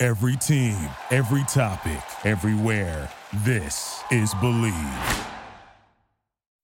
Every 0.00 0.36
team, 0.36 0.78
every 1.10 1.42
topic, 1.48 2.00
everywhere. 2.24 3.10
This 3.38 4.00
is 4.12 4.32
Blue 4.34 4.70
Wire. 4.70 5.26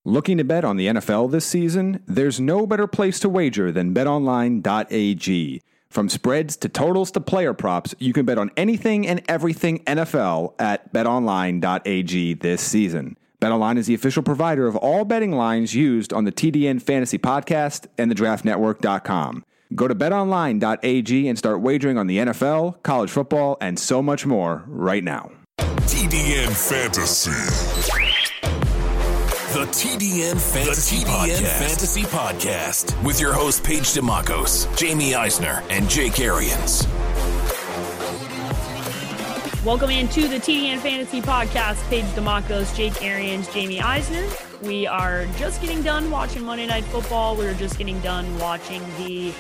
Looking 0.05 0.39
to 0.39 0.45
bet 0.45 0.65
on 0.65 0.77
the 0.77 0.87
NFL 0.87 1.33
this 1.33 1.45
season? 1.45 2.01
There's 2.07 2.39
no 2.39 2.65
better 2.65 2.87
place 2.87 3.19
to 3.21 3.29
wager 3.29 3.73
than 3.73 3.93
betonline.ag. 3.93 5.63
From 5.91 6.09
spreads 6.09 6.57
to 6.59 6.69
totals 6.69 7.11
to 7.11 7.21
player 7.21 7.53
props, 7.53 7.93
you 7.99 8.13
can 8.13 8.25
bet 8.25 8.39
on 8.39 8.53
anything 8.57 9.05
and 9.05 9.21
everything 9.29 9.81
NFL 9.81 10.55
at 10.61 10.93
betonline.ag 10.93 12.35
this 12.35 12.63
season. 12.63 13.17
BetOnline 13.41 13.79
is 13.79 13.89
the 13.89 13.95
official 13.95 14.23
provider 14.23 14.69
of 14.69 14.77
all 14.77 15.05
betting 15.05 15.33
lines 15.33 15.75
used 15.75 16.13
on 16.13 16.23
the 16.23 16.31
TDN 16.31 16.81
Fantasy 16.81 17.19
Podcast 17.19 17.87
and 17.99 18.13
the 18.13 18.15
DraftNetwork.com. 18.15 19.45
Go 19.75 19.89
to 19.89 19.95
betonline.ag 19.95 21.29
and 21.29 21.37
start 21.37 21.61
wagering 21.61 21.99
on 21.99 22.07
the 22.07 22.19
NFL, 22.19 22.81
college 22.85 23.11
football, 23.11 23.57
and 23.61 23.77
so 23.77 24.01
much 24.01 24.25
more 24.25 24.63
right 24.69 25.03
now. 25.03 25.33
TDN 25.59 26.53
Fantasy. 26.71 27.31
The 29.53 29.67
TDN 29.67 30.41
Fantasy, 30.53 30.99
The 30.99 31.05
TDN 31.05 31.27
Podcast. 31.27 31.59
Fantasy 31.59 32.03
Podcast 32.03 33.05
with 33.05 33.21
your 33.21 33.33
host 33.33 33.65
Paige 33.65 33.83
DeMacos, 33.95 34.77
Jamie 34.77 35.15
Eisner, 35.17 35.63
and 35.71 35.89
Jake 35.91 36.21
Arians. 36.21 36.87
Welcome 39.65 39.91
into 39.91 40.29
the 40.29 40.37
TDN 40.37 40.79
Fantasy 40.79 41.21
Podcast. 41.21 41.83
Paige 41.89 42.05
DeMacos, 42.15 42.77
Jake 42.77 43.03
Arians, 43.03 43.53
Jamie 43.53 43.81
Eisner. 43.81 44.25
We 44.63 44.87
are 44.87 45.27
just 45.37 45.61
getting 45.61 45.83
done 45.83 46.11
watching 46.11 46.45
Monday 46.45 46.67
Night 46.67 46.85
Football. 46.85 47.35
We 47.37 47.47
are 47.47 47.55
just 47.55 47.77
getting 47.77 47.99
done 48.01 48.39
watching 48.39 48.83
the 48.99 49.33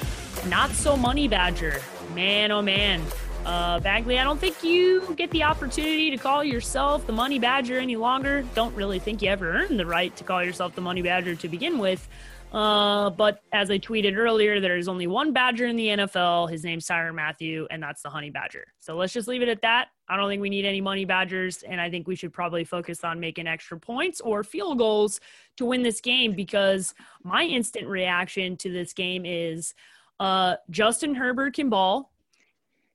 Not 0.48 0.70
So 0.72 0.96
Money 0.96 1.26
Badger. 1.26 1.80
Man, 2.14 2.52
oh 2.52 2.60
man. 2.60 3.02
Uh, 3.46 3.80
Badgley, 3.80 4.18
I 4.18 4.24
don't 4.24 4.38
think 4.38 4.62
you 4.62 5.14
get 5.16 5.30
the 5.30 5.42
opportunity 5.42 6.10
to 6.10 6.16
call 6.16 6.44
yourself 6.44 7.06
the 7.06 7.12
Money 7.12 7.38
Badger 7.38 7.78
any 7.78 7.96
longer. 7.96 8.42
Don't 8.54 8.74
really 8.74 8.98
think 8.98 9.22
you 9.22 9.30
ever 9.30 9.50
earned 9.50 9.78
the 9.78 9.86
right 9.86 10.14
to 10.16 10.24
call 10.24 10.44
yourself 10.44 10.74
the 10.74 10.80
Money 10.80 11.02
Badger 11.02 11.34
to 11.34 11.48
begin 11.48 11.78
with. 11.78 12.06
Uh, 12.52 13.10
but 13.10 13.42
as 13.52 13.70
I 13.70 13.78
tweeted 13.78 14.16
earlier, 14.16 14.60
there's 14.60 14.86
only 14.86 15.06
one 15.06 15.32
Badger 15.32 15.66
in 15.66 15.76
the 15.76 15.88
NFL. 15.88 16.50
His 16.50 16.62
name's 16.62 16.86
Tyrann 16.86 17.14
Mathieu, 17.14 17.66
and 17.70 17.82
that's 17.82 18.02
the 18.02 18.10
Honey 18.10 18.30
Badger. 18.30 18.64
So 18.80 18.96
let's 18.96 19.12
just 19.12 19.26
leave 19.26 19.42
it 19.42 19.48
at 19.48 19.62
that. 19.62 19.88
I 20.08 20.16
don't 20.16 20.28
think 20.28 20.40
we 20.40 20.50
need 20.50 20.64
any 20.64 20.80
Money 20.80 21.04
Badgers, 21.04 21.64
and 21.64 21.80
I 21.80 21.90
think 21.90 22.06
we 22.06 22.14
should 22.14 22.32
probably 22.32 22.64
focus 22.64 23.02
on 23.02 23.18
making 23.18 23.46
extra 23.46 23.78
points 23.78 24.20
or 24.20 24.44
field 24.44 24.78
goals 24.78 25.20
to 25.56 25.64
win 25.64 25.82
this 25.82 26.00
game 26.00 26.32
because 26.32 26.94
my 27.24 27.42
instant 27.44 27.88
reaction 27.88 28.56
to 28.58 28.70
this 28.70 28.92
game 28.92 29.24
is 29.26 29.74
uh, 30.20 30.56
Justin 30.70 31.14
Herbert 31.14 31.54
can 31.54 31.70
ball. 31.70 32.10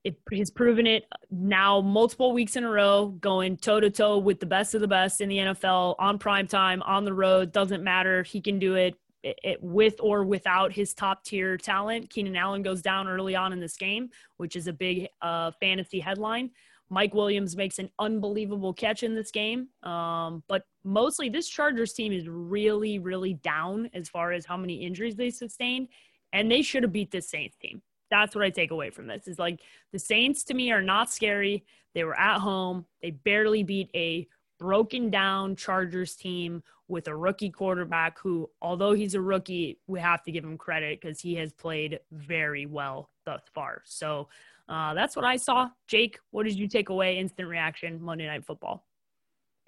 It, 0.02 0.16
he's 0.30 0.50
proven 0.50 0.86
it 0.86 1.04
now 1.30 1.82
multiple 1.82 2.32
weeks 2.32 2.56
in 2.56 2.64
a 2.64 2.70
row, 2.70 3.08
going 3.20 3.58
toe 3.58 3.80
to 3.80 3.90
toe 3.90 4.18
with 4.18 4.40
the 4.40 4.46
best 4.46 4.74
of 4.74 4.80
the 4.80 4.88
best 4.88 5.20
in 5.20 5.28
the 5.28 5.36
NFL 5.36 5.96
on 5.98 6.18
prime 6.18 6.46
time, 6.46 6.82
on 6.82 7.04
the 7.04 7.12
road. 7.12 7.52
Doesn't 7.52 7.84
matter. 7.84 8.22
He 8.22 8.40
can 8.40 8.58
do 8.58 8.76
it, 8.76 8.94
it, 9.22 9.38
it 9.44 9.62
with 9.62 9.96
or 10.00 10.24
without 10.24 10.72
his 10.72 10.94
top 10.94 11.22
tier 11.22 11.58
talent. 11.58 12.08
Keenan 12.08 12.34
Allen 12.34 12.62
goes 12.62 12.80
down 12.80 13.08
early 13.08 13.36
on 13.36 13.52
in 13.52 13.60
this 13.60 13.76
game, 13.76 14.08
which 14.38 14.56
is 14.56 14.68
a 14.68 14.72
big 14.72 15.08
uh, 15.20 15.50
fantasy 15.60 16.00
headline. 16.00 16.50
Mike 16.90 17.14
Williams 17.14 17.56
makes 17.56 17.78
an 17.78 17.88
unbelievable 17.98 18.74
catch 18.74 19.04
in 19.04 19.14
this 19.14 19.30
game. 19.30 19.68
Um, 19.84 20.42
but 20.48 20.64
mostly, 20.82 21.28
this 21.28 21.48
Chargers 21.48 21.92
team 21.92 22.12
is 22.12 22.28
really, 22.28 22.98
really 22.98 23.34
down 23.34 23.88
as 23.94 24.08
far 24.08 24.32
as 24.32 24.44
how 24.44 24.56
many 24.56 24.74
injuries 24.74 25.14
they 25.14 25.30
sustained. 25.30 25.88
And 26.32 26.50
they 26.50 26.62
should 26.62 26.82
have 26.82 26.92
beat 26.92 27.10
this 27.10 27.28
Saints 27.28 27.56
team. 27.56 27.82
That's 28.10 28.34
what 28.34 28.44
I 28.44 28.50
take 28.50 28.70
away 28.70 28.90
from 28.90 29.06
this. 29.06 29.28
Is 29.28 29.38
like 29.38 29.60
the 29.92 29.98
Saints 29.98 30.44
to 30.44 30.54
me 30.54 30.72
are 30.72 30.82
not 30.82 31.10
scary. 31.10 31.64
They 31.94 32.04
were 32.04 32.18
at 32.18 32.38
home. 32.38 32.86
They 33.02 33.10
barely 33.10 33.62
beat 33.62 33.90
a 33.94 34.26
broken 34.58 35.10
down 35.10 35.56
Chargers 35.56 36.14
team 36.14 36.62
with 36.86 37.08
a 37.08 37.16
rookie 37.16 37.50
quarterback 37.50 38.18
who, 38.18 38.50
although 38.60 38.92
he's 38.92 39.14
a 39.14 39.20
rookie, 39.20 39.78
we 39.86 40.00
have 40.00 40.22
to 40.24 40.32
give 40.32 40.44
him 40.44 40.58
credit 40.58 41.00
because 41.00 41.20
he 41.20 41.34
has 41.36 41.52
played 41.52 42.00
very 42.12 42.66
well 42.66 43.10
thus 43.24 43.42
far. 43.54 43.82
So 43.84 44.28
uh, 44.68 44.92
that's 44.94 45.16
what 45.16 45.24
I 45.24 45.36
saw. 45.36 45.68
Jake, 45.86 46.18
what 46.30 46.44
did 46.44 46.58
you 46.58 46.68
take 46.68 46.90
away? 46.90 47.18
Instant 47.18 47.48
reaction, 47.48 48.02
Monday 48.02 48.26
Night 48.26 48.44
Football. 48.44 48.84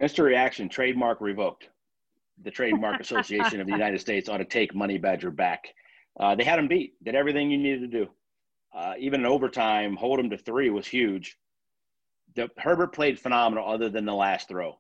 Instant 0.01 0.27
reaction, 0.27 0.69
trademark 0.69 1.21
revoked. 1.21 1.69
The 2.43 2.51
Trademark 2.51 3.01
Association 3.01 3.61
of 3.61 3.67
the 3.67 3.73
United 3.73 4.01
States 4.01 4.29
ought 4.29 4.39
to 4.39 4.45
take 4.45 4.75
Money 4.75 4.99
Badger 4.99 5.31
back. 5.31 5.75
Uh, 6.19 6.35
they 6.35 6.45
had 6.45 6.59
him 6.59 6.69
beat, 6.69 6.95
did 7.03 7.15
everything 7.15 7.51
you 7.51 7.59
needed 7.59 7.91
to 7.91 8.05
do. 8.05 8.11
Uh, 8.75 8.95
even 8.99 9.21
in 9.21 9.27
overtime, 9.27 9.97
hold 9.97 10.19
him 10.19 10.31
to 10.31 10.39
three 10.39 10.71
was 10.71 10.87
huge. 10.87 11.37
The, 12.35 12.49
Herbert 12.59 12.95
played 12.95 13.19
phenomenal 13.19 13.69
other 13.69 13.89
than 13.89 14.05
the 14.05 14.15
last 14.15 14.49
throw. 14.49 14.79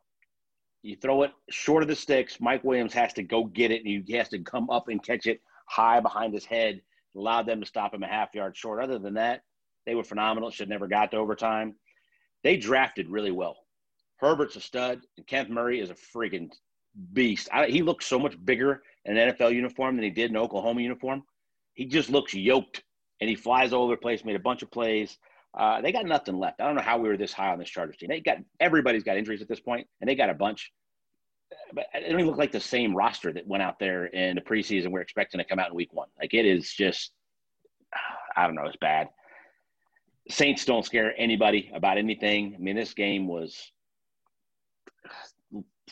You 0.82 0.97
throw 0.97 1.22
it 1.22 1.32
short 1.50 1.82
of 1.82 1.88
the 1.88 1.94
sticks, 1.94 2.41
Mike 2.41 2.65
Williams 2.65 2.94
has 2.94 3.12
to 3.15 3.22
go 3.22 3.44
get 3.44 3.70
it, 3.70 3.84
and 3.84 4.04
he 4.06 4.12
has 4.15 4.28
to 4.31 4.41
come 4.41 4.69
up 4.70 4.88
and 4.88 5.03
catch 5.03 5.26
it 5.26 5.41
high 5.66 6.00
behind 6.00 6.34
his 6.34 6.44
head, 6.44 6.81
allowed 7.15 7.47
them 7.47 7.60
to 7.60 7.66
stop 7.66 7.94
him 7.94 8.03
a 8.03 8.09
half 8.09 8.34
yard 8.34 8.56
short. 8.56 8.82
Other 8.82 8.99
than 8.99 9.14
that, 9.14 9.43
they 9.87 9.94
were 9.94 10.04
phenomenal. 10.04 10.50
Should 10.50 10.69
never 10.69 10.88
got 10.88 11.10
to 11.10 11.19
overtime. 11.19 11.76
They 12.43 12.56
drafted 12.56 13.09
really 13.09 13.31
well. 13.31 13.56
Herbert's 14.16 14.56
a 14.56 14.60
stud, 14.60 15.03
and 15.16 15.26
Kenneth 15.26 15.50
Murray 15.50 15.81
is 15.81 15.91
a 15.91 15.94
freaking 15.94 16.50
beast. 17.12 17.48
I, 17.53 17.66
he 17.66 17.82
looks 17.82 18.06
so 18.06 18.19
much 18.19 18.42
bigger 18.44 18.82
in 19.04 19.16
an 19.16 19.34
NFL 19.34 19.54
uniform 19.54 19.97
than 19.97 20.04
he 20.04 20.10
did 20.10 20.30
in 20.30 20.36
Oklahoma 20.36 20.80
uniform. 20.80 21.22
He 21.75 21.86
just 21.86 22.10
looks 22.10 22.34
yoked, 22.34 22.82
and 23.20 23.28
he 23.28 23.36
flies 23.36 23.72
all 23.72 23.84
over 23.84 23.94
the 23.94 24.00
place. 24.00 24.25
Made 24.25 24.36
a 24.36 24.41
bunch 24.41 24.62
of 24.62 24.70
plays. 24.70 25.19
Uh, 25.58 25.81
they 25.81 25.92
got 25.92 26.06
nothing 26.06 26.38
left. 26.38 26.60
I 26.60 26.66
don't 26.66 26.76
know 26.76 26.82
how 26.82 26.98
we 26.98 27.08
were 27.08 27.16
this 27.16 27.32
high 27.32 27.52
on 27.52 27.58
this 27.58 27.69
Chargers 27.69 27.97
team. 27.97 28.08
They 28.08 28.20
got 28.20 28.38
everybody's 28.60 29.02
got 29.02 29.16
injuries 29.16 29.42
at 29.42 29.48
this 29.48 29.60
point, 29.60 29.86
and 30.00 30.08
they 30.08 30.14
got 30.14 30.31
a 30.31 30.34
bunch. 30.34 30.72
But 31.75 31.86
it 31.94 32.08
don't 32.08 32.20
even 32.20 32.26
look 32.26 32.38
like 32.38 32.52
the 32.52 32.60
same 32.60 32.97
roster 32.97 33.32
that 33.32 33.47
went 33.47 33.62
out 33.62 33.78
there 33.78 34.06
in 34.06 34.36
the 34.36 34.41
preseason. 34.41 34.91
We're 34.91 35.02
expecting 35.02 35.38
to 35.38 35.44
come 35.44 35.58
out 35.58 35.69
in 35.69 35.75
Week 35.75 35.92
One. 35.92 36.08
Like 36.19 36.32
it 36.32 36.47
is 36.47 36.72
just, 36.72 37.12
I 38.36 38.47
don't 38.47 38.54
know, 38.54 38.64
it's 38.64 38.76
bad. 38.76 39.08
Saints 40.31 40.64
don't 40.64 40.84
scare 40.84 41.12
anybody 41.19 41.70
about 41.75 41.98
anything. 41.98 42.54
I 42.54 42.58
mean, 42.58 42.76
this 42.76 42.94
game 42.94 43.26
was 43.26 43.72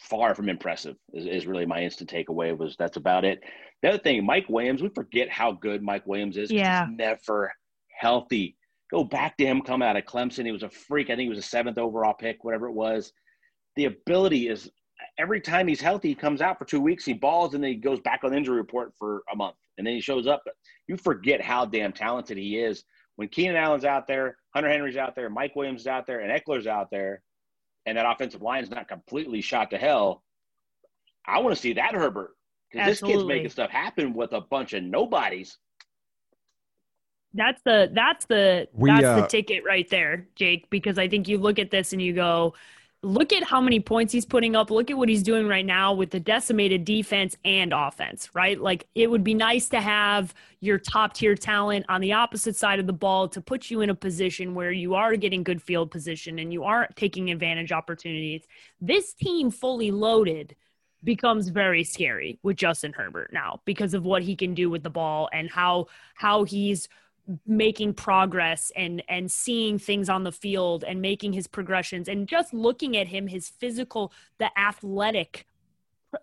far 0.00 0.34
from 0.34 0.49
impressive. 0.49 0.97
Is, 1.12 1.27
is 1.27 1.47
really 1.47 1.66
my 1.66 1.81
instant 1.83 2.11
takeaway. 2.11 2.56
Was 2.56 2.77
that's 2.78 2.97
about 2.97 3.25
it. 3.25 3.41
The 3.83 3.91
other 3.91 3.99
thing, 3.99 4.25
Mike 4.25 4.47
Williams. 4.49 4.83
We 4.83 4.88
forget 4.88 5.28
how 5.31 5.53
good 5.53 5.83
Mike 5.83 6.06
Williams 6.06 6.37
is 6.37 6.50
Yeah. 6.50 6.87
he's 6.87 6.97
never 6.97 7.53
healthy. 7.99 8.56
Go 8.91 9.05
back 9.05 9.37
to 9.37 9.47
him 9.47 9.62
coming 9.62 9.87
out 9.89 9.97
of 9.97 10.05
Clemson. 10.05 10.44
He 10.44 10.53
was 10.53 10.62
a 10.65 10.71
freak. 10.71 11.06
I 11.09 11.16
think 11.16 11.22
he 11.22 11.28
was 11.28 11.39
a 11.39 11.43
seventh 11.43 11.78
overall 11.78 12.15
pick, 12.15 12.43
whatever 12.43 12.66
it 12.69 12.72
was. 12.75 13.12
The 13.77 13.84
ability 13.84 14.49
is 14.49 14.71
every 15.19 15.41
time 15.41 15.69
he's 15.69 15.81
healthy, 15.81 16.09
he 16.09 16.15
comes 16.15 16.41
out 16.41 16.59
for 16.59 16.65
two 16.65 16.81
weeks, 16.81 17.05
he 17.05 17.12
balls, 17.12 17.55
and 17.55 17.62
then 17.62 17.71
he 17.71 17.77
goes 17.77 18.00
back 18.00 18.25
on 18.25 18.33
the 18.33 18.37
injury 18.37 18.56
report 18.56 18.93
for 18.99 19.22
a 19.33 19.37
month, 19.37 19.55
and 19.78 19.87
then 19.87 19.94
he 19.94 20.00
shows 20.00 20.27
up. 20.27 20.43
but 20.44 20.55
You 20.89 20.97
forget 20.97 21.41
how 21.41 21.65
damn 21.65 21.93
talented 21.93 22.37
he 22.37 22.59
is 22.59 22.83
when 23.16 23.28
Keenan 23.28 23.56
Allen's 23.56 23.84
out 23.84 24.06
there, 24.06 24.37
Hunter 24.55 24.69
Henry's 24.71 24.97
out 24.97 25.15
there, 25.15 25.31
Mike 25.31 25.55
Williams 25.55 25.83
is 25.83 25.87
out 25.87 26.06
there, 26.06 26.21
and 26.21 26.33
Ekeler's 26.33 26.66
out 26.66 26.89
there, 26.91 27.22
and 27.86 27.97
that 27.97 28.06
offensive 28.06 28.42
line's 28.42 28.71
not 28.71 28.88
completely 28.88 29.41
shot 29.41 29.71
to 29.71 29.78
hell. 29.78 30.22
I 31.27 31.41
want 31.41 31.54
to 31.54 31.60
see 31.60 31.74
that 31.74 31.94
Herbert 31.94 32.34
because 32.71 32.86
this 32.86 33.00
kid's 33.00 33.24
making 33.24 33.50
stuff 33.50 33.71
happen 33.71 34.15
with 34.15 34.32
a 34.32 34.41
bunch 34.41 34.72
of 34.72 34.82
nobodies. 34.82 35.59
That's 37.32 37.62
the 37.62 37.91
that's 37.92 38.27
the 38.27 38.68
We, 38.72 38.91
that's 38.91 39.04
uh, 39.04 39.21
the 39.21 39.27
ticket 39.27 39.62
right 39.65 39.88
there, 39.88 40.27
Jake. 40.34 40.68
Because 40.71 40.98
I 40.98 41.09
think 41.09 41.28
you 41.28 41.38
look 41.38 41.59
at 41.59 41.71
this 41.71 41.92
and 41.92 42.03
you 42.03 42.12
go, 42.12 42.54
look 43.02 43.32
at 43.32 43.42
how 43.42 43.60
many 43.60 43.80
points 43.80 44.12
he's 44.12 44.26
putting 44.26 44.54
up. 44.54 44.70
Look 44.70 44.91
at 44.91 44.98
what 44.98 45.08
he's 45.08 45.22
doing 45.22 45.48
right 45.48 45.64
now 45.64 45.94
with 45.94 46.10
the 46.10 46.20
decimated 46.20 46.84
defense 46.84 47.36
and 47.44 47.72
offense. 47.72 48.30
Right, 48.34 48.60
like 48.60 48.86
it 48.94 49.10
would 49.10 49.24
be 49.24 49.34
nice 49.34 49.68
to 49.70 49.80
have 49.80 50.34
your 50.60 50.78
top 50.78 51.14
tier 51.14 51.34
talent 51.34 51.86
on 51.88 52.00
the 52.00 52.12
opposite 52.12 52.56
side 52.56 52.78
of 52.78 52.86
the 52.86 52.92
ball 52.92 53.28
to 53.28 53.41
put 53.41 53.70
you 53.70 53.80
in 53.80 53.91
a 53.91 53.94
position 53.94 54.54
where 54.54 54.72
you 54.72 54.94
are 54.94 55.16
getting 55.16 55.42
good 55.42 55.62
field 55.62 55.91
position 55.91 56.38
and 56.38 56.52
you 56.52 56.64
are 56.64 56.88
taking 56.97 57.30
advantage 57.30 57.72
opportunities. 57.72 58.42
This 58.80 59.14
team 59.14 59.50
fully 59.50 59.91
loaded 59.91 60.54
becomes 61.02 61.48
very 61.48 61.82
scary 61.84 62.38
with 62.42 62.56
Justin 62.56 62.92
Herbert 62.92 63.32
now 63.32 63.60
because 63.64 63.94
of 63.94 64.04
what 64.04 64.22
he 64.22 64.36
can 64.36 64.52
do 64.52 64.68
with 64.68 64.82
the 64.82 64.91
ball 64.91 65.30
and 65.32 65.50
how 65.50 65.86
how 66.14 66.44
he's 66.44 66.88
making 67.47 67.94
progress 67.94 68.72
and 68.77 69.03
and 69.09 69.30
seeing 69.30 69.78
things 69.78 70.09
on 70.09 70.24
the 70.24 70.32
field 70.32 70.84
and 70.84 71.00
making 71.00 71.32
his 71.32 71.47
progressions 71.47 72.09
and 72.09 72.27
just 72.27 72.53
looking 72.53 72.97
at 72.97 73.06
him 73.09 73.27
his 73.27 73.48
physical 73.48 74.12
the 74.38 74.50
athletic 74.59 75.47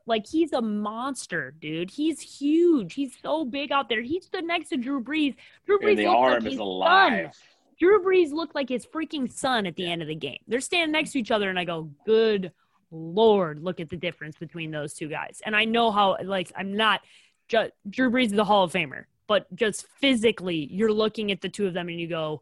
like 0.06 0.28
he's 0.28 0.52
a 0.52 0.62
monster 0.62 1.54
dude. 1.62 1.90
He's 1.90 2.20
huge. 2.20 2.94
He's 2.94 3.14
so 3.22 3.46
big 3.46 3.72
out 3.72 3.88
there. 3.88 4.02
He 4.02 4.20
stood 4.20 4.44
next 4.44 4.68
to 4.70 4.78
drew 4.78 5.02
brees. 5.02 5.34
Drew 5.66 5.80
brees 5.80 5.92
And 5.92 6.00
the 6.00 6.06
arm 6.08 6.44
like 6.44 6.52
is 6.54 6.60
alive. 6.60 7.34
son. 7.34 7.42
drew 7.80 8.04
brees 8.04 8.32
looked 8.34 8.54
like 8.54 8.68
his 8.68 8.86
freaking 8.86 9.32
son 9.32 9.66
at 9.66 9.76
the 9.78 9.90
end 9.90 10.02
of 10.02 10.10
the 10.10 10.16
game. 10.16 10.40
They're 10.48 10.60
standing 10.60 10.92
next 10.92 11.12
to 11.12 11.20
each 11.20 11.32
other 11.32 11.50
and 11.50 11.58
i 11.58 11.64
go 11.64 11.90
good 12.06 12.52
lord 12.92 13.62
look 13.64 13.80
at 13.80 13.90
the 13.90 13.98
difference 13.98 14.38
between 14.38 14.72
those 14.72 14.94
two 14.94 15.08
guys. 15.08 15.42
And 15.46 15.56
i 15.56 15.64
know 15.66 15.92
how 15.92 16.18
like 16.24 16.52
i'm 16.58 16.76
not 16.76 17.02
ju- 17.48 17.70
drew 17.90 18.10
brees 18.10 18.34
is 18.34 18.38
a 18.38 18.44
hall 18.44 18.66
of 18.66 18.74
famer 18.74 19.06
but 19.28 19.54
just 19.56 19.86
physically 20.00 20.68
you're 20.72 20.92
looking 20.92 21.32
at 21.32 21.42
the 21.42 21.50
two 21.50 21.68
of 21.68 21.74
them 21.74 21.90
and 21.90 22.00
you 22.00 22.08
go 22.08 22.42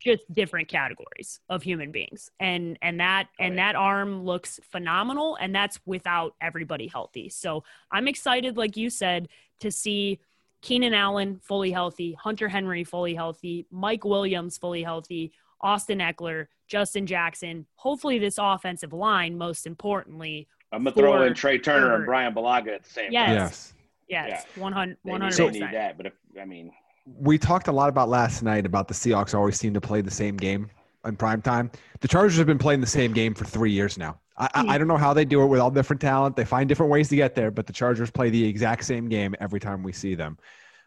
just 0.00 0.22
different 0.32 0.68
categories 0.68 1.40
of 1.50 1.62
human 1.62 1.90
beings 1.92 2.30
and 2.40 2.78
and 2.80 2.98
that 3.00 3.26
Oh, 3.38 3.44
and 3.44 3.54
yeah. 3.56 3.72
that 3.72 3.76
arm 3.78 4.24
looks 4.24 4.58
phenomenal 4.70 5.36
and 5.40 5.54
that's 5.54 5.78
without 5.84 6.34
everybody 6.40 6.86
healthy 6.86 7.28
so 7.28 7.62
i'm 7.92 8.08
excited 8.08 8.56
like 8.56 8.76
you 8.76 8.88
said 8.88 9.28
to 9.60 9.70
see 9.70 10.18
keenan 10.62 10.94
allen 10.94 11.38
fully 11.42 11.70
healthy 11.70 12.14
hunter 12.14 12.48
henry 12.48 12.84
fully 12.84 13.14
healthy 13.14 13.66
mike 13.70 14.04
williams 14.04 14.56
fully 14.56 14.82
healthy 14.82 15.30
austin 15.60 15.98
ekeler 15.98 16.46
justin 16.66 17.06
jackson 17.06 17.66
hopefully 17.74 18.18
this 18.18 18.38
offensive 18.40 18.94
line 18.94 19.36
most 19.36 19.66
importantly 19.66 20.48
I'm 20.72 20.82
gonna 20.84 20.96
throw 20.96 21.22
in 21.22 21.32
Trai 21.34 21.62
Turner 21.62 21.80
Herbert. 21.90 21.94
and 21.96 22.06
Bryan 22.06 22.34
Bulaga 22.34 22.74
at 22.74 22.82
the 22.82 22.90
same 22.90 23.12
Yes. 23.12 23.26
time. 23.28 23.36
Yes. 23.36 23.74
Yes 24.08 24.46
100 24.56 24.96
They 25.04 25.12
need, 25.12 25.20
100 25.20 25.36
they 25.36 25.60
need 25.60 25.72
that, 25.72 25.96
but 25.96 26.06
if 26.06 26.12
I 26.40 26.44
mean, 26.44 26.72
We 27.18 27.38
talked 27.38 27.68
a 27.68 27.72
lot 27.72 27.88
about 27.88 28.08
last 28.08 28.42
night 28.42 28.66
about 28.66 28.88
the 28.88 28.94
Seahawks 28.94 29.34
always 29.34 29.58
seem 29.58 29.74
to 29.74 29.80
play 29.80 30.00
the 30.00 30.10
same 30.10 30.36
game 30.36 30.70
in 31.04 31.16
prime 31.16 31.40
time. 31.40 31.70
The 32.00 32.08
Chargers 32.08 32.36
have 32.38 32.46
been 32.46 32.58
playing 32.58 32.80
the 32.80 32.86
same 32.86 33.12
game 33.12 33.32
for 33.34 33.44
three 33.44 33.70
years 33.70 33.96
now. 33.96 34.18
I, 34.38 34.48
I, 34.54 34.66
I 34.74 34.78
don't 34.78 34.88
know 34.88 34.96
how 34.96 35.14
they 35.14 35.24
do 35.24 35.42
it 35.42 35.46
with 35.46 35.60
all 35.60 35.70
different 35.70 36.00
talent. 36.00 36.36
They 36.36 36.44
find 36.44 36.68
different 36.68 36.90
ways 36.90 37.08
to 37.08 37.16
get 37.16 37.34
there, 37.34 37.50
but 37.50 37.66
the 37.66 37.72
Chargers 37.72 38.10
play 38.10 38.28
the 38.28 38.44
exact 38.44 38.84
same 38.84 39.08
game 39.08 39.34
every 39.40 39.60
time 39.60 39.82
we 39.82 39.92
see 39.92 40.14
them. 40.14 40.36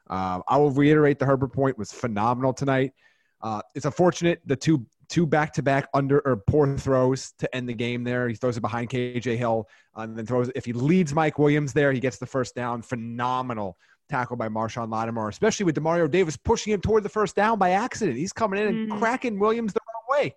Um, 0.09 0.43
I 0.47 0.57
will 0.57 0.71
reiterate 0.71 1.19
the 1.19 1.25
Herbert 1.25 1.53
point 1.53 1.77
was 1.77 1.91
phenomenal 1.91 2.53
tonight. 2.53 2.93
Uh, 3.41 3.61
it's 3.75 3.85
unfortunate 3.85 4.41
the 4.45 4.55
two 4.55 4.85
two 5.09 5.25
back 5.25 5.53
to 5.53 5.63
back 5.63 5.89
under 5.93 6.19
or 6.25 6.37
poor 6.37 6.77
throws 6.77 7.33
to 7.39 7.53
end 7.55 7.67
the 7.67 7.73
game. 7.73 8.03
There, 8.03 8.27
he 8.29 8.35
throws 8.35 8.57
it 8.57 8.61
behind 8.61 8.89
KJ 8.89 9.37
Hill, 9.37 9.67
uh, 9.97 10.01
and 10.01 10.17
then 10.17 10.25
throws. 10.25 10.49
If 10.55 10.65
he 10.65 10.73
leads 10.73 11.13
Mike 11.13 11.39
Williams 11.39 11.73
there, 11.73 11.91
he 11.91 11.99
gets 11.99 12.17
the 12.17 12.25
first 12.25 12.55
down. 12.55 12.81
Phenomenal 12.81 13.77
tackle 14.07 14.37
by 14.37 14.49
Marshon 14.49 14.89
Lattimore, 14.89 15.29
especially 15.29 15.65
with 15.65 15.75
Demario 15.75 16.09
Davis 16.09 16.35
pushing 16.37 16.73
him 16.73 16.81
toward 16.81 17.03
the 17.03 17.09
first 17.09 17.35
down 17.35 17.59
by 17.59 17.71
accident. 17.71 18.17
He's 18.17 18.33
coming 18.33 18.59
in 18.59 18.67
and 18.67 18.91
Mhm. 18.91 18.99
cracking 18.99 19.37
Williams 19.39 19.73
the 19.73 19.79
wrong 19.87 20.19
way. 20.19 20.35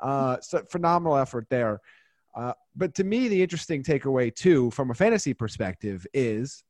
Uh, 0.00 0.38
so 0.40 0.62
phenomenal 0.70 1.16
effort 1.16 1.46
there. 1.48 1.80
Uh, 2.34 2.52
but 2.74 2.94
to 2.96 3.04
me, 3.04 3.28
the 3.28 3.40
interesting 3.42 3.82
takeaway 3.84 4.34
too, 4.34 4.70
from 4.72 4.90
a 4.90 4.94
fantasy 4.94 5.34
perspective, 5.34 6.04
is, 6.12 6.64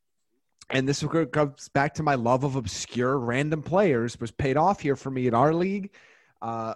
and 0.68 0.86
this 0.86 1.02
goes 1.02 1.70
back 1.72 1.94
to 1.94 2.02
my 2.02 2.16
love 2.16 2.44
of 2.44 2.56
obscure 2.56 3.18
random 3.18 3.62
players, 3.62 4.20
was 4.20 4.30
paid 4.30 4.56
off 4.58 4.80
here 4.80 4.96
for 4.96 5.10
me 5.10 5.26
in 5.26 5.34
our 5.34 5.54
league. 5.54 5.90
Uh, 6.42 6.74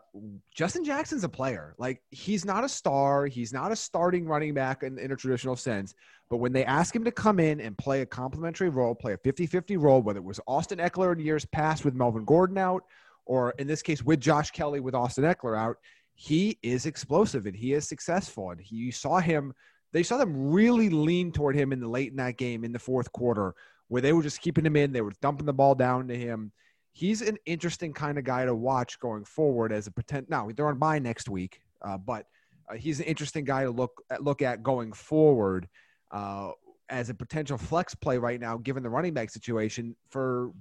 Justin 0.54 0.84
Jackson's 0.84 1.24
a 1.24 1.28
player. 1.28 1.74
Like 1.76 2.00
he's 2.12 2.44
not 2.44 2.62
a 2.62 2.68
star. 2.68 3.26
He's 3.26 3.52
not 3.52 3.72
a 3.72 3.76
starting 3.76 4.24
running 4.24 4.54
back 4.54 4.84
in, 4.84 4.96
in 4.96 5.10
a 5.10 5.16
traditional 5.16 5.56
sense. 5.56 5.92
But 6.30 6.36
when 6.36 6.52
they 6.52 6.64
ask 6.64 6.94
him 6.94 7.04
to 7.04 7.10
come 7.10 7.40
in 7.40 7.60
and 7.60 7.76
play 7.76 8.00
a 8.00 8.06
complementary 8.06 8.68
role, 8.68 8.94
play 8.94 9.14
a 9.14 9.18
50 9.18 9.46
50 9.46 9.76
role, 9.76 10.02
whether 10.02 10.20
it 10.20 10.24
was 10.24 10.40
Austin 10.46 10.78
Ekeler 10.78 11.12
in 11.12 11.18
years 11.18 11.44
past 11.46 11.84
with 11.84 11.94
Melvin 11.94 12.24
Gordon 12.24 12.58
out, 12.58 12.84
or 13.26 13.54
in 13.58 13.66
this 13.66 13.82
case 13.82 14.04
with 14.04 14.20
Josh 14.20 14.52
Kelley 14.52 14.78
with 14.78 14.94
Austin 14.94 15.24
Ekeler 15.24 15.58
out, 15.58 15.78
he 16.14 16.58
is 16.62 16.86
explosive 16.86 17.46
and 17.46 17.56
he 17.56 17.72
is 17.72 17.88
successful. 17.88 18.52
And 18.52 18.60
he, 18.60 18.76
you 18.76 18.92
saw 18.92 19.18
him, 19.18 19.52
they 19.92 20.04
saw 20.04 20.16
them 20.16 20.52
really 20.52 20.90
lean 20.90 21.32
toward 21.32 21.56
him 21.56 21.72
in 21.72 21.80
the 21.80 21.88
late 21.88 22.10
in 22.12 22.16
that 22.18 22.36
game 22.36 22.62
in 22.62 22.72
the 22.72 22.78
fourth 22.78 23.10
quarter, 23.10 23.52
where 23.88 24.02
they 24.02 24.12
were 24.12 24.22
just 24.22 24.40
keeping 24.40 24.64
him 24.64 24.76
in. 24.76 24.92
They 24.92 25.00
were 25.00 25.12
dumping 25.20 25.46
the 25.46 25.52
ball 25.52 25.74
down 25.74 26.06
to 26.06 26.16
him. 26.16 26.52
He's 26.96 27.20
an 27.20 27.36
interesting 27.44 27.92
kind 27.92 28.16
of 28.16 28.24
guy 28.24 28.46
to 28.46 28.54
watch 28.54 28.98
going 29.00 29.26
forward 29.26 29.70
as 29.70 29.86
a 29.86 29.90
pretend. 29.90 30.30
Now 30.30 30.48
they're 30.56 30.66
on 30.66 30.78
bye 30.78 30.98
next 30.98 31.28
week, 31.28 31.60
uh, 31.82 31.98
but 31.98 32.24
uh, 32.70 32.76
he's 32.76 33.00
an 33.00 33.04
interesting 33.04 33.44
guy 33.44 33.64
to 33.64 33.70
look 33.70 34.02
at, 34.08 34.24
look 34.24 34.40
at 34.40 34.62
going 34.62 34.94
forward 34.94 35.68
uh, 36.10 36.52
as 36.88 37.10
a 37.10 37.14
potential 37.14 37.58
flex 37.58 37.94
play 37.94 38.16
right 38.16 38.40
now, 38.40 38.56
given 38.56 38.82
the 38.82 38.88
running 38.88 39.12
back 39.12 39.28
situation 39.28 39.94
for 40.08 40.52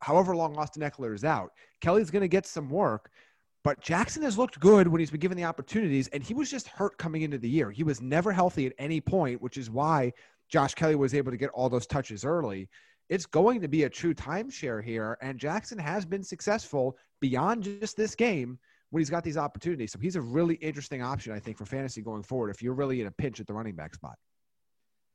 however 0.00 0.36
long 0.36 0.54
Austin 0.58 0.82
Ekeler 0.82 1.14
is 1.14 1.24
out. 1.24 1.52
Kelley's 1.80 2.10
going 2.10 2.20
to 2.20 2.28
get 2.28 2.44
some 2.44 2.68
work, 2.68 3.10
but 3.64 3.80
Jackson 3.80 4.22
has 4.22 4.36
looked 4.36 4.60
good 4.60 4.86
when 4.86 4.98
he's 4.98 5.10
been 5.10 5.18
given 5.18 5.38
the 5.38 5.44
opportunities, 5.44 6.08
and 6.08 6.22
he 6.22 6.34
was 6.34 6.50
just 6.50 6.68
hurt 6.68 6.98
coming 6.98 7.22
into 7.22 7.38
the 7.38 7.48
year. 7.48 7.70
He 7.70 7.84
was 7.84 8.02
never 8.02 8.32
healthy 8.32 8.66
at 8.66 8.74
any 8.78 9.00
point, 9.00 9.40
which 9.40 9.56
is 9.56 9.70
why 9.70 10.12
Josh 10.50 10.74
Kelley 10.74 10.94
was 10.94 11.14
able 11.14 11.30
to 11.30 11.38
get 11.38 11.48
all 11.54 11.70
those 11.70 11.86
touches 11.86 12.22
early. 12.22 12.68
It's 13.10 13.26
going 13.26 13.60
to 13.60 13.68
be 13.68 13.82
a 13.82 13.90
true 13.90 14.14
timeshare 14.14 14.82
here, 14.82 15.18
and 15.20 15.36
Jackson 15.36 15.78
has 15.78 16.06
been 16.06 16.22
successful 16.22 16.96
beyond 17.20 17.64
just 17.64 17.96
this 17.96 18.14
game 18.14 18.58
when 18.90 19.00
he's 19.00 19.10
got 19.10 19.24
these 19.24 19.36
opportunities. 19.36 19.92
So 19.92 19.98
he's 19.98 20.14
a 20.16 20.20
really 20.20 20.54
interesting 20.54 21.02
option, 21.02 21.32
I 21.32 21.40
think, 21.40 21.58
for 21.58 21.66
fantasy 21.66 22.02
going 22.02 22.22
forward 22.22 22.50
if 22.50 22.62
you're 22.62 22.72
really 22.72 23.00
in 23.00 23.08
a 23.08 23.10
pinch 23.10 23.40
at 23.40 23.48
the 23.48 23.52
running 23.52 23.74
back 23.74 23.94
spot. 23.94 24.14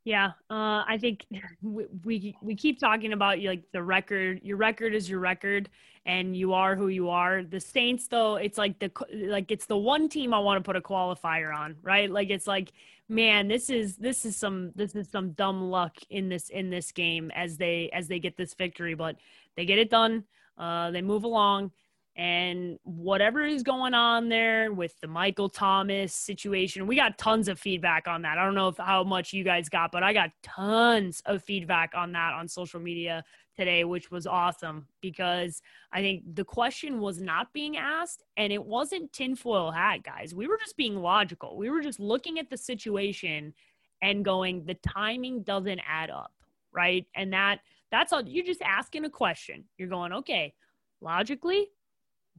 Yeah, 0.03 0.33
uh, 0.51 0.86
I 0.88 1.00
think 1.01 1.25
we, 1.63 1.86
we 2.03 2.38
we 2.39 2.53
keep 2.56 2.80
talking 2.80 3.13
about 3.13 3.39
like 3.39 3.63
the 3.71 3.81
record. 3.81 4.39
Your 4.44 4.57
record 4.57 4.94
is 4.94 5.09
your 5.09 5.19
record, 5.19 5.68
and 6.06 6.38
you 6.38 6.53
are 6.53 6.75
who 6.75 6.89
you 6.89 7.09
are. 7.09 7.42
The 7.42 7.59
Saints, 7.59 8.07
though, 8.07 8.36
it's 8.36 8.57
like 8.57 8.77
the 8.77 8.92
like 9.13 9.51
it's 9.51 9.65
the 9.65 9.77
one 9.77 10.07
team 10.07 10.31
I 10.31 10.39
want 10.39 10.63
to 10.63 10.68
put 10.68 10.75
a 10.75 10.81
qualifier 10.81 11.56
on, 11.56 11.77
right? 11.81 12.12
Like 12.12 12.30
it's 12.30 12.45
like, 12.45 12.71
man, 13.07 13.48
this 13.48 13.69
is 13.69 13.98
this 13.98 14.25
is 14.25 14.36
some 14.36 14.72
this 14.75 14.96
is 14.96 15.10
some 15.10 15.31
dumb 15.31 15.69
luck 15.69 15.98
in 16.10 16.30
this 16.30 16.50
in 16.50 16.69
this 16.69 16.92
game 16.92 17.31
as 17.36 17.57
they 17.57 17.90
as 17.94 18.07
they 18.07 18.19
get 18.19 18.38
this 18.38 18.54
victory, 18.54 18.94
but 18.96 19.16
they 19.56 19.66
get 19.66 19.80
it 19.80 19.90
done. 19.90 20.24
Uh, 20.57 20.92
they 20.92 21.02
move 21.02 21.24
along 21.24 21.72
and 22.18 22.80
whatever 22.84 23.44
is 23.44 23.62
going 23.62 23.94
on 23.94 24.30
there 24.30 24.72
with 24.72 24.98
the 25.02 25.07
Michael 25.07 25.50
Thomas 25.50 26.13
situation, 26.13 26.88
we 26.88 26.96
got 26.96 27.18
tons 27.18 27.50
of 27.50 27.60
feedback 27.60 28.07
on 28.07 28.22
that. 28.22 28.38
I 28.38 28.46
don't 28.46 28.56
know 28.56 28.69
if 28.69 28.78
how 28.78 29.04
much 29.04 29.34
you 29.34 29.44
guys 29.44 29.68
got, 29.68 29.92
but 29.92 30.02
I 30.02 30.13
got 30.13 30.30
tons 30.42 31.22
of 31.25 31.44
feedback 31.44 31.92
on 31.94 32.13
that 32.13 32.34
on 32.34 32.48
social 32.48 32.80
media 32.80 33.24
today, 33.56 33.84
which 33.84 34.12
was 34.12 34.28
awesome 34.28 34.88
because 35.02 35.62
I 35.92 36.02
think 36.02 36.24
the 36.36 36.44
question 36.44 37.00
was 37.00 37.22
not 37.22 37.54
being 37.54 37.78
asked 37.78 38.24
and 38.38 38.52
it 38.52 38.63
wasn't 38.63 39.13
tinfoil 39.13 39.72
hat, 39.72 40.04
guys. 40.04 40.34
We 40.36 40.48
were 40.48 40.57
just 40.57 40.78
being 40.78 40.96
logical. 40.98 41.57
We 41.57 41.69
were 41.69 41.81
just 41.81 42.00
looking 42.00 42.40
at 42.40 42.50
the 42.50 42.57
situation 42.57 43.54
and 44.02 44.26
going, 44.26 44.66
the 44.66 44.76
timing 44.76 45.44
doesn't 45.44 45.81
add 45.88 46.09
up, 46.09 46.33
right? 46.74 47.06
And 47.16 47.31
that 47.33 47.59
that's 47.92 48.12
all 48.12 48.28
you're 48.28 48.45
just 48.45 48.62
asking 48.62 49.06
a 49.06 49.09
question. 49.09 49.64
You're 49.78 49.90
going, 49.90 50.12
okay, 50.12 50.54
logically, 51.02 51.68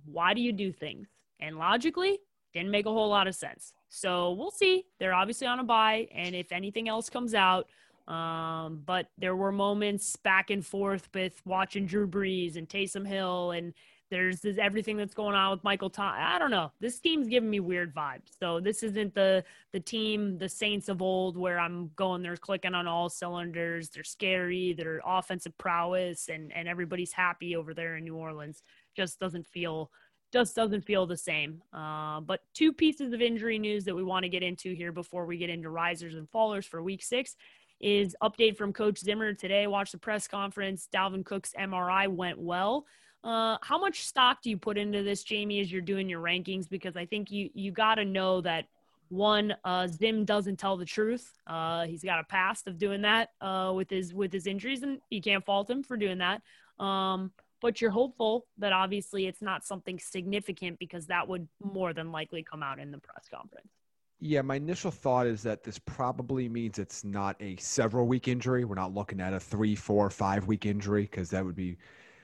why 0.05 0.35
do 0.35 0.41
you 0.41 0.53
do 0.53 0.73
things? 0.73 1.09
And 1.41 1.57
logically, 1.57 2.19
didn't 2.53 2.71
make 2.71 2.87
a 2.87 2.93
whole 2.93 3.09
lot 3.09 3.27
of 3.27 3.35
sense. 3.35 3.75
So 3.89 4.33
we'll 4.33 4.51
see. 4.51 4.85
They're 4.99 5.15
obviously 5.15 5.47
on 5.47 5.61
a 5.61 5.65
buy, 5.65 6.09
and 6.15 6.35
if 6.35 6.53
anything 6.53 6.89
else 6.89 7.09
comes 7.09 7.35
out, 7.35 7.69
um, 8.09 8.83
but 8.85 9.09
there 9.19 9.35
were 9.35 9.53
moments 9.53 10.17
back 10.17 10.51
and 10.51 10.65
forth 10.65 11.09
with 11.15 11.41
watching 11.45 11.87
Drew 11.87 12.07
Brees 12.07 12.57
and 12.57 12.69
Taysom 12.69 13.07
Hill, 13.07 13.51
and 13.51 13.75
there's 14.11 14.41
this, 14.41 14.59
everything 14.59 14.97
that's 14.97 15.15
going 15.15 15.35
on 15.35 15.51
with 15.51 15.65
Michael 15.65 15.91
Tom. 15.91 16.15
I 16.17 16.39
don't 16.39 16.53
know. 16.53 16.71
This 16.79 17.01
team's 17.01 17.27
giving 17.27 17.51
me 17.51 17.59
weird 17.59 17.93
vibes. 17.93 18.39
So 18.39 18.61
this 18.61 18.85
isn't 18.85 19.15
the 19.15 19.43
the 19.73 19.81
team, 19.81 20.39
the 20.39 20.49
Saints 20.49 20.89
of 20.89 21.03
old, 21.03 21.37
where 21.37 21.59
I'm 21.59 21.91
going. 21.97 22.23
They're 22.23 22.37
clicking 22.37 22.75
on 22.75 22.87
all 22.87 23.09
cylinders. 23.09 23.91
They're 23.91 24.05
scary. 24.05 24.73
They're 24.73 25.01
offensive 25.05 25.59
prowess, 25.59 26.29
and 26.29 26.53
and 26.53 26.69
everybody's 26.69 27.13
happy 27.13 27.57
over 27.57 27.75
there 27.75 27.97
in 27.97 28.05
New 28.05 28.17
Orleans 28.17 28.63
just 28.95 29.19
doesn't 29.19 29.47
feel 29.47 29.91
just 30.33 30.55
doesn't 30.55 30.85
feel 30.85 31.07
the 31.07 31.17
same. 31.17 31.63
Uh, 31.73 32.21
but 32.21 32.43
two 32.55 32.73
pieces 32.73 33.13
of 33.13 33.21
injury 33.21 33.59
news 33.59 33.85
that 33.85 33.95
we 33.95 34.05
want 34.05 34.23
to 34.23 34.29
get 34.29 34.43
into 34.43 34.75
here 34.75 34.93
before 34.93 35.27
we 35.27 35.37
get 35.37 35.51
into 35.51 35.71
risers 35.71 36.15
and 36.15 36.31
fallers 36.31 36.65
for 36.65 36.81
Week 36.83 37.03
Six 37.03 37.35
is 37.81 38.17
update 38.23 38.57
from 38.57 38.73
Coach 38.73 38.99
Zimmer 38.99 39.35
today. 39.35 39.67
Watch 39.67 39.93
the 39.93 39.99
press 39.99 40.27
conference. 40.27 40.89
Dalvin 40.93 41.25
Cook's 41.25 41.53
MRI 41.59 42.09
went 42.09 42.39
well. 42.39 42.87
Uh, 43.25 43.59
how 43.63 43.79
much 43.79 44.07
stock 44.07 44.43
do 44.43 44.51
you 44.51 44.57
put 44.57 44.79
into 44.79 45.03
this, 45.03 45.25
Jamie, 45.25 45.61
as 45.61 45.71
you're 45.71 45.81
doing 45.81 46.09
your 46.09 46.21
rankings? 46.21 46.69
Because 46.69 46.97
I 46.97 47.07
think 47.07 47.31
you 47.31 47.51
you 47.55 47.73
got 47.73 47.97
to 47.97 48.05
know 48.05 48.41
that 48.43 48.67
one, 49.09 49.55
uh, 49.65 49.87
Zim 49.87 50.25
doesn't 50.25 50.57
tell 50.57 50.77
the 50.77 50.85
truth. 50.85 51.33
Uh, 51.47 51.87
he's 51.87 52.03
got 52.03 52.21
a 52.21 52.25
past 52.25 52.67
of 52.67 52.79
doing 52.79 53.03
that 53.03 53.31
uh, 53.41 53.73
with 53.75 53.91
his 53.91 54.15
with 54.15 54.33
his 54.33 54.47
injuries, 54.47 54.83
and 54.83 55.01
you 55.11 55.21
can't 55.21 55.45
fault 55.45 55.69
him 55.71 55.83
for 55.83 55.97
doing 55.97 56.19
that. 56.19 56.43
Um, 56.83 57.33
but 57.61 57.81
you're 57.81 57.91
hopeful 57.91 58.47
that 58.59 58.73
obviously 58.73 59.27
it's 59.27 59.43
not 59.43 59.65
something 59.65 59.99
significant 59.99 60.79
because 60.79 61.07
that 61.07 61.27
would 61.27 61.49
more 61.63 61.93
than 61.93 62.13
likely 62.13 62.43
come 62.43 62.63
out 62.63 62.79
in 62.79 62.91
the 62.91 62.99
press 62.99 63.27
conference. 63.33 63.71
Yeah, 64.19 64.41
my 64.43 64.55
initial 64.57 64.91
thought 64.91 65.27
is 65.27 65.43
that 65.43 65.63
this 65.63 65.79
probably 65.79 66.49
means 66.49 66.79
it's 66.79 67.05
not 67.05 67.37
a 67.41 67.57
several 67.57 68.07
week 68.07 68.29
injury. 68.29 68.65
We're 68.65 68.75
not 68.75 68.95
looking 68.95 69.21
at 69.21 69.35
a 69.35 69.41
three, 69.41 69.75
four, 69.75 70.09
five 70.09 70.47
week 70.47 70.65
injury 70.65 71.03
because 71.03 71.29
that 71.31 71.45
would 71.45 71.57
be 71.57 71.77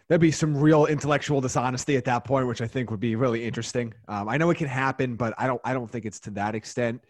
there'd 0.08 0.20
be 0.20 0.30
some 0.30 0.56
real 0.56 0.86
intellectual 0.86 1.40
dishonesty 1.40 1.96
at 1.96 2.04
that 2.06 2.24
point, 2.24 2.46
which 2.46 2.62
I 2.62 2.66
think 2.66 2.90
would 2.90 3.00
be 3.00 3.14
really 3.14 3.44
interesting. 3.44 3.92
Um, 4.08 4.28
I 4.28 4.38
know 4.38 4.48
it 4.50 4.56
can 4.56 4.68
happen, 4.68 5.16
but 5.16 5.34
I 5.36 5.46
don't 5.46 5.60
I 5.64 5.74
don't 5.74 5.90
think 5.90 6.06
it's 6.06 6.20
to 6.20 6.30
that 6.30 6.54
extent. 6.54 7.04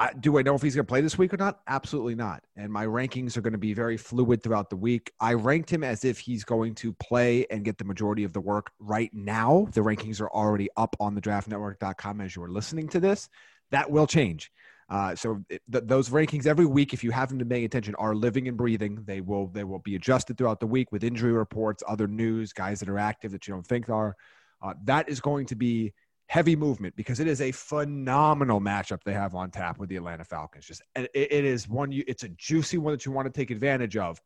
I, 0.00 0.12
do 0.12 0.38
I 0.38 0.42
know 0.42 0.54
if 0.54 0.62
he's 0.62 0.76
going 0.76 0.86
to 0.86 0.88
play 0.88 1.00
this 1.00 1.18
week 1.18 1.34
or 1.34 1.36
not? 1.36 1.60
Absolutely 1.66 2.14
not. 2.14 2.44
And 2.56 2.72
my 2.72 2.86
rankings 2.86 3.36
are 3.36 3.40
going 3.40 3.52
to 3.52 3.58
be 3.58 3.74
very 3.74 3.96
fluid 3.96 4.44
throughout 4.44 4.70
the 4.70 4.76
week. 4.76 5.12
I 5.18 5.34
ranked 5.34 5.70
him 5.70 5.82
as 5.82 6.04
if 6.04 6.20
he's 6.20 6.44
going 6.44 6.76
to 6.76 6.92
play 6.92 7.46
and 7.50 7.64
get 7.64 7.78
the 7.78 7.84
majority 7.84 8.22
of 8.22 8.32
the 8.32 8.40
work 8.40 8.70
right 8.78 9.10
now. 9.12 9.66
The 9.72 9.80
rankings 9.80 10.20
are 10.20 10.30
already 10.30 10.68
up 10.76 10.94
on 11.00 11.16
the 11.16 11.20
draftnetwork.com 11.20 12.20
as 12.20 12.36
you're 12.36 12.48
listening 12.48 12.88
to 12.90 13.00
this. 13.00 13.28
That 13.70 13.90
will 13.90 14.06
change. 14.06 14.50
Uh, 14.90 15.14
so 15.14 15.44
th- 15.50 15.60
those 15.68 16.08
rankings 16.08 16.46
every 16.46 16.64
week, 16.64 16.94
if 16.94 17.04
you 17.04 17.10
haven't 17.10 17.38
been 17.38 17.48
paying 17.48 17.64
attention, 17.64 17.94
are 17.96 18.14
living 18.14 18.48
and 18.48 18.56
breathing. 18.56 19.02
They 19.04 19.20
will 19.20 19.48
they 19.48 19.64
will 19.64 19.80
be 19.80 19.96
adjusted 19.96 20.38
throughout 20.38 20.60
the 20.60 20.66
week 20.66 20.92
with 20.92 21.04
injury 21.04 21.32
reports, 21.32 21.82
other 21.86 22.06
news, 22.06 22.52
guys 22.52 22.80
that 22.80 22.88
are 22.88 22.98
active 22.98 23.32
that 23.32 23.46
you 23.46 23.54
don't 23.54 23.66
think 23.66 23.90
are. 23.90 24.16
Uh, 24.62 24.74
that 24.84 25.08
is 25.08 25.20
going 25.20 25.46
to 25.46 25.56
be 25.56 25.92
heavy 26.26 26.56
movement 26.56 26.94
because 26.94 27.20
it 27.20 27.26
is 27.26 27.40
a 27.40 27.52
phenomenal 27.52 28.60
matchup 28.60 29.02
they 29.04 29.12
have 29.12 29.34
on 29.34 29.50
tap 29.50 29.78
with 29.78 29.88
the 29.88 29.96
Atlanta 29.96 30.24
Falcons. 30.24 30.64
Just 30.64 30.82
it, 30.96 31.10
it 31.14 31.44
is 31.44 31.68
one 31.68 31.92
you 31.92 32.02
it's 32.06 32.22
a 32.22 32.28
juicy 32.30 32.78
one 32.78 32.92
that 32.92 33.04
you 33.04 33.12
want 33.12 33.26
to 33.26 33.32
take 33.32 33.50
advantage 33.50 33.96
of. 33.98 34.20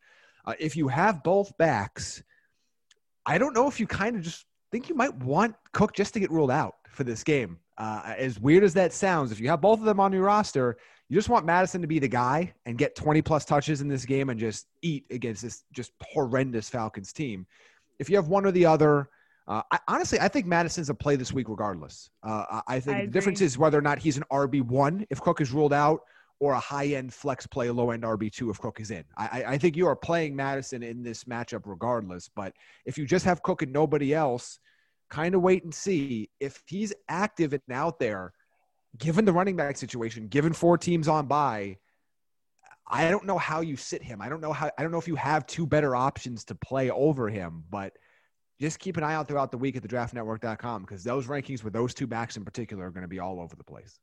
Uh, 0.45 0.55
if 0.61 0.77
you 0.77 0.87
have 0.87 1.25
both 1.25 1.57
backs, 1.59 2.23
I 3.27 3.39
don't 3.39 3.55
know 3.55 3.69
if 3.69 3.81
you 3.81 3.87
kind 3.89 4.17
of 4.17 4.23
just 4.23 4.47
think 4.71 4.89
you 4.89 4.95
might 4.95 5.15
want 5.17 5.57
Cook 5.73 5.93
just 5.93 6.15
to 6.15 6.21
get 6.21 6.31
ruled 6.31 6.51
out 6.51 6.75
for 6.89 7.03
this 7.05 7.25
game. 7.25 7.59
Uh, 7.79 8.14
as 8.19 8.38
weird 8.38 8.64
as 8.64 8.75
that 8.75 8.93
sounds, 8.93 9.33
if 9.33 9.41
you 9.41 9.49
have 9.49 9.61
both 9.61 9.79
of 9.79 9.85
them 9.85 10.00
on 10.00 10.12
your 10.12 10.23
roster, 10.23 10.76
you 11.09 11.17
just 11.17 11.29
want 11.29 11.47
Mattison 11.47 11.81
to 11.83 11.87
be 11.87 11.99
the 11.99 12.09
guy 12.09 12.52
and 12.64 12.79
get 12.79 12.95
20 12.95 13.23
plus 13.23 13.45
touches 13.45 13.81
in 13.81 13.88
this 13.88 14.05
game 14.05 14.31
and 14.31 14.38
just 14.38 14.67
eat 14.83 15.05
against 15.11 15.43
this 15.43 15.64
just 15.73 15.93
horrendous 16.02 16.69
Falcons 16.69 17.12
team. 17.12 17.47
If 17.99 18.09
you 18.09 18.17
have 18.17 18.29
one 18.29 18.47
or 18.47 18.50
the 18.50 18.67
other, 18.67 19.09
uh, 19.49 19.62
I, 19.71 19.79
honestly, 19.88 20.21
I 20.21 20.29
think 20.29 20.47
Mattison's 20.47 20.91
a 20.91 20.95
play 20.95 21.17
this 21.17 21.33
week 21.33 21.49
regardless. 21.49 22.11
Uh, 22.23 22.62
I 22.67 22.81
think 22.81 22.97
I 22.97 23.05
the 23.07 23.11
difference 23.11 23.41
is 23.41 23.59
whether 23.59 23.79
or 23.79 23.83
not 23.83 23.99
he's 23.99 24.17
an 24.17 24.25
RB 24.33 24.62
one 24.62 25.07
if 25.11 25.21
Cook 25.21 25.41
is 25.41 25.52
ruled 25.52 25.73
out, 25.73 26.00
or 26.43 26.55
a 26.55 26.61
high 26.61 26.87
end 26.87 27.14
flex 27.14 27.47
play, 27.47 27.71
low 27.71 27.91
end 27.91 28.02
RB 28.02 28.33
two 28.33 28.50
if 28.50 28.59
Cook 28.59 28.81
is 28.81 28.91
in. 28.91 29.05
I, 29.17 29.45
I 29.47 29.59
think 29.59 29.76
you 29.76 29.87
are 29.87 29.95
playing 29.95 30.35
Madison 30.35 30.83
in 30.83 31.02
this 31.02 31.23
matchup 31.25 31.62
regardless. 31.67 32.29
But 32.35 32.52
if 32.85 32.99
you 32.99 33.07
just 33.07 33.25
have 33.25 33.43
Cook 33.43 33.62
and 33.62 33.73
nobody 33.73 34.12
else, 34.12 34.59
kind 35.12 35.35
of 35.35 35.42
wait 35.42 35.62
and 35.62 35.75
see 35.75 36.31
if 36.40 36.62
he's 36.66 36.92
active 37.09 37.52
and 37.52 37.62
out 37.71 37.99
there. 38.00 38.33
Given 38.99 39.25
the 39.25 39.33
running 39.33 39.57
back 39.57 39.76
situation, 39.76 40.28
given 40.28 40.52
four 40.52 40.76
teams 40.76 41.09
on 41.09 41.26
by, 41.26 41.78
I 42.87 43.11
don't 43.11 43.25
know 43.25 43.38
how 43.38 43.61
you 43.61 43.76
sit 43.76 44.02
him. 44.02 44.21
I 44.21 44.28
don't 44.28 44.40
know 44.40 44.52
how. 44.52 44.71
I 44.76 44.83
don't 44.83 44.92
know 44.92 44.99
if 44.99 45.09
you 45.09 45.16
have 45.16 45.47
two 45.47 45.66
better 45.66 45.97
options 45.97 46.45
to 46.47 46.54
play 46.54 46.90
over 46.90 47.31
him, 47.31 47.64
but 47.71 47.95
just 48.61 48.78
keep 48.78 48.99
an 48.99 49.04
eye 49.04 49.14
out 49.14 49.28
throughout 49.28 49.50
the 49.50 49.57
week 49.57 49.76
at 49.76 49.83
the 49.83 49.88
draftnetwork.com 49.88 50.83
because 50.83 51.02
those 51.02 51.26
rankings 51.26 51.64
with 51.64 51.73
those 51.73 51.95
two 51.95 52.07
backs 52.07 52.37
in 52.37 52.45
particular 52.45 52.87
are 52.87 52.90
going 52.90 53.02
to 53.02 53.09
be 53.09 53.19
all 53.19 53.40
over 53.40 53.57
the 53.57 53.64
place. 53.64 53.99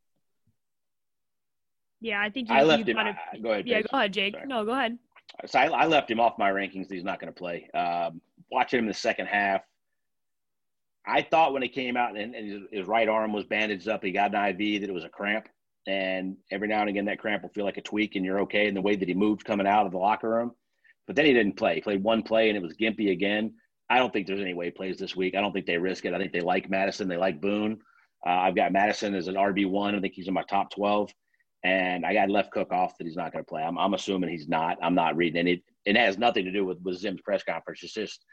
Yeah, 2.01 2.19
I 2.19 2.29
think 2.31 2.49
you, 2.49 2.55
I 2.55 2.63
left 2.63 2.87
you 2.87 2.91
him. 2.93 2.97
kind 2.97 3.09
of, 3.09 3.15
uh, 3.15 3.37
go 3.43 3.51
ahead. 3.51 3.67
yeah, 3.67 3.77
Jason. 3.77 3.89
go 3.91 3.97
ahead, 3.97 4.13
Jake. 4.13 4.33
Sorry. 4.33 4.47
No, 4.47 4.65
go 4.65 4.71
ahead. 4.71 4.97
So 5.45 5.59
I, 5.59 5.65
I 5.65 5.85
left 5.85 6.09
him 6.09 6.19
off 6.19 6.39
my 6.39 6.49
rankings. 6.49 6.91
He's 6.91 7.03
not 7.03 7.19
going 7.19 7.31
to 7.31 7.37
play. 7.37 7.69
Um, 7.75 8.21
watching 8.51 8.79
him 8.79 8.85
in 8.85 8.89
the 8.89 8.95
second 8.95 9.27
half, 9.27 9.61
I 11.09 11.23
thought 11.23 11.53
when 11.53 11.61
he 11.61 11.69
came 11.69 11.97
out 11.97 12.15
and, 12.15 12.35
and 12.35 12.51
his, 12.51 12.61
his 12.71 12.87
right 12.87 13.09
arm 13.09 13.33
was 13.33 13.45
bandaged 13.45 13.87
up, 13.87 14.03
he 14.03 14.11
got 14.11 14.33
an 14.33 14.49
IV 14.49 14.81
that 14.81 14.89
it 14.89 14.93
was 14.93 15.03
a 15.03 15.09
cramp. 15.09 15.47
And 15.87 16.37
every 16.51 16.67
now 16.67 16.81
and 16.81 16.89
again, 16.89 17.05
that 17.05 17.19
cramp 17.19 17.41
will 17.41 17.49
feel 17.49 17.65
like 17.65 17.77
a 17.77 17.81
tweak, 17.81 18.15
and 18.15 18.23
you're 18.23 18.41
okay. 18.41 18.67
And 18.67 18.77
the 18.77 18.81
way 18.81 18.95
that 18.95 19.07
he 19.07 19.13
moved 19.13 19.45
coming 19.45 19.65
out 19.65 19.85
of 19.85 19.91
the 19.91 19.97
locker 19.97 20.29
room, 20.29 20.51
but 21.07 21.15
then 21.15 21.25
he 21.25 21.33
didn't 21.33 21.57
play. 21.57 21.75
He 21.75 21.81
played 21.81 22.03
one 22.03 22.21
play, 22.21 22.49
and 22.49 22.55
it 22.55 22.61
was 22.61 22.75
gimpy 22.75 23.11
again. 23.11 23.53
I 23.89 23.97
don't 23.97 24.13
think 24.13 24.27
there's 24.27 24.41
any 24.41 24.53
way 24.53 24.65
he 24.65 24.71
plays 24.71 24.99
this 24.99 25.15
week. 25.15 25.33
I 25.35 25.41
don't 25.41 25.51
think 25.51 25.65
they 25.65 25.77
risk 25.77 26.05
it. 26.05 26.13
I 26.13 26.19
think 26.19 26.31
they 26.31 26.41
like 26.41 26.69
Mattison. 26.69 27.07
They 27.07 27.17
like 27.17 27.41
Boone. 27.41 27.79
Uh, 28.25 28.29
I've 28.29 28.55
got 28.55 28.71
Mattison 28.71 29.15
as 29.15 29.27
an 29.27 29.35
RB 29.35 29.67
one. 29.67 29.95
I 29.95 29.99
think 29.99 30.13
he's 30.13 30.27
in 30.27 30.33
my 30.35 30.43
top 30.43 30.69
twelve, 30.69 31.11
and 31.63 32.05
I 32.05 32.13
got 32.13 32.29
left 32.29 32.51
Cook 32.51 32.71
off 32.71 32.97
that 32.97 33.07
he's 33.07 33.15
not 33.15 33.31
going 33.31 33.43
to 33.43 33.49
play. 33.49 33.63
I'm, 33.63 33.79
I'm 33.79 33.95
assuming 33.95 34.29
he's 34.29 34.47
not. 34.47 34.77
I'm 34.83 34.93
not 34.93 35.15
reading 35.15 35.47
it. 35.47 35.63
It 35.85 35.97
has 35.97 36.19
nothing 36.19 36.45
to 36.45 36.51
do 36.51 36.65
with, 36.65 36.77
with 36.83 36.99
Zim's 36.99 37.21
press 37.21 37.41
conference. 37.43 37.81
It's 37.81 37.93
just 37.93 38.23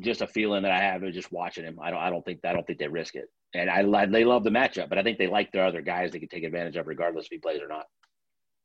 just 0.00 0.20
a 0.22 0.26
feeling 0.26 0.62
that 0.62 0.72
I 0.72 0.80
have 0.80 1.02
of 1.02 1.12
just 1.12 1.32
watching 1.32 1.64
him. 1.64 1.78
I 1.82 1.90
don't 1.90 2.00
I 2.00 2.10
don't 2.10 2.24
think 2.24 2.40
I 2.44 2.52
don't 2.52 2.66
think 2.66 2.78
they 2.78 2.88
risk 2.88 3.14
it. 3.14 3.26
And 3.54 3.70
I 3.70 4.06
they 4.06 4.24
love 4.24 4.44
the 4.44 4.50
matchup, 4.50 4.88
but 4.88 4.98
I 4.98 5.02
think 5.02 5.18
they 5.18 5.26
like 5.26 5.52
their 5.52 5.64
other 5.64 5.82
guys 5.82 6.12
they 6.12 6.18
can 6.18 6.28
take 6.28 6.44
advantage 6.44 6.76
of 6.76 6.86
regardless 6.86 7.26
if 7.26 7.30
he 7.32 7.38
plays 7.38 7.60
or 7.60 7.68
not. 7.68 7.86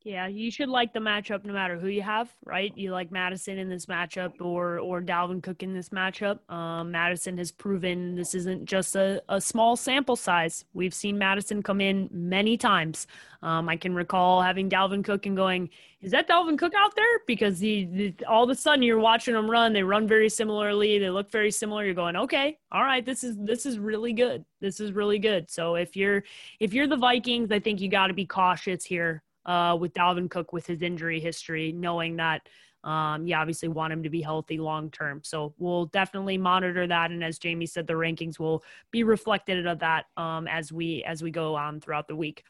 Yeah, 0.08 0.28
you 0.28 0.52
should 0.52 0.70
like 0.70 0.94
the 0.94 1.02
matchup 1.02 1.44
no 1.44 1.52
matter 1.52 1.78
who 1.78 1.88
you 1.90 2.02
have, 2.02 2.34
right? 2.46 2.72
You 2.78 2.94
like 2.94 3.12
Mattison 3.12 3.58
in 3.58 3.68
this 3.68 3.88
matchup 3.88 4.40
or 4.40 4.80
or 4.80 5.02
Dalvin 5.02 5.44
Cook 5.44 5.64
in 5.64 5.74
this 5.74 5.90
matchup. 5.90 6.50
Um, 6.50 6.92
Mattison 6.92 7.38
has 7.38 7.52
proven 7.52 8.16
this 8.16 8.34
isn't 8.34 8.64
just 8.64 8.96
a, 8.96 9.22
a 9.28 9.42
small 9.42 9.76
sample 9.76 10.16
size. 10.16 10.64
We've 10.74 10.94
seen 10.94 11.18
Mattison 11.18 11.62
come 11.62 11.82
in 11.82 12.08
many 12.10 12.56
times. 12.56 13.06
Um, 13.42 13.68
I 13.68 13.76
can 13.76 13.94
recall 13.94 14.42
having 14.42 14.70
Dalvin 14.70 15.04
Cook 15.04 15.26
and 15.26 15.36
going, 15.36 15.70
"Is 16.00 16.12
that 16.12 16.30
Dalvin 16.30 16.58
Cook 16.58 16.74
out 16.74 16.96
there?" 16.96 17.20
Because 17.28 17.60
he, 17.60 18.16
all 18.30 18.46
of 18.46 18.50
a 18.50 18.56
sudden 18.56 18.84
you're 18.84 19.00
watching 19.00 19.34
them 19.34 19.52
run. 19.52 19.74
They 19.74 19.84
run 19.84 20.08
very 20.08 20.30
similarly. 20.30 21.00
They 21.00 21.10
look 21.10 21.30
very 21.30 21.52
similar. 21.52 21.84
You're 21.84 21.94
going, 21.94 22.16
"Okay, 22.16 22.58
all 22.72 22.84
right, 22.86 23.06
this 23.06 23.26
is 23.26 23.36
this 23.40 23.66
is 23.66 23.78
really 23.78 24.14
good. 24.14 24.46
This 24.62 24.80
is 24.80 24.94
really 24.94 25.20
good." 25.20 25.52
So 25.52 25.76
if 25.76 25.98
you're 25.98 26.24
if 26.62 26.74
you're 26.74 26.88
the 26.88 26.96
Vikings, 26.96 27.52
I 27.52 27.60
think 27.60 27.82
you 27.82 27.90
got 27.90 28.08
to 28.08 28.14
be 28.14 28.26
cautious 28.26 28.86
here 28.86 29.22
uh, 29.48 29.76
with 29.80 29.94
Dalvin 29.94 30.30
Cook 30.30 30.54
with 30.54 30.68
his 30.68 30.82
injury 30.82 31.20
history, 31.20 31.72
knowing 31.72 32.18
that 32.18 32.48
um, 32.84 33.26
you 33.26 33.36
obviously 33.36 33.70
want 33.70 33.92
him 33.92 34.04
to 34.04 34.10
be 34.10 34.22
healthy 34.22 34.58
long 34.58 34.92
term. 34.92 35.22
So 35.24 35.54
we'll 35.58 35.88
definitely 35.88 36.38
monitor 36.38 36.86
that, 36.88 37.12
and 37.12 37.24
as 37.24 37.40
Jamie 37.40 37.66
said, 37.66 37.88
the 37.88 37.94
rankings 37.94 38.40
will 38.40 38.64
be 38.92 39.04
reflected 39.04 39.66
of 39.66 39.80
that 39.80 40.06
um, 40.16 40.48
as 40.48 40.72
we 40.72 41.04
as 41.04 41.24
we 41.24 41.32
go 41.32 41.56
on 41.56 41.82
throughout 41.82 42.08
the 42.08 42.16
week. 42.16 42.44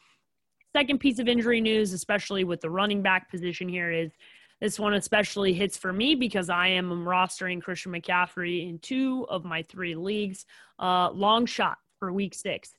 Second 0.75 0.99
piece 0.99 1.17
of 1.19 1.27
injury 1.27 1.61
news, 1.61 1.93
especially 1.93 2.43
with 2.43 2.61
the 2.61 2.69
running 2.69 3.01
back 3.01 3.31
position 3.31 3.69
here, 3.69 3.91
is 3.91 4.11
this 4.59 4.79
one 4.79 4.95
especially 4.95 5.53
hits 5.53 5.77
for 5.77 5.93
me 5.93 6.15
because 6.15 6.49
I 6.49 6.67
am 6.67 6.89
rostering 7.05 7.61
Christian 7.61 7.93
McCaffrey 7.93 8.69
in 8.69 8.79
two 8.79 9.25
of 9.29 9.45
my 9.45 9.63
three 9.63 9.95
leagues. 9.95 10.45
Uh, 10.77 11.09
long 11.11 11.45
shot 11.45 11.77
for 11.99 12.11
week 12.11 12.35
six. 12.35 12.75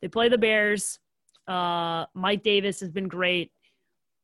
They 0.00 0.08
play 0.08 0.28
the 0.28 0.38
Bears. 0.38 0.98
Uh, 1.46 2.06
Mike 2.14 2.42
Davis 2.42 2.80
has 2.80 2.90
been 2.90 3.08
great. 3.08 3.50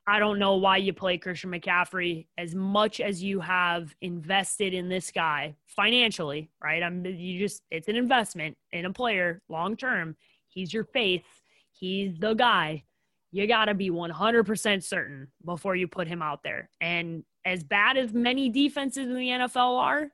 I 0.09 0.19
don't 0.19 0.38
know 0.38 0.57
why 0.57 0.79
you 0.79 0.95
play 0.95 1.19
Christian 1.19 1.50
McCaffrey 1.50 2.29
as 2.38 2.55
much 2.55 2.99
as 2.99 3.23
you 3.23 3.41
have 3.41 3.95
invested 4.00 4.73
in 4.73 4.88
this 4.88 5.11
guy 5.11 5.55
financially, 5.67 6.50
right? 6.65 6.83
I'm 6.83 7.05
you 7.05 7.38
just 7.38 7.62
it's 7.71 7.88
an 7.88 7.97
investment 7.97 8.57
in 8.73 8.87
a 8.87 8.93
player 8.93 9.43
long 9.50 9.77
term. 9.77 10.17
He's 10.49 10.73
your 10.73 10.85
faith. 10.85 11.27
He's 11.73 12.19
the 12.19 12.33
guy. 12.33 12.85
You 13.33 13.47
got 13.47 13.67
to 13.67 13.75
be 13.75 13.91
100% 13.91 14.83
certain 14.83 15.29
before 15.45 15.77
you 15.77 15.87
put 15.87 16.09
him 16.09 16.23
out 16.23 16.43
there. 16.43 16.71
And 16.81 17.23
as 17.45 17.62
bad 17.62 17.99
as 17.99 18.15
many 18.15 18.49
defenses 18.49 19.07
in 19.07 19.15
the 19.15 19.29
NFL 19.29 19.79
are, 19.79 20.09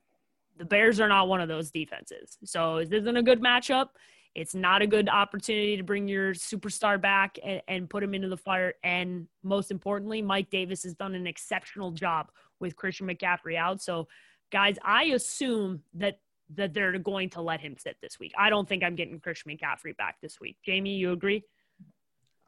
the 0.58 0.64
Bears 0.64 0.98
are 0.98 1.08
not 1.08 1.28
one 1.28 1.40
of 1.40 1.46
those 1.46 1.70
defenses. 1.70 2.36
So 2.44 2.78
is 2.78 2.88
this 2.88 3.02
isn't 3.02 3.16
a 3.16 3.22
good 3.22 3.40
matchup. 3.40 3.90
It's 4.34 4.54
not 4.54 4.82
a 4.82 4.86
good 4.86 5.08
opportunity 5.08 5.76
to 5.76 5.82
bring 5.82 6.08
your 6.08 6.34
superstar 6.34 7.00
back 7.00 7.38
and, 7.44 7.62
and, 7.68 7.88
put 7.88 8.02
him 8.02 8.14
into 8.14 8.28
the 8.28 8.36
fire. 8.36 8.74
And 8.82 9.28
most 9.42 9.70
importantly, 9.70 10.22
Mike 10.22 10.50
Davis 10.50 10.82
has 10.82 10.94
done 10.94 11.14
an 11.14 11.26
exceptional 11.26 11.92
job 11.92 12.30
with 12.58 12.74
Christian 12.74 13.06
McCaffrey 13.06 13.56
out. 13.56 13.80
So, 13.80 14.08
guys, 14.50 14.76
I 14.82 15.04
assume 15.04 15.82
that 15.94 16.18
that 16.56 16.74
they're 16.74 16.98
going 16.98 17.30
to 17.30 17.40
let 17.40 17.60
him 17.60 17.76
sit 17.78 17.96
this 18.02 18.18
week. 18.18 18.32
I 18.36 18.50
don't 18.50 18.68
think 18.68 18.82
I'm 18.82 18.96
getting 18.96 19.18
Christian 19.18 19.50
McCaffrey 19.52 19.96
back 19.96 20.16
this 20.20 20.40
week. 20.40 20.56
Jamie, 20.64 20.96
you 20.96 21.12
agree? 21.12 21.42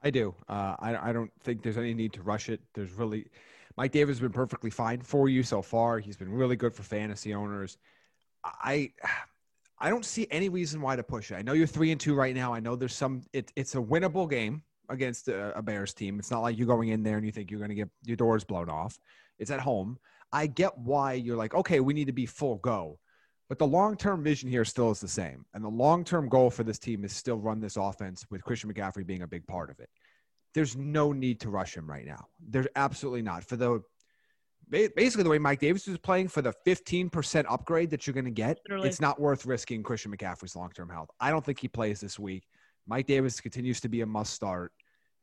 I 0.03 0.11
do. 0.11 0.35
Uh, 0.49 0.77
I, 0.79 1.11
I 1.11 1.13
don't 1.13 1.31
think 1.43 1.63
there's 1.63 1.79
any 1.79 1.95
need 1.95 2.13
to 2.15 2.23
rush 2.23 2.49
it. 2.49 2.61
There's 2.75 2.93
really 2.93 3.27
Mike 3.77 3.93
Davis 3.93 4.17
has 4.17 4.21
been 4.21 4.33
perfectly 4.33 4.71
fine 4.71 5.01
for 5.01 5.29
you 5.29 5.43
so 5.43 5.63
far. 5.63 5.99
He's 5.99 6.17
been 6.17 6.33
really 6.33 6.57
good 6.57 6.75
for 6.75 6.83
fantasy 6.83 7.35
owners. 7.35 7.79
I 8.45 8.93
I 9.79 9.91
don't 9.91 10.05
see 10.05 10.27
any 10.31 10.49
reason 10.49 10.81
why 10.81 10.97
to 10.97 11.03
push 11.03 11.31
it. 11.31 11.37
I 11.37 11.43
know 11.43 11.53
you're 11.53 11.67
three 11.67 11.93
and 11.93 12.01
two 12.01 12.15
right 12.15 12.35
now. 12.35 12.55
I 12.55 12.61
know 12.61 12.77
there's 12.77 12.95
some. 12.95 13.23
It, 13.33 13.53
it's 13.57 13.75
a 13.75 13.79
winnable 13.79 14.29
game 14.29 14.63
against 14.89 15.29
a, 15.29 15.57
a, 15.57 15.63
Bears 15.63 15.93
team. 15.93 16.19
It's 16.19 16.31
not 16.31 16.41
like 16.41 16.57
you're 16.57 16.67
going 16.67 16.89
in 16.89 17.03
there 17.03 17.17
and 17.17 17.27
you 17.27 17.33
think 17.33 17.51
you're 17.51 17.61
going 17.61 17.71
to 17.71 17.75
get 17.75 17.89
your 18.05 18.17
doors 18.17 18.45
blown 18.45 18.71
off. 18.71 18.99
It's 19.39 19.51
at 19.51 19.61
home. 19.61 19.99
I 20.33 20.47
get 20.47 20.77
why 20.79 21.15
you're 21.15 21.37
like, 21.37 21.55
okay, 21.55 21.81
we 21.81 21.95
need 21.95 22.07
to 22.07 22.13
be 22.13 22.27
full 22.27 22.57
go, 22.57 22.99
but 23.49 23.59
the 23.59 23.67
long 23.67 23.97
term 23.97 24.23
vision 24.23 24.51
here 24.51 24.65
still 24.65 24.91
is 24.91 25.01
the 25.01 25.09
same, 25.09 25.45
and 25.55 25.65
the 25.65 25.69
long 25.69 26.05
term 26.05 26.29
goal 26.29 26.51
for 26.51 26.65
this 26.65 26.79
team 26.79 27.05
is 27.05 27.13
still 27.13 27.39
run 27.39 27.61
this 27.61 27.77
offense 27.77 28.25
with 28.31 28.45
Christian 28.45 28.73
McCaffrey 28.73 29.07
being 29.07 29.23
a 29.23 29.27
big 29.27 29.47
part 29.47 29.71
of 29.71 29.79
it. 29.81 29.89
There's 30.55 30.77
no 30.77 31.13
need 31.13 31.41
to 31.41 31.51
rush 31.51 31.77
him 31.77 31.89
right 31.89 32.07
now. 32.07 32.27
There's 32.41 32.67
absolutely 32.77 33.23
not 33.23 33.45
for 33.45 33.57
the 33.57 33.83
basically 34.71 35.23
the 35.23 35.31
way 35.31 35.39
Mike 35.39 35.61
Davis 35.61 35.87
is 35.89 35.99
playing 35.99 36.29
for 36.29 36.43
the 36.43 36.53
15% 36.67 37.45
upgrade 37.49 37.91
that 37.91 38.07
you're 38.07 38.15
going 38.15 38.25
to 38.25 38.31
get, 38.31 38.59
Literally. 38.67 38.89
it's 38.89 39.01
not 39.01 39.21
worth 39.21 39.47
risking 39.47 39.83
Christian 39.83 40.15
McCaffrey's 40.17 40.57
long-term 40.57 40.89
health. 40.89 41.09
I 41.21 41.31
don't 41.31 41.45
think 41.45 41.61
he 41.61 41.69
plays 41.69 42.01
this 42.01 42.19
week. 42.19 42.45
Mike 42.87 43.07
Davis 43.07 43.41
continues 43.41 43.81
to 43.81 43.89
be 43.89 44.01
a 44.01 44.07
must 44.07 44.33
start. 44.33 44.73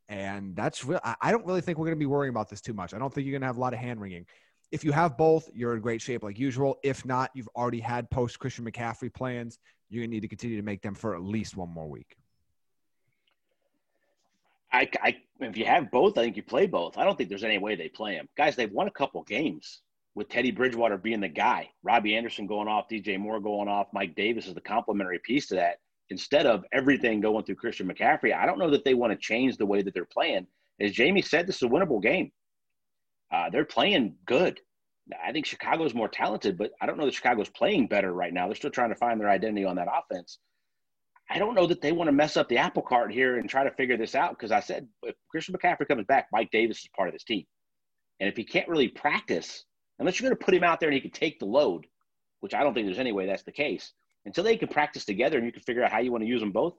And 0.09 0.55
that's 0.55 0.83
real. 0.83 0.99
I 1.21 1.31
don't 1.31 1.45
really 1.45 1.61
think 1.61 1.77
we're 1.77 1.85
going 1.85 1.97
to 1.97 1.99
be 1.99 2.05
worrying 2.05 2.29
about 2.29 2.49
this 2.49 2.59
too 2.61 2.73
much. 2.73 2.93
I 2.93 2.99
don't 2.99 3.13
think 3.13 3.25
you're 3.25 3.31
going 3.31 3.41
to 3.41 3.47
have 3.47 3.57
a 3.57 3.61
lot 3.61 3.73
of 3.73 3.79
hand 3.79 4.01
wringing. 4.01 4.25
if 4.71 4.83
you 4.83 4.91
have 4.91 5.17
both, 5.17 5.49
you're 5.53 5.75
in 5.75 5.81
great 5.81 6.01
shape 6.01 6.23
like 6.23 6.37
usual. 6.37 6.77
If 6.83 7.05
not, 7.05 7.31
you've 7.33 7.47
already 7.55 7.79
had 7.79 8.09
post 8.09 8.37
Christian 8.39 8.65
McCaffrey 8.65 9.13
plans. 9.13 9.59
You're 9.89 10.01
going 10.01 10.09
to 10.11 10.15
need 10.15 10.21
to 10.21 10.27
continue 10.27 10.57
to 10.57 10.63
make 10.63 10.81
them 10.81 10.93
for 10.95 11.15
at 11.15 11.21
least 11.21 11.55
one 11.55 11.69
more 11.69 11.87
week. 11.87 12.15
I, 14.73 14.89
I, 15.01 15.17
if 15.39 15.55
you 15.55 15.65
have 15.65 15.91
both, 15.91 16.17
I 16.17 16.23
think 16.23 16.35
you 16.35 16.43
play 16.43 16.65
both. 16.65 16.97
I 16.97 17.03
don't 17.03 17.15
think 17.15 17.29
there's 17.29 17.43
any 17.43 17.59
way 17.59 17.75
they 17.75 17.89
play 17.89 18.15
them. 18.15 18.27
Guys, 18.35 18.55
they've 18.55 18.71
won 18.71 18.87
a 18.87 18.91
couple 18.91 19.21
games 19.23 19.81
with 20.15 20.29
Teddy 20.29 20.51
Bridgewater 20.51 20.97
being 20.97 21.21
the 21.21 21.27
guy, 21.27 21.69
Robbie 21.83 22.15
Anderson 22.15 22.45
going 22.45 22.67
off, 22.67 22.89
DJ 22.89 23.19
Moore 23.19 23.39
going 23.39 23.67
off, 23.67 23.87
Mike 23.93 24.15
Davis 24.15 24.47
is 24.47 24.53
the 24.53 24.61
complementary 24.61 25.19
piece 25.19 25.47
to 25.47 25.55
that. 25.55 25.77
Instead 26.09 26.45
of 26.45 26.65
everything 26.71 27.21
going 27.21 27.43
through 27.45 27.55
Christian 27.55 27.87
McCaffrey, 27.87 28.35
I 28.35 28.45
don't 28.45 28.59
know 28.59 28.69
that 28.69 28.83
they 28.83 28.93
want 28.93 29.11
to 29.11 29.17
change 29.17 29.57
the 29.57 29.65
way 29.65 29.81
that 29.81 29.93
they're 29.93 30.05
playing. 30.05 30.45
As 30.79 30.91
Jamie 30.91 31.21
said, 31.21 31.47
this 31.47 31.57
is 31.57 31.63
a 31.63 31.67
winnable 31.67 32.01
game. 32.01 32.31
Uh, 33.31 33.49
they're 33.49 33.65
playing 33.65 34.15
good. 34.25 34.59
I 35.23 35.31
think 35.31 35.45
Chicago's 35.45 35.95
more 35.95 36.07
talented, 36.07 36.57
but 36.57 36.71
I 36.81 36.85
don't 36.85 36.97
know 36.97 37.05
that 37.05 37.13
Chicago's 37.13 37.49
playing 37.49 37.87
better 37.87 38.13
right 38.13 38.33
now. 38.33 38.47
They're 38.47 38.55
still 38.55 38.69
trying 38.69 38.89
to 38.89 38.95
find 38.95 39.19
their 39.19 39.29
identity 39.29 39.65
on 39.65 39.75
that 39.77 39.87
offense. 39.91 40.39
I 41.33 41.39
don't 41.39 41.55
know 41.55 41.65
that 41.65 41.81
they 41.81 41.91
want 41.91 42.09
to 42.09 42.11
mess 42.11 42.37
up 42.37 42.47
the 42.47 42.59
apple 42.59 42.83
cart 42.83 43.11
here 43.11 43.37
and 43.39 43.49
try 43.49 43.63
to 43.63 43.71
figure 43.71 43.97
this 43.97 44.13
out 44.13 44.37
because 44.37 44.51
I 44.51 44.59
said 44.59 44.87
if 45.01 45.15
Christian 45.31 45.55
McCaffrey 45.55 45.87
comes 45.87 46.05
back, 46.05 46.27
Mike 46.31 46.51
Davis 46.51 46.77
is 46.77 46.89
part 46.95 47.09
of 47.09 47.13
this 47.13 47.23
team. 47.23 47.43
And 48.19 48.29
if 48.29 48.37
he 48.37 48.43
can't 48.43 48.69
really 48.69 48.87
practice, 48.87 49.65
unless 49.97 50.19
you're 50.19 50.29
going 50.29 50.37
to 50.37 50.45
put 50.45 50.53
him 50.53 50.63
out 50.63 50.79
there 50.79 50.89
and 50.89 50.93
he 50.93 51.01
can 51.01 51.09
take 51.09 51.39
the 51.39 51.47
load, 51.47 51.87
which 52.41 52.53
I 52.53 52.61
don't 52.61 52.75
think 52.75 52.85
there's 52.85 52.99
any 52.99 53.13
way 53.13 53.25
that's 53.25 53.41
the 53.41 53.51
case, 53.51 53.93
until 54.27 54.43
they 54.43 54.55
can 54.57 54.67
practice 54.67 55.05
together 55.05 55.37
and 55.37 55.47
you 55.47 55.51
can 55.51 55.63
figure 55.63 55.83
out 55.83 55.91
how 55.91 55.99
you 55.99 56.11
want 56.11 56.23
to 56.23 56.27
use 56.27 56.39
them 56.39 56.51
both, 56.51 56.75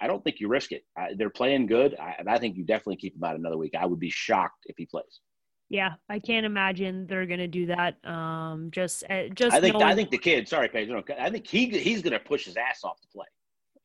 I 0.00 0.06
don't 0.06 0.22
think 0.22 0.38
you 0.38 0.46
risk 0.46 0.70
it. 0.70 0.84
I, 0.96 1.14
they're 1.16 1.28
playing 1.28 1.66
good. 1.66 1.96
I, 1.98 2.22
I 2.24 2.38
think 2.38 2.56
you 2.56 2.64
definitely 2.64 2.96
keep 2.96 3.16
him 3.16 3.24
out 3.24 3.34
another 3.34 3.56
week. 3.56 3.74
I 3.76 3.84
would 3.84 3.98
be 3.98 4.10
shocked 4.10 4.66
if 4.66 4.76
he 4.78 4.86
plays. 4.86 5.20
Yeah, 5.70 5.94
I 6.08 6.20
can't 6.20 6.46
imagine 6.46 7.08
they're 7.08 7.26
going 7.26 7.40
to 7.40 7.48
do 7.48 7.66
that. 7.66 7.96
Um, 8.08 8.70
just, 8.70 9.02
uh, 9.10 9.24
just. 9.34 9.56
I 9.56 9.60
think 9.60 9.74
knowing- 9.74 9.86
I 9.86 9.94
think 9.96 10.10
the 10.10 10.18
kid. 10.18 10.48
Sorry, 10.48 10.70
I 10.70 11.30
think 11.30 11.46
he 11.48 11.66
he's 11.66 12.00
going 12.00 12.12
to 12.12 12.20
push 12.20 12.44
his 12.44 12.56
ass 12.56 12.84
off 12.84 13.00
to 13.00 13.08
play 13.08 13.26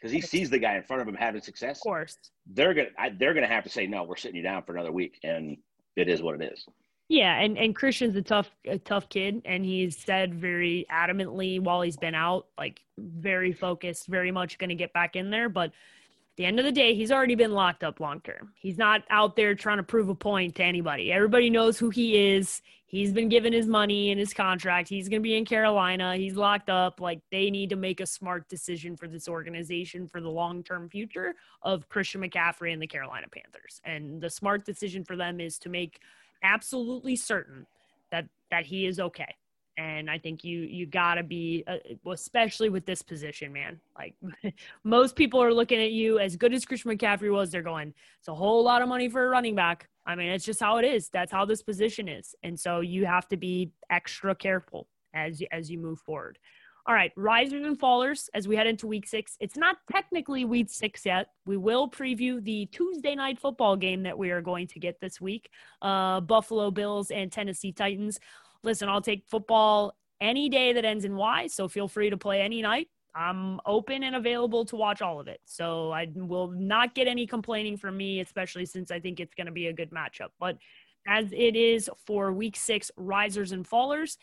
because 0.03 0.13
he 0.13 0.19
sees 0.19 0.49
the 0.49 0.59
guy 0.59 0.75
in 0.75 0.83
front 0.83 1.01
of 1.01 1.07
him 1.07 1.15
having 1.15 1.41
success. 1.41 1.77
of 1.77 1.83
course. 1.83 2.17
They're 2.45 2.73
gonna 2.73 2.89
I, 2.99 3.09
they're 3.09 3.33
gonna 3.33 3.47
have 3.47 3.63
to 3.63 3.69
say 3.69 3.87
no. 3.87 4.03
We're 4.03 4.17
sitting 4.17 4.35
you 4.35 4.43
down 4.43 4.63
for 4.63 4.73
another 4.73 4.91
week, 4.91 5.17
and 5.23 5.55
it 5.95 6.09
is 6.09 6.21
what 6.21 6.41
it 6.41 6.51
is. 6.51 6.67
Yeah, 7.07 7.39
and 7.39 7.57
and 7.57 7.73
Christian's 7.73 8.15
a 8.17 8.21
tough 8.21 8.49
a 8.65 8.77
tough 8.77 9.07
kid, 9.07 9.41
and 9.45 9.63
he's 9.63 9.97
said 9.97 10.33
very 10.33 10.85
adamantly 10.91 11.61
while 11.61 11.81
he's 11.81 11.95
been 11.95 12.15
out, 12.15 12.47
like 12.57 12.81
very 12.97 13.53
focused, 13.53 14.07
very 14.07 14.29
much 14.29 14.57
going 14.57 14.71
to 14.71 14.75
get 14.75 14.91
back 14.91 15.15
in 15.15 15.29
there. 15.29 15.47
But 15.47 15.71
at 16.33 16.37
the 16.37 16.45
end 16.45 16.57
of 16.57 16.65
the 16.65 16.71
day, 16.71 16.95
he's 16.95 17.11
already 17.11 17.35
been 17.35 17.51
locked 17.51 17.83
up 17.83 17.99
long 17.99 18.19
term. 18.21 18.53
He's 18.55 18.79
not 18.79 19.03
out 19.11 19.35
there 19.35 19.53
trying 19.53 19.77
to 19.77 19.83
prove 19.83 20.09
a 20.09 20.15
point 20.15 20.55
to 20.55 20.63
anybody. 20.63 21.11
Everybody 21.11 21.47
knows 21.51 21.77
who 21.77 21.91
he 21.91 22.33
is. 22.33 22.63
He's 22.87 23.13
been 23.13 23.29
given 23.29 23.53
his 23.53 23.67
money 23.67 24.09
and 24.09 24.19
his 24.19 24.33
contract. 24.33 24.89
He's 24.89 25.07
going 25.07 25.21
to 25.21 25.23
be 25.23 25.37
in 25.37 25.45
Carolina. 25.45 26.15
He's 26.15 26.35
locked 26.35 26.71
up. 26.71 26.99
Like 26.99 27.19
they 27.31 27.51
need 27.51 27.69
to 27.69 27.75
make 27.75 27.99
a 27.99 28.07
smart 28.07 28.49
decision 28.49 28.97
for 28.97 29.07
this 29.07 29.27
organization 29.27 30.07
for 30.07 30.21
the 30.21 30.29
long 30.29 30.63
term 30.63 30.89
future 30.89 31.35
of 31.61 31.87
Christian 31.87 32.21
McCaffrey 32.21 32.73
and 32.73 32.81
the 32.81 32.87
Carolina 32.87 33.27
Panthers. 33.31 33.79
And 33.83 34.19
the 34.19 34.29
smart 34.31 34.65
decision 34.65 35.03
for 35.03 35.15
them 35.15 35.39
is 35.39 35.59
to 35.59 35.69
make 35.69 35.99
absolutely 36.41 37.15
certain 37.15 37.67
that 38.09 38.25
that 38.49 38.65
he 38.65 38.87
is 38.87 38.99
okay. 38.99 39.35
And 39.77 40.09
I 40.09 40.19
think 40.19 40.43
you 40.43 40.59
you 40.59 40.85
got 40.85 41.15
to 41.15 41.23
be 41.23 41.63
uh, 41.67 41.77
especially 42.11 42.69
with 42.69 42.85
this 42.85 43.01
position, 43.01 43.51
man. 43.51 43.79
Like 43.97 44.15
most 44.83 45.15
people 45.15 45.41
are 45.41 45.53
looking 45.53 45.81
at 45.81 45.91
you 45.91 46.19
as 46.19 46.35
good 46.35 46.53
as 46.53 46.65
Christian 46.65 46.91
McCaffrey 46.91 47.31
was, 47.31 47.51
they're 47.51 47.61
going, 47.61 47.93
it's 48.19 48.27
a 48.27 48.35
whole 48.35 48.63
lot 48.63 48.81
of 48.81 48.89
money 48.89 49.09
for 49.09 49.25
a 49.25 49.29
running 49.29 49.55
back. 49.55 49.89
I 50.05 50.15
mean, 50.15 50.29
it's 50.29 50.45
just 50.45 50.59
how 50.59 50.77
it 50.77 50.85
is. 50.85 51.09
That's 51.09 51.31
how 51.31 51.45
this 51.45 51.63
position 51.63 52.07
is. 52.07 52.35
And 52.43 52.59
so 52.59 52.81
you 52.81 53.05
have 53.05 53.27
to 53.29 53.37
be 53.37 53.71
extra 53.89 54.35
careful 54.35 54.87
as 55.13 55.41
as 55.51 55.71
you 55.71 55.79
move 55.79 55.99
forward. 55.99 56.37
All 56.85 56.93
right, 56.93 57.13
risers 57.15 57.65
and 57.65 57.79
fallers 57.79 58.27
as 58.33 58.45
we 58.45 58.57
head 58.57 58.67
into 58.67 58.87
week 58.87 59.07
six. 59.07 59.37
It's 59.39 59.55
not 59.55 59.77
technically 59.89 60.43
week 60.43 60.67
six 60.69 61.05
yet. 61.05 61.27
We 61.45 61.55
will 61.55 61.89
preview 61.89 62.43
the 62.43 62.65
Tuesday 62.73 63.15
night 63.15 63.39
football 63.39 63.77
game 63.77 64.03
that 64.03 64.17
we 64.17 64.31
are 64.31 64.41
going 64.41 64.67
to 64.67 64.79
get 64.79 64.99
this 64.99 65.21
week 65.21 65.49
uh, 65.81 66.19
Buffalo 66.19 66.71
Bills 66.71 67.09
and 67.09 67.31
Tennessee 67.31 67.71
Titans. 67.71 68.19
Listen, 68.63 68.89
I'll 68.89 69.01
take 69.01 69.25
football 69.27 69.95
any 70.21 70.49
day 70.49 70.73
that 70.73 70.85
ends 70.85 71.05
in 71.05 71.15
Y, 71.15 71.47
so 71.47 71.67
feel 71.67 71.87
free 71.87 72.09
to 72.09 72.17
play 72.17 72.41
any 72.41 72.61
night. 72.61 72.89
I'm 73.15 73.59
open 73.65 74.03
and 74.03 74.15
available 74.15 74.65
to 74.65 74.75
watch 74.75 75.01
all 75.01 75.19
of 75.19 75.27
it. 75.27 75.39
So 75.45 75.91
I 75.91 76.07
will 76.15 76.47
not 76.47 76.95
get 76.95 77.07
any 77.07 77.27
complaining 77.27 77.77
from 77.77 77.95
me, 77.97 78.21
especially 78.21 78.65
since 78.65 78.89
I 78.89 78.99
think 78.99 79.19
it's 79.19 79.35
going 79.35 79.45
to 79.45 79.51
be 79.51 79.67
a 79.67 79.73
good 79.73 79.91
matchup. 79.91 80.29
But 80.39 80.57
as 81.07 81.31
it 81.31 81.55
is 81.55 81.89
for 82.07 82.31
week 82.31 82.55
six, 82.55 82.89
risers 82.97 83.51
and 83.51 83.67
fallers, 83.69 84.17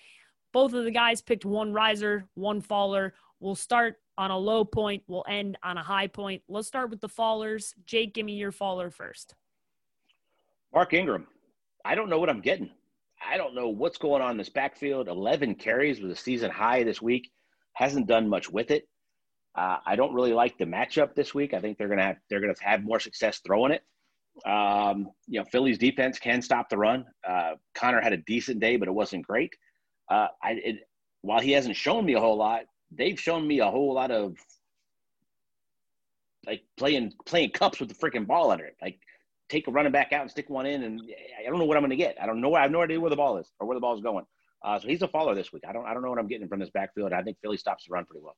both 0.52 0.72
of 0.72 0.84
the 0.84 0.90
guys 0.90 1.22
picked 1.22 1.44
one 1.44 1.72
riser, 1.72 2.26
one 2.34 2.60
faller. 2.60 3.14
We'll 3.38 3.54
start 3.54 3.96
on 4.18 4.30
a 4.30 4.38
low 4.38 4.64
point, 4.64 5.02
we'll 5.06 5.24
end 5.28 5.56
on 5.62 5.78
a 5.78 5.82
high 5.82 6.06
point. 6.06 6.42
Let's 6.48 6.66
start 6.68 6.90
with 6.90 7.00
the 7.00 7.08
fallers. 7.08 7.72
Jake, 7.86 8.14
give 8.14 8.26
me 8.26 8.34
your 8.34 8.52
faller 8.52 8.90
first. 8.90 9.34
Mark 10.74 10.92
Ingram. 10.92 11.26
I 11.84 11.94
don't 11.94 12.10
know 12.10 12.18
what 12.18 12.28
I'm 12.28 12.40
getting. 12.40 12.70
I 13.26 13.36
don't 13.36 13.54
know 13.54 13.68
what's 13.68 13.98
going 13.98 14.22
on 14.22 14.32
in 14.32 14.36
this 14.36 14.48
backfield. 14.48 15.08
11 15.08 15.56
carries 15.56 16.00
was 16.00 16.12
a 16.12 16.16
season 16.16 16.50
high 16.50 16.82
this 16.84 17.02
week. 17.02 17.30
Hasn't 17.74 18.06
done 18.06 18.28
much 18.28 18.50
with 18.50 18.70
it. 18.70 18.88
Uh, 19.54 19.78
I 19.84 19.96
don't 19.96 20.14
really 20.14 20.32
like 20.32 20.58
the 20.58 20.64
matchup 20.64 21.14
this 21.14 21.34
week. 21.34 21.54
I 21.54 21.60
think 21.60 21.76
they're 21.76 21.88
gonna 21.88 22.04
have 22.04 22.16
they're 22.28 22.40
gonna 22.40 22.54
have 22.60 22.84
more 22.84 23.00
success 23.00 23.40
throwing 23.44 23.72
it. 23.72 23.82
Um, 24.48 25.08
you 25.26 25.40
know, 25.40 25.44
Philly's 25.50 25.78
defense 25.78 26.18
can 26.18 26.40
stop 26.40 26.68
the 26.68 26.78
run. 26.78 27.04
Uh, 27.28 27.52
Connor 27.74 28.00
had 28.00 28.12
a 28.12 28.18
decent 28.18 28.60
day, 28.60 28.76
but 28.76 28.88
it 28.88 28.92
wasn't 28.92 29.26
great. 29.26 29.52
Uh, 30.08 30.28
I 30.42 30.52
it, 30.52 30.76
while 31.22 31.40
he 31.40 31.52
hasn't 31.52 31.76
shown 31.76 32.04
me 32.04 32.14
a 32.14 32.20
whole 32.20 32.36
lot, 32.36 32.62
they've 32.92 33.18
shown 33.18 33.46
me 33.46 33.60
a 33.60 33.70
whole 33.70 33.92
lot 33.92 34.10
of 34.10 34.36
like 36.46 36.62
playing 36.76 37.12
playing 37.26 37.50
cups 37.50 37.80
with 37.80 37.88
the 37.88 37.94
freaking 37.94 38.26
ball 38.26 38.50
under 38.50 38.64
it. 38.64 38.76
Like 38.80 38.98
take 39.50 39.68
a 39.68 39.70
running 39.70 39.92
back 39.92 40.12
out 40.12 40.22
and 40.22 40.30
stick 40.30 40.48
one 40.48 40.66
in, 40.66 40.82
and 40.84 41.00
I 41.38 41.48
don't 41.48 41.58
know 41.58 41.64
what 41.64 41.76
I'm 41.76 41.82
going 41.82 41.90
to 41.90 41.96
get. 41.96 42.16
I 42.20 42.26
don't 42.26 42.40
know. 42.40 42.54
I 42.54 42.62
have 42.62 42.70
no 42.70 42.82
idea 42.82 43.00
where 43.00 43.10
the 43.10 43.16
ball 43.16 43.36
is 43.38 43.52
or 43.58 43.66
where 43.66 43.74
the 43.74 43.80
ball 43.80 43.94
is 43.94 44.00
going. 44.00 44.24
Uh, 44.62 44.78
so 44.78 44.88
he's 44.88 45.02
a 45.02 45.08
follower 45.08 45.34
this 45.34 45.52
week. 45.52 45.64
I 45.68 45.72
don't. 45.72 45.86
I 45.86 45.92
don't 45.92 46.02
know 46.02 46.10
what 46.10 46.18
I'm 46.18 46.28
getting 46.28 46.48
from 46.48 46.60
this 46.60 46.70
backfield. 46.70 47.12
I 47.12 47.22
think 47.22 47.38
Philly 47.42 47.56
stops 47.56 47.86
the 47.86 47.92
run 47.92 48.04
pretty 48.04 48.22
well. 48.22 48.36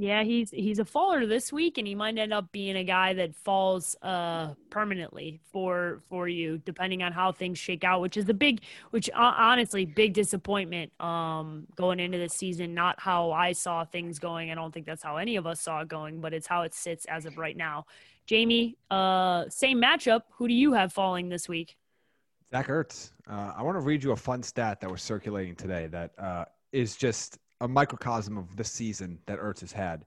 Yeah, 0.00 0.22
he's 0.22 0.52
he's 0.52 0.78
a 0.78 0.84
faller 0.84 1.26
this 1.26 1.52
week, 1.52 1.76
and 1.76 1.84
he 1.84 1.96
might 1.96 2.16
end 2.16 2.32
up 2.32 2.52
being 2.52 2.76
a 2.76 2.84
guy 2.84 3.14
that 3.14 3.34
falls 3.34 3.96
uh, 4.00 4.54
permanently 4.70 5.40
for 5.50 5.98
for 6.08 6.28
you, 6.28 6.58
depending 6.58 7.02
on 7.02 7.10
how 7.10 7.32
things 7.32 7.58
shake 7.58 7.82
out. 7.82 8.00
Which 8.00 8.16
is 8.16 8.28
a 8.28 8.34
big, 8.34 8.60
which 8.90 9.10
uh, 9.10 9.34
honestly, 9.36 9.86
big 9.86 10.14
disappointment 10.14 10.92
um, 11.00 11.66
going 11.74 11.98
into 11.98 12.16
the 12.16 12.28
season. 12.28 12.74
Not 12.74 13.00
how 13.00 13.32
I 13.32 13.50
saw 13.50 13.84
things 13.84 14.20
going. 14.20 14.52
I 14.52 14.54
don't 14.54 14.72
think 14.72 14.86
that's 14.86 15.02
how 15.02 15.16
any 15.16 15.34
of 15.34 15.48
us 15.48 15.60
saw 15.60 15.80
it 15.80 15.88
going, 15.88 16.20
but 16.20 16.32
it's 16.32 16.46
how 16.46 16.62
it 16.62 16.74
sits 16.74 17.04
as 17.06 17.26
of 17.26 17.36
right 17.36 17.56
now. 17.56 17.84
Jamie, 18.24 18.76
uh, 18.92 19.46
same 19.48 19.82
matchup. 19.82 20.20
Who 20.36 20.46
do 20.46 20.54
you 20.54 20.74
have 20.74 20.92
falling 20.92 21.28
this 21.28 21.48
week? 21.48 21.76
Zach 22.48 22.68
Ertz. 22.68 23.10
Uh, 23.28 23.52
I 23.56 23.64
want 23.64 23.74
to 23.74 23.80
read 23.80 24.04
you 24.04 24.12
a 24.12 24.16
fun 24.16 24.44
stat 24.44 24.80
that 24.80 24.88
was 24.88 25.02
circulating 25.02 25.56
today 25.56 25.88
that 25.88 26.12
uh, 26.20 26.44
is 26.70 26.94
just 26.94 27.40
a 27.60 27.68
microcosm 27.68 28.38
of 28.38 28.56
the 28.56 28.64
season 28.64 29.18
that 29.26 29.38
Ertz 29.38 29.60
has 29.60 29.72
had. 29.72 30.04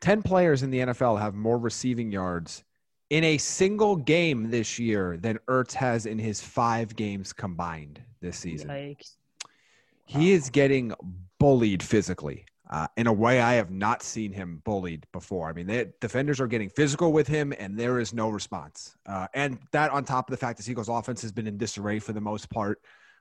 10 0.00 0.22
players 0.22 0.62
in 0.62 0.70
the 0.70 0.78
NFL 0.78 1.20
have 1.20 1.34
more 1.34 1.58
receiving 1.58 2.12
yards 2.12 2.64
in 3.10 3.24
a 3.24 3.38
single 3.38 3.96
game 3.96 4.50
this 4.50 4.78
year 4.78 5.16
than 5.16 5.38
Ertz 5.48 5.72
has 5.72 6.06
in 6.06 6.18
his 6.18 6.40
five 6.40 6.94
games 6.96 7.32
combined 7.32 8.00
this 8.20 8.36
season. 8.38 8.68
Yikes. 8.68 9.16
He 10.06 10.32
is 10.32 10.50
getting 10.50 10.92
bullied 11.38 11.82
physically 11.82 12.44
uh, 12.70 12.86
in 12.96 13.06
a 13.06 13.12
way 13.12 13.40
I 13.40 13.54
have 13.54 13.70
not 13.70 14.02
seen 14.02 14.32
him 14.32 14.62
bullied 14.64 15.06
before. 15.12 15.48
I 15.48 15.52
mean, 15.52 15.66
the 15.66 15.92
defenders 16.00 16.40
are 16.40 16.46
getting 16.46 16.68
physical 16.68 17.12
with 17.12 17.26
him, 17.26 17.52
and 17.58 17.78
there 17.78 17.98
is 17.98 18.12
no 18.12 18.30
response. 18.30 18.96
Uh, 19.06 19.26
and 19.34 19.58
that, 19.72 19.90
on 19.90 20.04
top 20.04 20.28
of 20.28 20.32
the 20.32 20.36
fact 20.36 20.58
that 20.58 20.68
Eagles' 20.68 20.88
offense 20.88 21.22
has 21.22 21.32
been 21.32 21.46
in 21.46 21.56
disarray 21.56 21.98
for 21.98 22.12
the 22.12 22.20
most 22.20 22.50
part, 22.50 22.80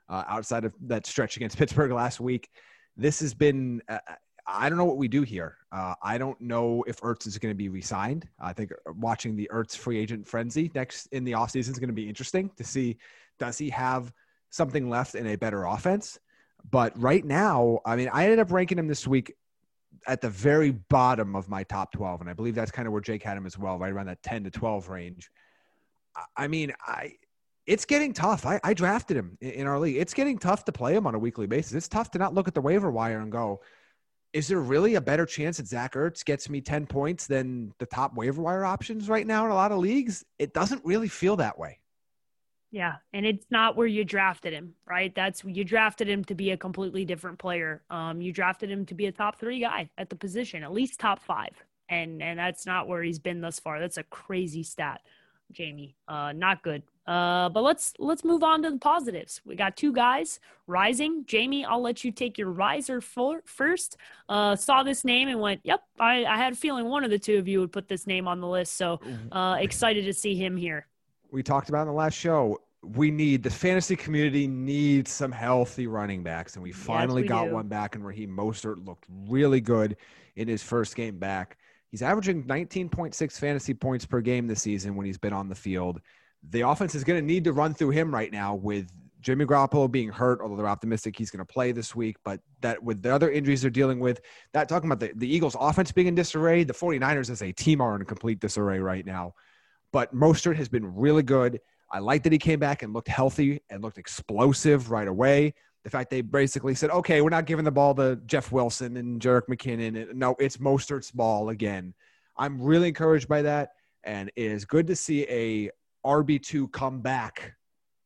uh, 0.10 0.24
outside 0.28 0.66
of 0.66 0.74
that 0.82 1.06
stretch 1.06 1.38
against 1.38 1.58
Pittsburgh 1.60 1.92
last 1.92 2.20
week, 2.20 2.50
this 2.98 3.20
has 3.20 3.34
been. 3.34 3.82
Uh, 3.88 4.00
I 4.46 4.68
don't 4.68 4.78
know 4.78 4.86
what 4.86 4.98
we 4.98 5.08
do 5.08 5.22
here. 5.22 5.58
Uh, 5.72 5.96
I 6.04 6.18
don't 6.18 6.40
know 6.42 6.84
if 6.86 7.00
Ertz 7.00 7.26
is 7.28 7.38
going 7.38 7.52
to 7.52 7.58
be 7.58 7.70
re-signed. 7.70 8.28
I 8.42 8.52
think 8.52 8.74
watching 8.98 9.38
the 9.38 9.50
Ertz 9.54 9.78
free 9.78 9.98
agent 9.98 10.28
frenzy 10.28 10.70
next 10.76 11.08
in 11.08 11.24
the 11.24 11.32
offseason 11.32 11.70
is 11.70 11.80
going 11.80 11.88
to 11.88 11.94
be 11.94 12.10
interesting 12.10 12.52
to 12.58 12.64
see 12.66 12.98
does 13.40 13.58
he 13.58 13.70
have 13.70 14.12
something 14.50 14.90
left 14.90 15.16
in 15.16 15.28
a 15.28 15.36
better 15.36 15.66
offense. 15.66 16.20
But 16.70 17.00
right 17.02 17.24
now, 17.26 17.80
I 17.86 17.96
mean, 17.96 18.10
I 18.12 18.24
ended 18.26 18.40
up 18.40 18.52
ranking 18.52 18.78
him 18.78 18.88
this 18.88 19.08
week 19.08 19.34
at 20.08 20.22
the 20.22 20.30
very 20.30 20.72
bottom 20.72 21.36
of 21.36 21.50
my 21.50 21.64
top 21.64 21.92
12. 21.94 22.22
And 22.22 22.30
I 22.30 22.34
believe 22.34 22.56
that's 22.56 22.72
kind 22.72 22.88
of 22.88 22.92
where 22.92 23.02
Jake 23.02 23.24
had 23.24 23.38
him 23.38 23.46
as 23.46 23.58
well, 23.58 23.78
right 23.78 23.92
around 23.92 24.08
that 24.08 24.22
10 24.24 24.44
to 24.46 24.52
12 24.52 24.90
range. 24.90 25.30
I 26.38 26.48
mean, 26.48 26.74
I 26.86 27.14
it's 27.66 27.86
getting 27.86 28.14
tough. 28.14 28.46
I, 28.46 28.60
I 28.64 28.74
drafted 28.74 29.18
him 29.18 29.38
in 29.40 29.68
our 29.68 29.80
league. 29.80 29.98
It's 29.98 30.14
getting 30.14 30.38
tough 30.38 30.66
to 30.66 30.72
play 30.72 30.96
him 30.96 31.08
on 31.08 31.16
a 31.16 31.20
weekly 31.20 31.48
basis. 31.48 31.74
It's 31.74 31.88
tough 31.88 32.12
to 32.12 32.20
not 32.20 32.34
look 32.34 32.48
at 32.48 32.54
the 32.54 32.62
waiver 32.62 32.92
wire 32.92 33.20
and 33.20 33.32
go, 33.32 33.62
is 34.34 34.48
there 34.48 34.60
really 34.60 34.96
a 34.96 35.02
better 35.02 35.26
chance 35.26 35.58
that 35.58 35.68
Zach 35.68 35.94
Ertz 35.94 36.26
gets 36.26 36.50
me 36.50 36.60
10 36.60 36.88
points 36.88 37.28
than 37.28 37.74
the 37.78 37.86
top 37.86 38.16
waiver 38.16 38.42
wire 38.42 38.66
options 38.66 39.08
right 39.08 39.26
now 39.26 39.46
in 39.46 39.52
a 39.52 39.56
lot 39.56 39.72
of 39.72 39.78
leagues? 39.78 40.26
It 40.40 40.54
doesn't 40.54 40.84
really 40.84 41.08
feel 41.08 41.38
that 41.38 41.58
way. 41.58 41.80
Yeah, 42.72 42.96
and 43.14 43.24
it's 43.24 43.46
not 43.52 43.78
where 43.78 43.86
you 43.86 44.04
drafted 44.04 44.52
him, 44.52 44.74
right? 44.88 45.14
That's 45.14 45.44
you 45.44 45.64
drafted 45.64 46.10
him 46.10 46.26
to 46.26 46.34
be 46.34 46.50
a 46.50 46.58
completely 46.58 47.06
different 47.06 47.38
player. 47.38 47.84
Um, 47.92 48.20
you 48.20 48.34
drafted 48.34 48.72
him 48.72 48.88
to 48.88 48.96
be 48.96 49.06
a 49.06 49.12
top 49.12 49.40
three 49.40 49.60
guy 49.60 49.92
at 50.00 50.10
the 50.10 50.16
position, 50.16 50.64
at 50.64 50.72
least 50.74 51.00
top 51.00 51.22
five, 51.22 51.54
and 51.88 52.20
and 52.24 52.40
that's 52.40 52.66
not 52.66 52.88
where 52.88 53.04
he's 53.04 53.20
been 53.20 53.42
thus 53.42 53.60
far. 53.60 53.80
That's 53.80 53.98
a 53.98 54.04
crazy 54.04 54.64
stat, 54.64 55.02
Jamie. 55.52 55.96
Uh, 56.08 56.32
not 56.32 56.64
good. 56.64 56.82
Uh, 57.06 57.50
but 57.50 57.64
let's 57.64 57.94
let's 58.00 58.24
move 58.24 58.44
on 58.44 58.64
to 58.64 58.72
the 58.72 58.78
positives. 58.78 59.42
We 59.46 59.56
got 59.56 59.76
two 59.76 59.92
guys 59.92 60.40
rising. 60.68 61.26
Jamie, 61.26 61.66
I'll 61.66 61.82
let 61.82 62.04
you 62.04 62.12
take 62.12 62.38
your 62.38 62.50
riser 62.50 63.02
for, 63.02 63.42
first. 63.46 63.98
Uh, 64.30 64.56
saw 64.56 64.84
this 64.84 65.04
name 65.04 65.28
and 65.28 65.42
went, 65.42 65.62
"Yep, 65.64 65.84
I, 66.00 66.24
I 66.26 66.38
had 66.38 66.54
a 66.54 66.56
feeling 66.56 66.86
one 66.86 67.04
of 67.04 67.10
the 67.12 67.20
two 67.20 67.38
of 67.38 67.48
you 67.48 67.60
would 67.60 67.72
put 67.72 67.88
this 67.88 68.08
name 68.08 68.28
on 68.28 68.40
the 68.40 68.48
list." 68.48 68.78
So 68.78 69.00
uh, 69.32 69.58
excited 69.60 70.06
to 70.06 70.14
see 70.14 70.36
him 70.36 70.56
here 70.56 70.88
we 71.34 71.44
talked 71.44 71.70
about 71.70 71.82
in 71.82 71.88
the 71.88 71.94
last 71.94 72.14
show. 72.14 72.62
We 72.84 73.10
need 73.10 73.44
the 73.44 73.50
fantasy 73.50 73.96
community 73.96 74.48
needs 74.48 75.12
some 75.12 75.32
healthy 75.32 75.88
running 75.88 76.22
backs, 76.22 76.56
and 76.56 76.64
we 76.64 76.72
finally 76.72 77.24
we 77.24 77.28
got 77.28 77.46
do. 77.46 77.54
one 77.54 77.68
back. 77.68 77.96
And 77.96 78.06
Raheem 78.06 78.30
Mostert 78.30 78.86
looked 78.86 79.06
really 79.28 79.60
good 79.60 79.98
in 80.36 80.48
his 80.48 80.62
first 80.62 80.96
game 80.96 81.18
back. 81.18 81.58
He's 81.90 82.02
averaging 82.02 82.44
19.6 82.44 83.40
fantasy 83.40 83.74
points 83.74 84.06
per 84.06 84.22
game 84.22 84.48
this 84.48 84.62
season 84.62 84.96
when 84.96 85.06
he's 85.06 85.18
been 85.18 85.34
on 85.34 85.50
the 85.50 85.56
field. 85.56 86.02
The 86.50 86.62
offense 86.62 86.96
is 86.96 87.04
going 87.04 87.20
to 87.20 87.26
need 87.26 87.46
to 87.46 87.54
run 87.54 87.74
through 87.74 87.92
him 87.92 88.14
right 88.14 88.32
now 88.32 88.56
with 88.56 88.92
Jimmy 89.22 89.46
Garoppolo 89.46 89.90
being 89.90 90.10
hurt, 90.10 90.42
although 90.42 90.58
they're 90.58 90.68
optimistic 90.68 91.18
he's 91.18 91.32
going 91.32 91.46
to 91.46 91.52
play 91.52 91.72
this 91.72 91.96
week. 91.96 92.18
But 92.26 92.42
that 92.62 92.84
with 92.84 93.02
the 93.02 93.14
other 93.14 93.32
injuries 93.32 93.62
they're 93.62 93.72
dealing 93.72 94.00
with, 94.00 94.22
that 94.52 94.68
talking 94.68 94.92
about 94.92 95.00
the, 95.00 95.14
the 95.16 95.34
Eagles' 95.34 95.56
offense 95.60 95.92
being 95.92 96.08
in 96.08 96.16
disarray, 96.16 96.64
the 96.64 96.74
49ers 96.74 97.30
as 97.30 97.42
a 97.42 97.52
team 97.54 97.80
are 97.82 97.96
in 97.96 98.06
complete 98.06 98.40
disarray 98.40 98.80
right 98.80 99.06
now. 99.06 99.34
But 99.94 100.14
Mostert 100.14 100.58
has 100.58 100.68
been 100.68 100.94
really 100.96 101.24
good. 101.24 101.62
I 101.90 102.00
like 102.00 102.24
that 102.24 102.34
he 102.34 102.40
came 102.40 102.60
back 102.60 102.84
and 102.84 102.92
looked 102.92 103.08
healthy 103.08 103.62
and 103.70 103.82
looked 103.82 103.98
explosive 103.98 104.92
right 104.92 105.08
away. 105.08 105.54
The 105.84 105.90
fact 105.90 106.10
they 106.10 106.22
basically 106.22 106.76
said, 106.76 106.90
okay, 106.90 107.22
we're 107.22 107.30
not 107.30 107.46
giving 107.46 107.66
the 107.66 107.72
ball 107.72 107.94
to 107.96 108.18
Jeff 108.26 108.52
Wilson 108.52 108.98
and 108.98 109.22
Jerick 109.22 109.48
McKinnon. 109.50 110.14
No, 110.14 110.36
it's 110.40 110.58
Mostert's 110.58 111.12
ball 111.12 111.50
again. 111.50 111.94
I'm 112.36 112.62
really 112.62 112.88
encouraged 112.90 113.28
by 113.28 113.44
that. 113.44 113.74
And 114.04 114.32
it 114.36 114.52
is 114.52 114.66
good 114.66 114.88
to 114.88 114.96
see 114.96 115.24
a 115.30 115.70
RB2 116.06 116.72
come 116.72 117.02
back 117.02 117.54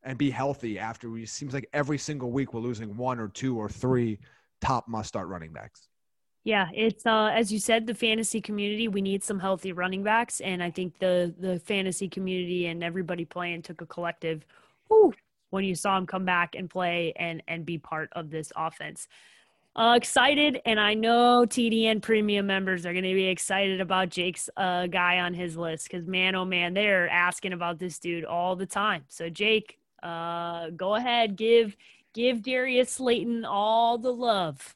and 0.04 0.18
be 0.18 0.30
healthy 0.30 0.80
after 0.80 1.10
we 1.10 1.26
seems 1.26 1.54
like 1.54 1.70
every 1.74 1.98
single 1.98 2.32
week 2.32 2.54
we're 2.54 2.62
losing 2.62 2.96
one 2.96 3.20
or 3.20 3.28
two 3.28 3.58
or 3.58 3.68
three 3.68 4.20
top 4.62 4.88
must 4.88 5.10
start 5.10 5.28
running 5.28 5.52
backs. 5.52 5.88
Yeah, 6.44 6.70
it's 6.74 7.06
uh, 7.06 7.30
as 7.34 7.52
you 7.52 7.60
said, 7.60 7.86
the 7.86 7.94
fantasy 7.94 8.40
community. 8.40 8.88
We 8.88 9.02
need 9.02 9.22
some 9.22 9.38
healthy 9.38 9.74
running 9.74 10.02
backs, 10.04 10.40
and 10.40 10.64
I 10.64 10.72
think 10.72 10.98
the 11.00 11.36
the 11.38 11.60
fantasy 11.60 12.08
community 12.08 12.68
and 12.68 12.84
everybody 12.84 13.26
playing 13.26 13.64
took 13.64 13.82
a 13.82 13.86
collective. 13.86 14.46
Whew, 14.88 15.14
when 15.50 15.66
you 15.66 15.76
saw 15.76 15.98
him 15.98 16.06
come 16.06 16.24
back 16.24 16.56
and 16.56 16.70
play 16.70 17.12
and 17.18 17.44
and 17.50 17.66
be 17.66 17.78
part 17.78 18.10
of 18.14 18.30
this 18.30 18.54
offense. 18.56 19.10
Uh, 19.78 19.94
excited, 19.96 20.60
and 20.66 20.80
I 20.80 20.96
know 20.96 21.46
TDN 21.48 22.02
premium 22.02 22.48
members 22.48 22.84
are 22.88 22.94
going 22.94 23.04
to 23.04 23.14
be 23.14 23.28
excited 23.28 23.80
about 23.80 24.10
Jake's 24.10 24.50
uh, 24.58 24.88
guy 24.88 25.20
on 25.20 25.36
his 25.36 25.56
list 25.56 25.88
because 25.88 26.08
man, 26.08 26.34
oh 26.34 26.46
man, 26.46 26.74
they're 26.74 27.08
asking 27.10 27.54
about 27.54 27.78
this 27.78 28.00
dude 28.00 28.26
all 28.26 28.56
the 28.56 28.66
time. 28.66 29.04
So 29.08 29.30
Jake, 29.30 29.78
uh, 30.02 30.72
go 30.72 30.96
ahead, 30.96 31.36
give 31.36 31.78
give 32.16 32.42
Darius 32.42 32.94
Slayton 32.94 33.46
all 33.46 34.00
the 34.00 34.12
love. 34.12 34.76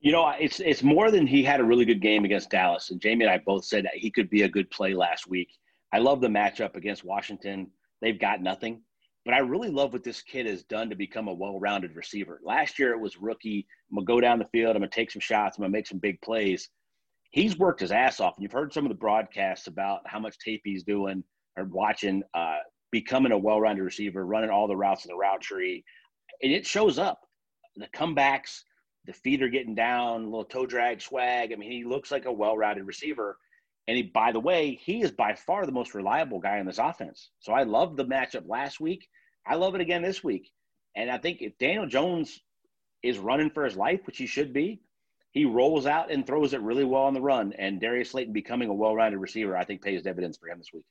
You 0.00 0.12
know, 0.12 0.32
it's 0.40 0.60
it's 0.60 0.82
more 0.82 1.10
than 1.10 1.26
he 1.26 1.42
had 1.42 1.60
a 1.60 1.64
really 1.64 1.84
good 1.84 2.00
game 2.00 2.24
against 2.24 2.48
Dallas, 2.48 2.90
and 2.90 2.98
Jamie 2.98 3.26
and 3.26 3.34
I 3.34 3.42
both 3.44 3.66
said 3.66 3.84
that 3.84 3.94
he 3.94 4.10
could 4.10 4.30
be 4.30 4.42
a 4.42 4.48
good 4.48 4.70
play 4.70 4.94
last 4.94 5.28
week. 5.28 5.50
I 5.92 5.98
love 5.98 6.22
the 6.22 6.28
matchup 6.28 6.76
against 6.76 7.04
Washington. 7.04 7.70
They've 8.00 8.18
got 8.18 8.40
nothing, 8.40 8.80
but 9.28 9.34
I 9.34 9.40
really 9.40 9.68
love 9.68 9.92
what 9.92 10.04
this 10.04 10.22
kid 10.22 10.46
has 10.46 10.62
done 10.62 10.88
to 10.88 10.96
become 10.96 11.28
a 11.28 11.34
well-rounded 11.34 11.94
receiver. 11.94 12.40
Last 12.42 12.78
year 12.78 12.92
it 12.92 12.98
was 12.98 13.18
rookie. 13.18 13.66
I'm 13.90 13.96
gonna 13.96 14.06
go 14.06 14.22
down 14.22 14.38
the 14.38 14.46
field. 14.46 14.74
I'm 14.74 14.80
gonna 14.80 14.88
take 14.88 15.10
some 15.10 15.20
shots. 15.20 15.58
I'm 15.58 15.64
gonna 15.64 15.70
make 15.70 15.86
some 15.86 15.98
big 15.98 16.18
plays. 16.22 16.70
He's 17.28 17.58
worked 17.58 17.80
his 17.80 17.92
ass 17.92 18.20
off, 18.20 18.38
and 18.38 18.42
you've 18.42 18.52
heard 18.52 18.72
some 18.72 18.86
of 18.86 18.88
the 18.88 18.94
broadcasts 18.94 19.66
about 19.66 20.00
how 20.06 20.18
much 20.18 20.38
tape 20.38 20.62
he's 20.64 20.82
doing 20.82 21.22
or 21.58 21.64
watching. 21.64 22.22
Uh, 22.32 22.56
becoming 22.90 23.32
a 23.32 23.36
well-rounded 23.36 23.82
receiver, 23.82 24.24
running 24.24 24.48
all 24.48 24.66
the 24.66 24.74
routes 24.74 25.04
in 25.04 25.10
the 25.10 25.14
route 25.18 25.42
tree, 25.42 25.84
and 26.42 26.50
it 26.50 26.66
shows 26.66 26.98
up. 26.98 27.20
The 27.76 27.86
comebacks, 27.88 28.62
the 29.04 29.12
feet 29.12 29.42
are 29.42 29.50
getting 29.50 29.74
down, 29.74 30.24
little 30.24 30.46
toe 30.46 30.64
drag 30.64 31.02
swag. 31.02 31.52
I 31.52 31.56
mean, 31.56 31.70
he 31.70 31.84
looks 31.84 32.10
like 32.10 32.24
a 32.24 32.32
well-rounded 32.32 32.84
receiver. 32.84 33.36
And 33.88 33.96
he, 33.96 34.02
by 34.02 34.32
the 34.32 34.38
way, 34.38 34.78
he 34.82 35.00
is 35.00 35.10
by 35.10 35.34
far 35.34 35.64
the 35.64 35.72
most 35.72 35.94
reliable 35.94 36.38
guy 36.38 36.58
in 36.58 36.66
this 36.66 36.78
offense. 36.78 37.30
So 37.40 37.54
I 37.54 37.62
love 37.62 37.96
the 37.96 38.04
matchup 38.04 38.46
last 38.46 38.80
week. 38.80 39.08
I 39.46 39.54
love 39.54 39.74
it 39.74 39.80
again 39.80 40.02
this 40.02 40.22
week. 40.22 40.52
And 40.94 41.10
I 41.10 41.16
think 41.16 41.40
if 41.40 41.56
Daniel 41.56 41.86
Jones 41.86 42.38
is 43.02 43.18
running 43.18 43.48
for 43.48 43.64
his 43.64 43.76
life, 43.76 44.00
which 44.04 44.18
he 44.18 44.26
should 44.26 44.52
be, 44.52 44.82
he 45.30 45.46
rolls 45.46 45.86
out 45.86 46.10
and 46.10 46.26
throws 46.26 46.52
it 46.52 46.60
really 46.60 46.84
well 46.84 47.04
on 47.04 47.14
the 47.14 47.20
run. 47.20 47.54
And 47.58 47.80
Darius 47.80 48.10
Slayton 48.10 48.34
becoming 48.34 48.68
a 48.68 48.74
well-rounded 48.74 49.18
receiver, 49.18 49.56
I 49.56 49.64
think 49.64 49.80
pays 49.80 50.02
dividends 50.02 50.36
for 50.36 50.48
him 50.50 50.58
this 50.58 50.72
week. 50.72 50.84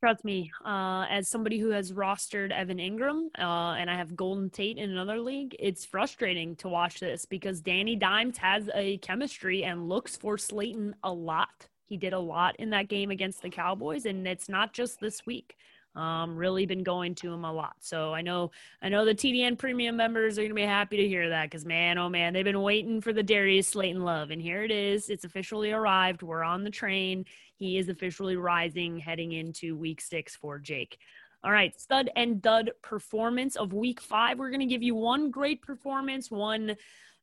Trust 0.00 0.24
me, 0.24 0.50
uh, 0.64 1.06
as 1.10 1.28
somebody 1.28 1.58
who 1.58 1.70
has 1.70 1.92
rostered 1.92 2.52
Evan 2.52 2.78
Engram 2.78 3.26
uh, 3.38 3.74
and 3.74 3.90
I 3.90 3.96
have 3.96 4.16
Golden 4.16 4.48
Tate 4.48 4.78
in 4.78 4.90
another 4.90 5.18
league, 5.18 5.56
it's 5.58 5.84
frustrating 5.84 6.56
to 6.56 6.68
watch 6.68 7.00
this 7.00 7.26
because 7.26 7.60
Danny 7.60 7.96
Dimes 7.96 8.38
has 8.38 8.70
a 8.74 8.98
chemistry 8.98 9.64
and 9.64 9.88
looks 9.88 10.16
for 10.16 10.38
Slayton 10.38 10.94
a 11.02 11.12
lot. 11.12 11.68
He 11.86 11.96
did 11.96 12.12
a 12.12 12.18
lot 12.18 12.56
in 12.56 12.70
that 12.70 12.88
game 12.88 13.10
against 13.10 13.42
the 13.42 13.50
Cowboys, 13.50 14.06
and 14.06 14.26
it's 14.26 14.48
not 14.48 14.72
just 14.72 15.00
this 15.00 15.26
week. 15.26 15.56
Um, 15.96 16.36
really 16.36 16.66
been 16.66 16.82
going 16.82 17.14
to 17.16 17.32
him 17.32 17.44
a 17.44 17.52
lot. 17.52 17.76
So 17.78 18.12
I 18.12 18.20
know 18.20 18.50
I 18.82 18.88
know 18.88 19.04
the 19.04 19.14
TDN 19.14 19.56
premium 19.56 19.96
members 19.96 20.38
are 20.38 20.42
gonna 20.42 20.54
be 20.54 20.62
happy 20.62 20.96
to 20.96 21.06
hear 21.06 21.28
that 21.28 21.44
because 21.44 21.64
man, 21.64 21.98
oh 21.98 22.08
man, 22.08 22.32
they've 22.32 22.44
been 22.44 22.62
waiting 22.62 23.00
for 23.00 23.12
the 23.12 23.22
Darius 23.22 23.68
Slayton 23.68 24.02
love, 24.02 24.32
and 24.32 24.42
here 24.42 24.64
it 24.64 24.72
is. 24.72 25.08
It's 25.08 25.24
officially 25.24 25.70
arrived. 25.70 26.24
We're 26.24 26.42
on 26.42 26.64
the 26.64 26.70
train. 26.70 27.26
He 27.54 27.78
is 27.78 27.88
officially 27.88 28.34
rising, 28.34 28.98
heading 28.98 29.32
into 29.32 29.76
Week 29.76 30.00
Six 30.00 30.34
for 30.34 30.58
Jake. 30.58 30.98
All 31.44 31.52
right, 31.52 31.78
stud 31.80 32.10
and 32.16 32.42
dud 32.42 32.72
performance 32.82 33.54
of 33.54 33.72
Week 33.72 34.00
Five. 34.00 34.40
We're 34.40 34.50
gonna 34.50 34.66
give 34.66 34.82
you 34.82 34.96
one 34.96 35.30
great 35.30 35.62
performance, 35.62 36.28
one 36.28 36.74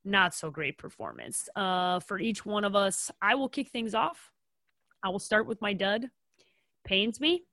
not 0.06 0.34
so 0.34 0.50
great 0.50 0.78
performance 0.78 1.50
uh, 1.56 2.00
for 2.00 2.20
each 2.20 2.46
one 2.46 2.64
of 2.64 2.76
us. 2.76 3.12
I 3.22 3.36
will 3.36 3.50
kick 3.50 3.70
things 3.70 3.94
off. 3.94 4.32
I 5.04 5.10
will 5.10 5.20
start 5.20 5.48
with 5.48 5.62
my 5.62 5.74
dud. 5.74 6.10
Pains 6.84 7.20
me 7.20 7.44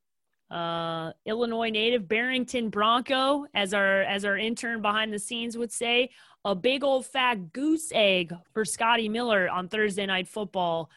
uh, 0.51 1.13
Illinois 1.27 1.71
native 1.71 2.09
Barrington 2.09 2.71
Bronco, 2.71 3.47
as 3.55 3.75
our 3.75 4.03
as 4.03 4.25
our 4.25 4.39
intern 4.39 4.81
behind 4.81 5.13
the 5.13 5.19
scenes 5.19 5.59
would 5.59 5.73
say, 5.73 6.11
a 6.45 6.55
big 6.55 6.83
old 6.83 7.07
fat 7.07 7.53
goose 7.53 7.91
egg 7.93 8.33
for 8.53 8.65
Scotty 8.65 9.09
Miller 9.09 9.49
on 9.49 9.69
Thursday 9.69 10.07
Night 10.07 10.29
Football 10.29 10.91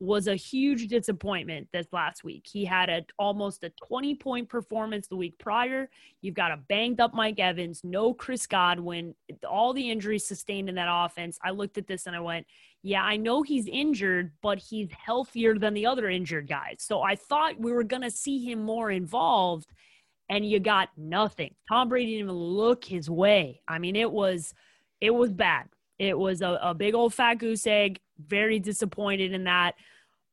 was 0.00 0.26
a 0.26 0.34
huge 0.34 0.88
disappointment 0.88 1.68
this 1.72 1.86
last 1.92 2.24
week. 2.24 2.46
He 2.50 2.64
had 2.64 2.90
a 2.90 3.04
almost 3.18 3.62
a 3.62 3.70
20 3.86 4.14
point 4.16 4.48
performance 4.48 5.06
the 5.06 5.16
week 5.16 5.38
prior. 5.38 5.88
You've 6.20 6.34
got 6.34 6.52
a 6.52 6.56
banged 6.56 7.00
up 7.00 7.14
Mike 7.14 7.38
Evans, 7.38 7.82
no 7.84 8.14
Chris 8.14 8.46
Godwin, 8.46 9.14
all 9.48 9.72
the 9.72 9.90
injuries 9.90 10.26
sustained 10.26 10.68
in 10.68 10.74
that 10.76 10.88
offense. 10.90 11.38
I 11.42 11.50
looked 11.50 11.78
at 11.78 11.86
this 11.86 12.06
and 12.06 12.16
I 12.16 12.20
went, 12.20 12.46
yeah, 12.86 13.02
I 13.02 13.16
know 13.16 13.40
he's 13.40 13.66
injured, 13.66 14.32
but 14.42 14.58
he's 14.58 14.90
healthier 14.92 15.58
than 15.58 15.72
the 15.72 15.86
other 15.86 16.10
injured 16.10 16.46
guys. 16.46 16.76
So 16.80 17.00
I 17.00 17.16
thought 17.16 17.58
we 17.58 17.72
were 17.72 17.82
going 17.82 18.02
to 18.02 18.10
see 18.10 18.44
him 18.44 18.62
more 18.62 18.90
involved, 18.90 19.72
and 20.28 20.44
you 20.44 20.60
got 20.60 20.90
nothing. 20.94 21.54
Tom 21.66 21.88
Brady 21.88 22.12
didn't 22.12 22.26
even 22.26 22.34
look 22.34 22.84
his 22.84 23.08
way. 23.08 23.62
I 23.66 23.78
mean, 23.78 23.96
it 23.96 24.12
was 24.12 24.52
it 25.00 25.14
was 25.14 25.32
bad. 25.32 25.68
It 25.98 26.18
was 26.18 26.42
a, 26.42 26.58
a 26.60 26.74
big 26.74 26.94
old 26.94 27.14
fat 27.14 27.36
goose 27.36 27.66
egg. 27.66 28.00
Very 28.18 28.58
disappointed 28.58 29.32
in 29.32 29.44
that. 29.44 29.76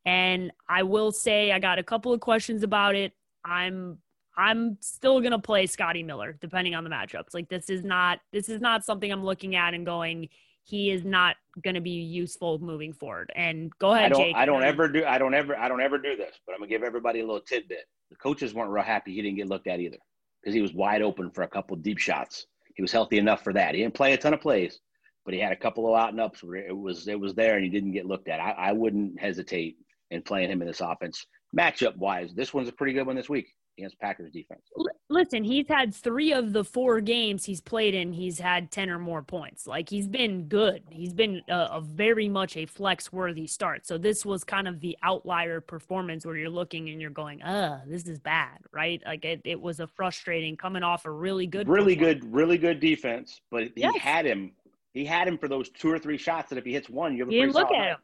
And 0.06 0.52
I 0.68 0.84
will 0.84 1.14
say 1.14 1.54
I 1.54 1.60
got 1.60 1.80
a 1.80 1.84
couple 1.84 2.12
of 2.12 2.20
questions 2.20 2.64
about 2.64 2.96
it. 2.96 3.14
I'm 3.46 4.00
I'm 4.36 4.78
still 4.82 5.22
gonna 5.22 5.40
play 5.40 5.68
Scotty 5.68 6.04
Miller 6.04 6.38
depending 6.42 6.76
on 6.76 6.84
the 6.84 6.90
matchups. 6.90 7.34
Like 7.34 7.48
this 7.48 7.70
is 7.70 7.86
not 7.86 8.20
this 8.34 8.50
is 8.50 8.60
not 8.60 8.84
something 8.84 9.10
I'm 9.10 9.24
looking 9.24 9.56
at 9.56 9.74
and 9.74 9.86
going 9.86 10.28
he 10.64 10.92
is 10.92 11.04
not 11.04 11.36
going 11.64 11.76
to 11.76 11.82
be 11.82 11.92
useful 11.92 12.60
moving 12.60 12.94
forward. 12.94 13.32
And 13.36 13.72
go 13.80 13.94
ahead, 13.94 14.06
I 14.06 14.10
don't, 14.10 14.22
Jake. 14.22 14.36
I 14.36 14.46
don't 14.46 14.64
ever 14.64 14.88
do. 14.88 15.06
I 15.06 15.18
don't 15.18 15.34
ever. 15.34 15.58
I 15.58 15.68
don't 15.68 15.82
ever 15.82 15.98
do 15.98 16.16
this. 16.16 16.36
But 16.46 16.54
I'm 16.54 16.60
gonna 16.60 16.70
give 16.70 16.84
everybody 16.84 17.20
a 17.20 17.26
little 17.26 17.42
tidbit. 17.42 17.86
The 18.10 18.16
coaches 18.18 18.54
weren't 18.54 18.72
real 18.72 18.84
happy 18.84 19.14
he 19.14 19.22
didn't 19.22 19.38
get 19.38 19.48
looked 19.48 19.68
at 19.68 19.80
either 19.80 19.98
because 20.42 20.54
he 20.54 20.62
was 20.62 20.74
wide 20.74 21.02
open 21.02 21.32
for 21.32 21.44
a 21.44 21.48
couple 21.48 21.76
deep 21.78 21.98
shots. 21.98 22.48
He 22.76 22.82
was 22.82 22.92
healthy 22.92 23.18
enough 23.18 23.44
for 23.44 23.54
that. 23.54 23.76
He 23.76 23.82
didn't 23.82 23.94
play 23.94 24.14
a 24.14 24.18
ton 24.18 24.34
of 24.34 24.42
plays, 24.42 24.80
but 25.26 25.34
he 25.34 25.40
had 25.40 25.52
a 25.52 25.58
couple 25.58 25.88
of 25.88 26.00
out 26.00 26.10
and 26.10 26.22
ups 26.22 26.44
where 26.44 26.56
it 26.56 26.76
was 26.76 27.08
it 27.08 27.20
was 27.20 27.34
there 27.36 27.56
and 27.56 27.64
he 27.64 27.70
didn't 27.70 27.92
get 27.92 28.06
looked 28.06 28.28
at. 28.28 28.40
I, 28.40 28.52
I 28.52 28.72
wouldn't 28.72 29.20
hesitate 29.20 29.78
in 30.10 30.22
playing 30.22 30.50
him 30.52 30.62
in 30.62 30.68
this 30.68 30.82
offense. 30.82 31.26
Matchup 31.58 31.98
wise, 31.98 32.34
this 32.34 32.54
one's 32.54 32.70
a 32.70 32.74
pretty 32.74 32.94
good 32.94 33.08
one 33.08 33.16
this 33.16 33.30
week. 33.30 33.54
Against 33.78 34.00
Packers 34.00 34.32
defense. 34.32 34.62
Listen, 35.10 35.44
he's 35.44 35.68
had 35.68 35.94
three 35.94 36.34
of 36.34 36.54
the 36.54 36.64
four 36.64 37.02
games 37.02 37.46
he's 37.46 37.62
played 37.62 37.94
in. 37.94 38.14
He's 38.14 38.40
had 38.40 38.72
ten 38.72 38.90
or 38.90 39.00
more 39.00 39.22
points. 39.22 39.68
Like 39.68 39.90
he's 39.90 40.08
been 40.08 40.48
good. 40.48 40.84
He's 40.90 41.14
been 41.14 41.42
a, 41.50 41.68
a 41.74 41.82
very 41.82 42.30
much 42.30 42.58
a 42.58 42.66
flex 42.66 43.12
worthy 43.12 43.48
start. 43.48 43.86
So 43.86 43.98
this 43.98 44.26
was 44.26 44.44
kind 44.44 44.68
of 44.68 44.80
the 44.80 44.98
outlier 45.04 45.62
performance 45.62 46.26
where 46.26 46.36
you're 46.38 46.50
looking 46.50 46.90
and 46.90 47.02
you're 47.02 47.10
going, 47.10 47.42
"Uh, 47.42 47.82
this 47.88 48.08
is 48.08 48.20
bad," 48.20 48.60
right? 48.72 49.02
Like 49.06 49.26
it, 49.26 49.42
it 49.44 49.60
was 49.60 49.80
a 49.80 49.88
frustrating 49.88 50.56
coming 50.56 50.84
off 50.84 51.06
a 51.06 51.12
really 51.12 51.48
good, 51.48 51.68
really 51.68 51.96
good, 51.96 52.24
really 52.34 52.58
good 52.58 52.80
defense. 52.80 53.42
But 53.52 53.64
he 53.76 53.82
Yes. 53.82 53.98
had 53.98 54.26
him. 54.26 54.52
He 54.94 55.06
had 55.06 55.28
him 55.28 55.38
for 55.38 55.48
those 55.48 55.70
two 55.70 55.90
or 55.92 56.00
three 56.00 56.18
shots 56.18 56.50
that 56.50 56.58
if 56.58 56.66
he 56.66 56.74
hits 56.74 56.90
one, 56.90 57.14
you 57.16 57.20
have 57.24 57.30
a 57.30 57.34
You 57.34 57.42
didn't 57.42 57.54
pretty 57.54 57.70
look 57.70 57.78
at 57.78 57.88
him. 57.92 57.98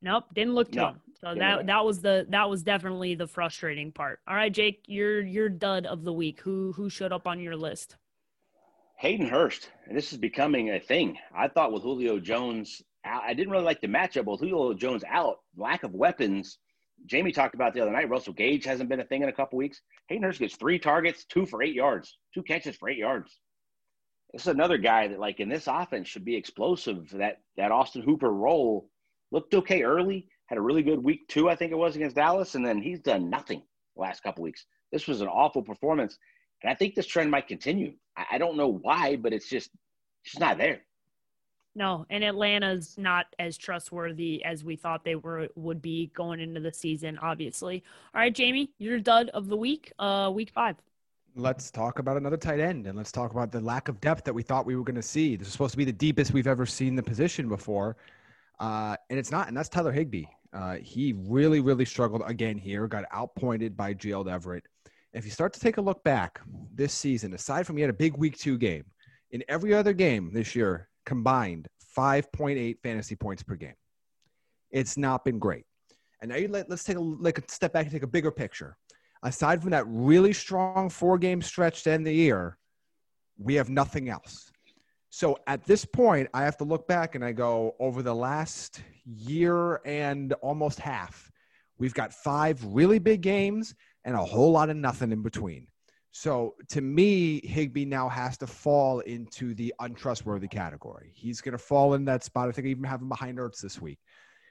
Nope, 0.00 0.24
didn't 0.34 0.54
look 0.54 0.70
to 0.72 0.76
No, 0.78 0.86
him. 0.88 1.00
So 1.20 1.28
didn't 1.28 1.40
that 1.40 1.66
that 1.66 1.84
was 1.84 2.00
the 2.00 2.26
that 2.28 2.48
was 2.48 2.62
definitely 2.62 3.14
the 3.14 3.26
frustrating 3.26 3.90
part. 3.90 4.20
All 4.28 4.36
right, 4.36 4.52
Jake, 4.52 4.84
you're 4.86 5.20
you're 5.20 5.48
dud 5.48 5.84
of 5.84 6.04
the 6.04 6.12
week. 6.12 6.40
Who 6.40 6.72
who 6.72 6.88
showed 6.88 7.12
up 7.12 7.26
on 7.26 7.40
your 7.40 7.56
list? 7.56 7.96
Hayden 8.98 9.28
Hurst, 9.28 9.70
and 9.86 9.96
this 9.96 10.12
is 10.12 10.18
becoming 10.18 10.70
a 10.70 10.80
thing. 10.80 11.16
I 11.34 11.48
thought 11.48 11.72
with 11.72 11.82
Julio 11.82 12.18
Jones, 12.18 12.82
out, 13.04 13.22
I 13.24 13.32
didn't 13.32 13.52
really 13.52 13.64
like 13.64 13.80
the 13.80 13.88
matchup. 13.88 14.24
But 14.24 14.32
with 14.32 14.40
Julio 14.40 14.74
Jones 14.74 15.04
out, 15.08 15.38
lack 15.56 15.82
of 15.82 15.92
weapons. 15.92 16.58
Jamie 17.06 17.30
talked 17.30 17.54
about 17.54 17.74
the 17.74 17.80
other 17.80 17.92
night. 17.92 18.10
Russell 18.10 18.32
Gage 18.32 18.64
hasn't 18.64 18.88
been 18.88 18.98
a 18.98 19.04
thing 19.04 19.22
in 19.22 19.28
a 19.28 19.32
couple 19.32 19.56
weeks. 19.56 19.80
Hayden 20.08 20.24
Hurst 20.24 20.40
gets 20.40 20.56
three 20.56 20.80
targets, 20.80 21.24
two 21.24 21.46
for 21.46 21.62
eight 21.62 21.74
yards, 21.74 22.18
two 22.34 22.42
catches 22.42 22.76
for 22.76 22.88
eight 22.88 22.98
yards. 22.98 23.38
This 24.32 24.42
is 24.42 24.48
another 24.48 24.78
guy 24.78 25.08
that, 25.08 25.20
like 25.20 25.40
in 25.40 25.48
this 25.48 25.68
offense, 25.68 26.08
should 26.08 26.24
be 26.24 26.36
explosive. 26.36 27.10
That 27.10 27.40
that 27.56 27.72
Austin 27.72 28.02
Hooper 28.02 28.32
role 28.32 28.88
looked 29.30 29.54
okay 29.54 29.82
early. 29.82 30.28
Had 30.48 30.58
a 30.58 30.62
really 30.62 30.82
good 30.82 31.02
week 31.02 31.28
two, 31.28 31.48
I 31.48 31.54
think 31.54 31.72
it 31.72 31.78
was 31.78 31.94
against 31.94 32.16
Dallas, 32.16 32.54
and 32.54 32.64
then 32.64 32.82
he's 32.82 33.00
done 33.00 33.30
nothing 33.30 33.62
the 33.94 34.02
last 34.02 34.22
couple 34.22 34.42
weeks. 34.42 34.64
This 34.90 35.06
was 35.06 35.20
an 35.20 35.28
awful 35.28 35.62
performance, 35.62 36.18
and 36.62 36.70
I 36.70 36.74
think 36.74 36.94
this 36.94 37.06
trend 37.06 37.30
might 37.30 37.46
continue. 37.46 37.92
I, 38.16 38.24
I 38.32 38.38
don't 38.38 38.56
know 38.56 38.68
why, 38.68 39.16
but 39.16 39.32
it's 39.32 39.48
just 39.48 39.70
just 40.24 40.40
not 40.40 40.58
there. 40.58 40.80
No, 41.74 42.06
and 42.10 42.24
Atlanta's 42.24 42.96
not 42.98 43.26
as 43.38 43.56
trustworthy 43.56 44.42
as 44.44 44.64
we 44.64 44.74
thought 44.74 45.04
they 45.04 45.14
were 45.14 45.48
would 45.54 45.80
be 45.80 46.10
going 46.14 46.40
into 46.40 46.60
the 46.60 46.72
season. 46.72 47.18
Obviously. 47.18 47.84
All 48.14 48.20
right, 48.20 48.34
Jamie, 48.34 48.70
your 48.78 48.98
dud 48.98 49.28
of 49.28 49.48
the 49.48 49.56
week. 49.56 49.92
Uh, 49.98 50.30
week 50.34 50.50
five. 50.50 50.76
Let's 51.36 51.70
talk 51.70 52.00
about 52.00 52.16
another 52.16 52.36
tight 52.36 52.58
end 52.58 52.88
and 52.88 52.96
let's 52.96 53.12
talk 53.12 53.30
about 53.30 53.52
the 53.52 53.60
lack 53.60 53.88
of 53.88 54.00
depth 54.00 54.24
that 54.24 54.32
we 54.32 54.42
thought 54.42 54.66
we 54.66 54.74
were 54.74 54.82
going 54.82 54.96
to 54.96 55.02
see. 55.02 55.36
This 55.36 55.46
is 55.46 55.52
supposed 55.52 55.70
to 55.72 55.78
be 55.78 55.84
the 55.84 55.92
deepest 55.92 56.32
we've 56.32 56.48
ever 56.48 56.66
seen 56.66 56.96
the 56.96 57.02
position 57.02 57.48
before. 57.48 57.96
Uh, 58.58 58.96
and 59.08 59.18
it's 59.18 59.30
not, 59.30 59.46
and 59.46 59.56
that's 59.56 59.68
Tyler 59.68 59.92
Higbee. 59.92 60.24
Uh, 60.52 60.76
he 60.76 61.14
really, 61.26 61.60
really 61.60 61.84
struggled 61.84 62.22
again 62.26 62.56
here, 62.56 62.86
got 62.88 63.04
outpointed 63.12 63.76
by 63.76 63.92
Gerald 63.92 64.28
Everett. 64.28 64.64
If 65.12 65.24
you 65.24 65.30
start 65.30 65.52
to 65.54 65.60
take 65.60 65.76
a 65.76 65.82
look 65.82 66.02
back 66.04 66.40
this 66.74 66.92
season, 66.92 67.34
aside 67.34 67.66
from 67.66 67.76
he 67.76 67.82
had 67.82 67.90
a 67.90 67.94
big 67.94 68.16
week 68.16 68.38
two 68.38 68.58
game, 68.58 68.84
in 69.30 69.42
every 69.48 69.74
other 69.74 69.92
game 69.92 70.32
this 70.32 70.54
year, 70.54 70.88
combined 71.04 71.68
5.8 71.96 72.78
fantasy 72.82 73.16
points 73.16 73.42
per 73.42 73.56
game. 73.56 73.74
It's 74.70 74.96
not 74.96 75.24
been 75.24 75.38
great. 75.38 75.64
And 76.20 76.30
now 76.30 76.36
you 76.36 76.48
let, 76.48 76.68
let's 76.68 76.84
take 76.84 76.96
a, 76.96 77.00
like 77.00 77.38
a 77.38 77.42
step 77.48 77.72
back 77.72 77.84
and 77.84 77.92
take 77.92 78.02
a 78.02 78.06
bigger 78.06 78.30
picture 78.30 78.76
aside 79.22 79.60
from 79.60 79.70
that 79.70 79.84
really 79.86 80.32
strong 80.32 80.88
four 80.90 81.18
game 81.18 81.42
stretch 81.42 81.82
to 81.84 81.90
end 81.90 82.06
the 82.06 82.12
year, 82.12 82.56
we 83.38 83.54
have 83.54 83.68
nothing 83.68 84.08
else. 84.08 84.50
So 85.10 85.38
at 85.46 85.64
this 85.64 85.84
point, 85.84 86.28
I 86.34 86.44
have 86.44 86.56
to 86.58 86.64
look 86.64 86.86
back 86.86 87.14
and 87.14 87.24
I 87.24 87.32
go 87.32 87.74
over 87.80 88.02
the 88.02 88.14
last 88.14 88.82
year 89.04 89.80
and 89.84 90.32
almost 90.34 90.78
half, 90.78 91.30
we've 91.78 91.94
got 91.94 92.12
five 92.12 92.62
really 92.64 92.98
big 92.98 93.22
games 93.22 93.74
and 94.04 94.14
a 94.14 94.24
whole 94.24 94.52
lot 94.52 94.70
of 94.70 94.76
nothing 94.76 95.12
in 95.12 95.22
between. 95.22 95.66
So 96.10 96.54
to 96.70 96.80
me, 96.80 97.40
Higbee 97.46 97.84
now 97.84 98.08
has 98.08 98.36
to 98.38 98.46
fall 98.46 99.00
into 99.00 99.54
the 99.54 99.74
untrustworthy 99.80 100.48
category. 100.48 101.12
He's 101.14 101.40
going 101.40 101.52
to 101.52 101.58
fall 101.58 101.94
in 101.94 102.04
that 102.06 102.24
spot. 102.24 102.48
I 102.48 102.52
think 102.52 102.66
I 102.66 102.70
even 102.70 102.84
have 102.84 103.00
him 103.00 103.08
behind 103.08 103.38
Ertz 103.38 103.60
this 103.60 103.80
week. 103.80 103.98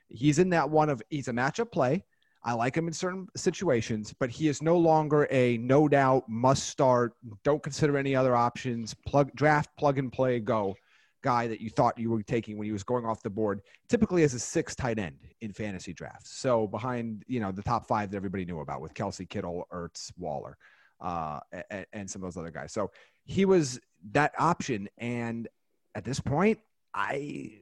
He's 0.08 0.40
in 0.40 0.52
that 0.52 0.70
one 0.70 0.90
of 0.90 1.02
he's 1.10 1.28
a 1.28 1.34
matchup 1.34 1.72
play. 1.72 2.04
I 2.48 2.54
like 2.54 2.76
him 2.78 2.88
in 2.88 2.94
certain 2.94 3.28
situations, 3.36 4.14
but 4.18 4.30
he 4.30 4.48
is 4.48 4.62
no 4.62 4.78
longer 4.78 5.28
a 5.32 5.58
no 5.58 5.90
doubt 5.90 6.30
must 6.30 6.70
start. 6.70 7.12
Don't 7.44 7.62
consider 7.62 7.98
any 7.98 8.16
other 8.16 8.38
options. 8.38 8.94
Plug 9.06 9.36
draft, 9.36 9.70
plug 9.78 9.98
and 9.98 10.10
play, 10.10 10.40
go 10.40 10.74
guy 11.22 11.46
that 11.46 11.60
you 11.60 11.70
thought 11.70 11.98
you 11.98 12.10
were 12.10 12.24
taking 12.24 12.58
when 12.58 12.64
he 12.64 12.72
was 12.72 12.84
going 12.84 13.06
off 13.06 13.22
the 13.22 13.30
board. 13.30 13.60
Typically 13.90 14.24
as 14.24 14.34
a 14.34 14.40
six 14.40 14.76
tight 14.76 14.98
end 14.98 15.18
in 15.42 15.52
fantasy 15.52 15.92
drafts. 15.92 16.32
So 16.40 16.68
behind 16.68 17.26
you 17.28 17.42
know 17.42 17.52
the 17.52 17.62
top 17.62 17.86
five 17.86 18.12
that 18.12 18.16
everybody 18.16 18.46
knew 18.46 18.62
about 18.62 18.80
with 18.80 18.94
Kelce 18.94 19.28
Kittle, 19.28 19.68
Ertz, 19.74 20.10
Waller, 20.18 20.58
uh, 21.02 21.42
and, 21.70 21.86
and 21.92 22.10
some 22.10 22.24
of 22.24 22.28
those 22.28 22.40
other 22.40 22.52
guys. 22.52 22.72
So 22.72 22.92
he 23.26 23.44
was 23.44 23.78
that 24.12 24.32
option, 24.40 24.88
and 24.98 25.50
at 25.96 26.06
this 26.06 26.22
point, 26.22 26.60
I 26.94 27.60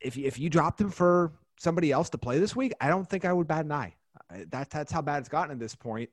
if 0.00 0.18
if 0.18 0.40
you 0.40 0.50
dropped 0.50 0.80
him 0.80 0.90
for 0.90 1.30
somebody 1.56 1.92
else 1.92 2.10
to 2.10 2.18
play 2.18 2.40
this 2.40 2.56
week, 2.56 2.72
I 2.80 2.88
don't 2.88 3.08
think 3.08 3.24
I 3.24 3.32
would 3.32 3.46
bat 3.46 3.64
an 3.64 3.70
eye. 3.70 3.94
That, 4.30 4.70
that's 4.70 4.92
how 4.92 5.02
bad 5.02 5.20
it's 5.20 5.28
gotten 5.28 5.50
at 5.52 5.58
this 5.58 5.74
point. 5.74 6.10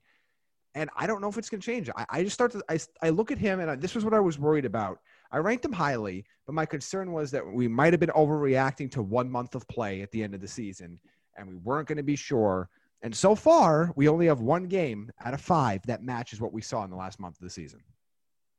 And 0.73 0.89
I 0.95 1.05
don't 1.05 1.21
know 1.21 1.27
if 1.27 1.37
it's 1.37 1.49
going 1.49 1.59
to 1.59 1.65
change. 1.65 1.89
I, 1.95 2.05
I 2.09 2.23
just 2.23 2.33
start 2.33 2.51
to, 2.53 2.63
I, 2.69 2.79
I 3.01 3.09
look 3.09 3.31
at 3.31 3.37
him 3.37 3.59
and 3.59 3.69
I, 3.69 3.75
this 3.75 3.93
was 3.93 4.05
what 4.05 4.13
I 4.13 4.19
was 4.19 4.39
worried 4.39 4.65
about. 4.65 4.99
I 5.31 5.37
ranked 5.37 5.65
him 5.65 5.73
highly, 5.73 6.25
but 6.45 6.55
my 6.55 6.65
concern 6.65 7.11
was 7.11 7.31
that 7.31 7.45
we 7.45 7.67
might 7.67 7.93
have 7.93 7.99
been 7.99 8.09
overreacting 8.09 8.89
to 8.91 9.01
one 9.01 9.29
month 9.29 9.55
of 9.55 9.67
play 9.67 10.01
at 10.01 10.11
the 10.11 10.23
end 10.23 10.33
of 10.33 10.41
the 10.41 10.47
season 10.47 10.99
and 11.37 11.47
we 11.47 11.55
weren't 11.57 11.87
going 11.87 11.97
to 11.97 12.03
be 12.03 12.15
sure. 12.15 12.69
And 13.01 13.15
so 13.15 13.35
far, 13.35 13.91
we 13.95 14.07
only 14.07 14.27
have 14.27 14.41
one 14.41 14.65
game 14.65 15.11
out 15.25 15.33
of 15.33 15.41
five 15.41 15.81
that 15.87 16.03
matches 16.03 16.39
what 16.39 16.53
we 16.53 16.61
saw 16.61 16.83
in 16.83 16.89
the 16.89 16.95
last 16.95 17.19
month 17.19 17.35
of 17.37 17.43
the 17.43 17.49
season. 17.49 17.81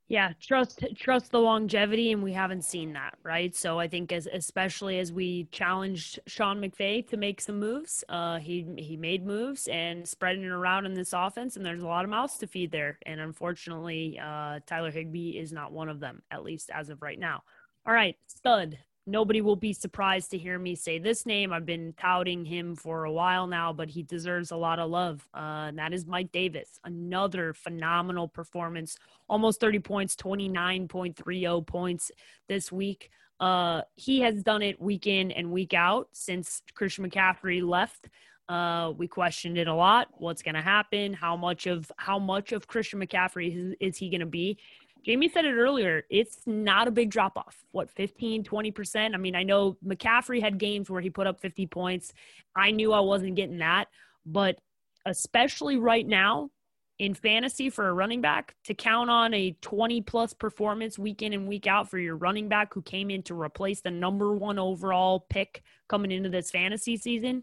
Yeah, 0.08 0.32
trust 0.40 0.84
trust 0.96 1.30
the 1.30 1.38
longevity, 1.40 2.12
and 2.12 2.22
we 2.22 2.32
haven't 2.34 2.64
seen 2.64 2.92
that, 2.92 3.14
right? 3.22 3.56
So 3.56 3.78
I 3.78 3.88
think 3.88 4.12
as 4.12 4.26
especially 4.30 4.98
as 4.98 5.10
we 5.10 5.44
challenged 5.52 6.20
Sean 6.26 6.60
McVay 6.60 7.08
to 7.08 7.16
make 7.16 7.40
some 7.40 7.58
moves, 7.58 8.04
uh, 8.10 8.38
he 8.38 8.66
he 8.76 8.96
made 8.98 9.24
moves 9.24 9.68
and 9.68 10.06
spreading 10.06 10.42
it 10.42 10.50
around 10.50 10.84
in 10.84 10.92
this 10.92 11.14
offense, 11.14 11.56
and 11.56 11.64
there's 11.64 11.82
a 11.82 11.86
lot 11.86 12.04
of 12.04 12.10
mouths 12.10 12.36
to 12.38 12.46
feed 12.46 12.70
there. 12.70 12.98
And 13.06 13.20
unfortunately, 13.20 14.18
uh, 14.22 14.60
Tyler 14.66 14.90
Higbee 14.90 15.38
is 15.38 15.50
not 15.52 15.72
one 15.72 15.88
of 15.88 16.00
them, 16.00 16.22
at 16.30 16.44
least 16.44 16.70
as 16.74 16.90
of 16.90 17.00
right 17.00 17.18
now. 17.18 17.42
All 17.86 17.94
right, 17.94 18.16
stud. 18.26 18.78
Nobody 19.04 19.40
will 19.40 19.56
be 19.56 19.72
surprised 19.72 20.30
to 20.30 20.38
hear 20.38 20.60
me 20.60 20.76
say 20.76 21.00
this 21.00 21.26
name. 21.26 21.52
I've 21.52 21.66
been 21.66 21.92
touting 21.98 22.44
him 22.44 22.76
for 22.76 23.04
a 23.04 23.12
while 23.12 23.48
now, 23.48 23.72
but 23.72 23.90
he 23.90 24.04
deserves 24.04 24.52
a 24.52 24.56
lot 24.56 24.78
of 24.78 24.90
love. 24.90 25.26
Uh, 25.34 25.66
and 25.68 25.78
that 25.78 25.92
is 25.92 26.06
Mike 26.06 26.30
Davis. 26.30 26.78
Another 26.84 27.52
phenomenal 27.52 28.28
performance. 28.28 28.96
Almost 29.28 29.58
30 29.58 29.80
points, 29.80 30.14
29.30 30.14 31.66
points 31.66 32.12
this 32.48 32.70
week. 32.70 33.10
Uh, 33.40 33.82
he 33.96 34.20
has 34.20 34.44
done 34.44 34.62
it 34.62 34.80
week 34.80 35.08
in 35.08 35.32
and 35.32 35.50
week 35.50 35.74
out 35.74 36.08
since 36.12 36.62
Christian 36.74 37.10
McCaffrey 37.10 37.60
left. 37.60 38.08
Uh, 38.48 38.92
we 38.96 39.08
questioned 39.08 39.56
it 39.58 39.66
a 39.66 39.74
lot. 39.74 40.08
What's 40.12 40.42
going 40.42 40.54
to 40.54 40.62
happen? 40.62 41.12
How 41.12 41.36
much 41.36 41.66
of 41.66 41.90
how 41.96 42.18
much 42.18 42.52
of 42.52 42.66
Christian 42.66 43.00
McCaffrey 43.00 43.56
is, 43.56 43.74
is 43.80 43.96
he 43.96 44.10
going 44.10 44.20
to 44.20 44.26
be? 44.26 44.58
Jamie 45.04 45.28
said 45.28 45.44
it 45.44 45.54
earlier. 45.54 46.04
It's 46.10 46.38
not 46.46 46.88
a 46.88 46.92
big 46.92 47.10
drop 47.10 47.36
off. 47.36 47.64
What, 47.72 47.90
15, 47.90 48.44
20%? 48.44 49.14
I 49.14 49.16
mean, 49.16 49.34
I 49.34 49.42
know 49.42 49.76
McCaffrey 49.84 50.40
had 50.40 50.58
games 50.58 50.88
where 50.88 51.00
he 51.00 51.10
put 51.10 51.26
up 51.26 51.40
50 51.40 51.66
points. 51.66 52.12
I 52.54 52.70
knew 52.70 52.92
I 52.92 53.00
wasn't 53.00 53.34
getting 53.34 53.58
that. 53.58 53.88
But 54.24 54.60
especially 55.04 55.76
right 55.76 56.06
now 56.06 56.50
in 56.98 57.14
fantasy 57.14 57.68
for 57.68 57.88
a 57.88 57.92
running 57.92 58.20
back, 58.20 58.54
to 58.64 58.74
count 58.74 59.10
on 59.10 59.34
a 59.34 59.56
20 59.60 60.02
plus 60.02 60.32
performance 60.32 60.98
week 60.98 61.22
in 61.22 61.32
and 61.32 61.48
week 61.48 61.66
out 61.66 61.90
for 61.90 61.98
your 61.98 62.16
running 62.16 62.48
back 62.48 62.72
who 62.72 62.82
came 62.82 63.10
in 63.10 63.22
to 63.24 63.40
replace 63.40 63.80
the 63.80 63.90
number 63.90 64.32
one 64.34 64.58
overall 64.58 65.26
pick 65.28 65.62
coming 65.88 66.12
into 66.12 66.28
this 66.28 66.50
fantasy 66.50 66.96
season, 66.96 67.42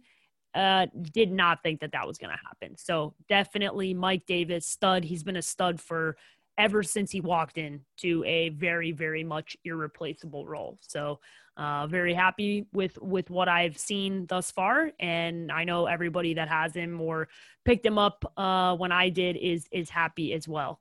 uh, 0.56 0.88
did 1.14 1.32
not 1.32 1.62
think 1.62 1.82
that 1.82 1.92
that 1.92 2.08
was 2.08 2.18
going 2.18 2.32
to 2.32 2.40
happen. 2.48 2.78
So 2.78 3.14
definitely 3.28 3.94
Mike 3.94 4.26
Davis, 4.26 4.66
stud. 4.66 5.04
He's 5.04 5.24
been 5.24 5.36
a 5.36 5.42
stud 5.42 5.82
for 5.82 6.16
ever 6.60 6.84
since 6.84 7.10
he 7.10 7.22
walked 7.22 7.58
in 7.58 7.80
to 7.98 8.24
a 8.26 8.50
very 8.50 8.92
very 8.92 9.24
much 9.24 9.58
irreplaceable 9.64 10.46
role. 10.46 10.78
So 10.82 11.20
uh, 11.58 11.88
very 11.88 12.14
happy 12.14 12.68
with 12.74 12.98
with 13.02 13.30
what 13.30 13.48
i've 13.48 13.78
seen 13.78 14.26
thus 14.28 14.52
far. 14.52 14.92
And 15.00 15.52
i 15.52 15.64
know 15.64 15.86
everybody 15.86 16.34
that 16.36 16.50
has 16.50 16.76
him 16.76 17.00
or 17.02 17.30
picked 17.66 17.86
him 17.86 17.98
up 17.98 18.32
uh, 18.38 18.76
when 18.76 18.92
i 18.92 19.10
did 19.10 19.38
is 19.38 19.68
is 19.72 19.90
happy 19.90 20.34
as 20.34 20.48
well. 20.48 20.80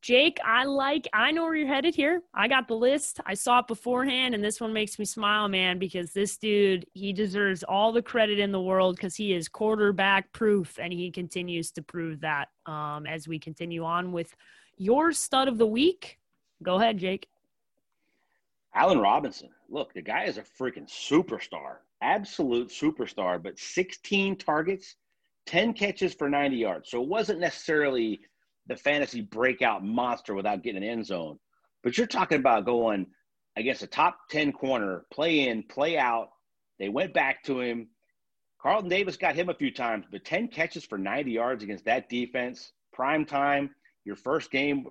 Jake 0.00 0.38
i 0.44 0.64
like 0.64 1.06
i 1.12 1.30
know 1.30 1.44
where 1.44 1.54
you're 1.54 1.68
headed 1.68 1.94
here. 1.94 2.22
I 2.34 2.48
got 2.48 2.66
the 2.66 2.74
list. 2.74 3.20
I 3.26 3.34
saw 3.34 3.60
it 3.60 3.66
beforehand 3.68 4.34
and 4.34 4.42
this 4.42 4.60
one 4.62 4.72
makes 4.72 4.98
me 4.98 5.04
smile 5.04 5.46
man 5.46 5.78
because 5.78 6.12
this 6.12 6.38
dude 6.38 6.86
he 6.94 7.12
deserves 7.12 7.62
all 7.62 7.92
the 7.92 8.02
credit 8.02 8.38
in 8.38 8.50
the 8.50 8.60
world 8.60 8.96
because 8.96 9.14
he 9.14 9.34
is 9.34 9.46
quarterback 9.46 10.32
proof 10.32 10.78
and 10.80 10.90
he 10.92 11.10
continues 11.10 11.70
to 11.72 11.82
prove 11.82 12.20
that 12.20 12.48
um, 12.64 13.06
as 13.06 13.28
we 13.28 13.38
continue 13.38 13.84
on 13.84 14.10
with 14.10 14.34
your 14.76 15.12
stud 15.12 15.48
of 15.48 15.58
the 15.58 15.66
week. 15.66 16.18
Go 16.62 16.76
ahead, 16.76 16.98
Jake. 16.98 17.28
Allen 18.74 18.98
Robinson. 18.98 19.50
Look, 19.68 19.92
the 19.92 20.02
guy 20.02 20.24
is 20.24 20.38
a 20.38 20.42
freaking 20.42 20.88
superstar, 20.88 21.76
absolute 22.00 22.68
superstar, 22.68 23.42
but 23.42 23.58
16 23.58 24.36
targets, 24.36 24.96
10 25.46 25.74
catches 25.74 26.14
for 26.14 26.28
90 26.28 26.56
yards. 26.56 26.90
So 26.90 27.02
it 27.02 27.08
wasn't 27.08 27.40
necessarily 27.40 28.20
the 28.66 28.76
fantasy 28.76 29.20
breakout 29.20 29.84
monster 29.84 30.34
without 30.34 30.62
getting 30.62 30.82
an 30.82 30.88
end 30.88 31.06
zone. 31.06 31.38
But 31.82 31.98
you're 31.98 32.06
talking 32.06 32.38
about 32.38 32.64
going 32.64 33.06
against 33.56 33.82
a 33.82 33.86
top 33.86 34.16
10 34.30 34.52
corner, 34.52 35.04
play 35.10 35.48
in, 35.48 35.62
play 35.64 35.98
out. 35.98 36.30
They 36.78 36.88
went 36.88 37.12
back 37.12 37.42
to 37.44 37.60
him. 37.60 37.88
Carlton 38.60 38.88
Davis 38.88 39.16
got 39.16 39.34
him 39.34 39.48
a 39.48 39.54
few 39.54 39.72
times, 39.72 40.06
but 40.10 40.24
10 40.24 40.48
catches 40.48 40.84
for 40.84 40.96
90 40.96 41.32
yards 41.32 41.64
against 41.64 41.84
that 41.86 42.08
defense, 42.08 42.72
prime 42.92 43.26
time, 43.26 43.74
your 44.04 44.16
first 44.16 44.50
game 44.50 44.86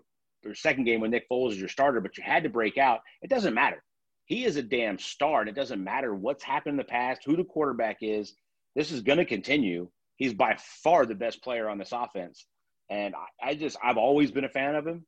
or 0.45 0.55
second 0.55 0.85
game 0.85 1.01
when 1.01 1.11
Nick 1.11 1.29
Foles 1.29 1.51
is 1.51 1.59
your 1.59 1.69
starter, 1.69 2.01
but 2.01 2.17
you 2.17 2.23
had 2.23 2.43
to 2.43 2.49
break 2.49 2.77
out. 2.77 3.01
It 3.21 3.29
doesn't 3.29 3.53
matter. 3.53 3.83
He 4.25 4.45
is 4.45 4.55
a 4.55 4.63
damn 4.63 4.97
star, 4.97 5.41
and 5.41 5.49
it 5.49 5.55
doesn't 5.55 5.83
matter 5.83 6.15
what's 6.15 6.43
happened 6.43 6.73
in 6.73 6.77
the 6.77 6.83
past, 6.83 7.21
who 7.25 7.35
the 7.35 7.43
quarterback 7.43 7.97
is. 8.01 8.33
This 8.75 8.91
is 8.91 9.01
going 9.01 9.17
to 9.17 9.25
continue. 9.25 9.89
He's 10.15 10.33
by 10.33 10.55
far 10.57 11.05
the 11.05 11.15
best 11.15 11.43
player 11.43 11.69
on 11.69 11.77
this 11.77 11.91
offense. 11.91 12.45
And 12.89 13.13
I, 13.15 13.49
I 13.49 13.55
just, 13.55 13.77
I've 13.83 13.97
always 13.97 14.31
been 14.31 14.45
a 14.45 14.49
fan 14.49 14.75
of 14.75 14.85
him. 14.87 15.05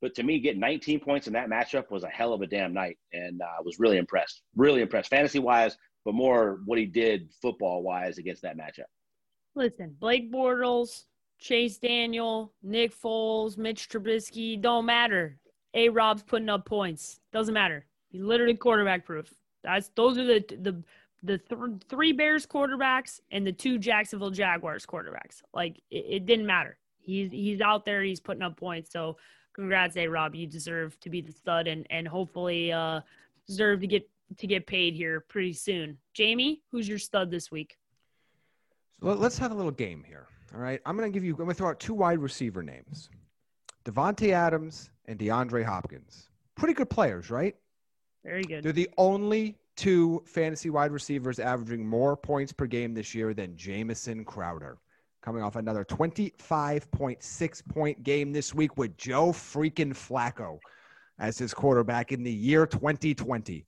But 0.00 0.14
to 0.16 0.22
me, 0.22 0.40
getting 0.40 0.60
19 0.60 1.00
points 1.00 1.26
in 1.26 1.32
that 1.34 1.48
matchup 1.48 1.90
was 1.90 2.02
a 2.02 2.08
hell 2.08 2.32
of 2.32 2.42
a 2.42 2.46
damn 2.46 2.74
night. 2.74 2.98
And 3.12 3.40
I 3.42 3.60
uh, 3.60 3.62
was 3.64 3.78
really 3.78 3.96
impressed, 3.96 4.42
really 4.56 4.82
impressed, 4.82 5.08
fantasy 5.10 5.38
wise, 5.38 5.76
but 6.04 6.14
more 6.14 6.60
what 6.64 6.78
he 6.78 6.86
did 6.86 7.30
football 7.40 7.82
wise 7.82 8.18
against 8.18 8.42
that 8.42 8.56
matchup. 8.56 8.84
Listen, 9.54 9.96
Blake 9.98 10.32
Bortles, 10.32 11.04
Chase 11.44 11.76
Daniel, 11.76 12.54
Nick 12.62 12.98
Foles, 12.98 13.58
Mitch 13.58 13.90
Trubisky, 13.90 14.58
don't 14.58 14.86
matter. 14.86 15.36
A 15.74 15.90
Rob's 15.90 16.22
putting 16.22 16.48
up 16.48 16.64
points. 16.64 17.20
Doesn't 17.34 17.52
matter. 17.52 17.84
He's 18.08 18.22
literally 18.22 18.54
quarterback 18.54 19.04
proof. 19.04 19.30
That's 19.62 19.90
those 19.94 20.16
are 20.16 20.24
the 20.24 20.42
the 20.62 20.82
the 21.22 21.36
th- 21.36 21.82
three 21.90 22.12
Bears 22.12 22.46
quarterbacks 22.46 23.20
and 23.30 23.46
the 23.46 23.52
two 23.52 23.76
Jacksonville 23.76 24.30
Jaguars 24.30 24.86
quarterbacks. 24.86 25.42
Like 25.52 25.82
it, 25.90 26.06
it, 26.08 26.26
didn't 26.26 26.46
matter. 26.46 26.78
He's 26.98 27.30
he's 27.30 27.60
out 27.60 27.84
there. 27.84 28.02
He's 28.02 28.20
putting 28.20 28.42
up 28.42 28.56
points. 28.56 28.90
So 28.90 29.18
congrats, 29.52 29.98
A 29.98 30.08
Rob. 30.08 30.34
You 30.34 30.46
deserve 30.46 30.98
to 31.00 31.10
be 31.10 31.20
the 31.20 31.32
stud 31.32 31.66
and 31.66 31.86
and 31.90 32.08
hopefully 32.08 32.72
uh, 32.72 33.02
deserve 33.46 33.80
to 33.80 33.86
get 33.86 34.08
to 34.38 34.46
get 34.46 34.66
paid 34.66 34.94
here 34.94 35.20
pretty 35.20 35.52
soon. 35.52 35.98
Jamie, 36.14 36.62
who's 36.72 36.88
your 36.88 36.98
stud 36.98 37.30
this 37.30 37.50
week? 37.50 37.76
So 39.02 39.12
let's 39.12 39.36
have 39.36 39.50
a 39.50 39.54
little 39.54 39.70
game 39.70 40.02
here. 40.06 40.28
All 40.54 40.60
right, 40.60 40.80
I'm 40.86 40.96
going 40.96 41.10
to 41.10 41.14
give 41.14 41.24
you. 41.24 41.32
I'm 41.32 41.38
going 41.38 41.48
to 41.48 41.54
throw 41.54 41.68
out 41.68 41.80
two 41.80 41.94
wide 41.94 42.20
receiver 42.20 42.62
names: 42.62 43.10
Davante 43.84 44.30
Adams 44.30 44.90
and 45.06 45.18
DeAndre 45.18 45.64
Hopkins. 45.64 46.28
Pretty 46.54 46.74
good 46.74 46.88
players, 46.88 47.28
right? 47.28 47.56
Very 48.24 48.44
good. 48.44 48.62
They're 48.62 48.72
the 48.72 48.90
only 48.96 49.58
two 49.76 50.22
fantasy 50.26 50.70
wide 50.70 50.92
receivers 50.92 51.40
averaging 51.40 51.84
more 51.86 52.16
points 52.16 52.52
per 52.52 52.66
game 52.66 52.94
this 52.94 53.14
year 53.14 53.34
than 53.34 53.56
Jamison 53.56 54.24
Crowder. 54.24 54.78
Coming 55.22 55.42
off 55.42 55.56
another 55.56 55.84
25.6 55.84 57.68
point 57.68 58.02
game 58.04 58.32
this 58.32 58.54
week 58.54 58.76
with 58.76 58.96
Joe 58.96 59.32
freaking 59.32 59.92
Flacco 59.92 60.58
as 61.18 61.36
his 61.38 61.52
quarterback 61.52 62.12
in 62.12 62.22
the 62.22 62.32
year 62.32 62.66
2020. 62.66 63.66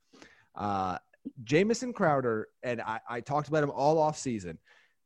Uh, 0.54 0.98
Jamison 1.42 1.92
Crowder, 1.92 2.48
and 2.62 2.80
I, 2.80 3.00
I 3.08 3.20
talked 3.20 3.48
about 3.48 3.64
him 3.64 3.70
all 3.70 3.98
off 3.98 4.16
season. 4.16 4.58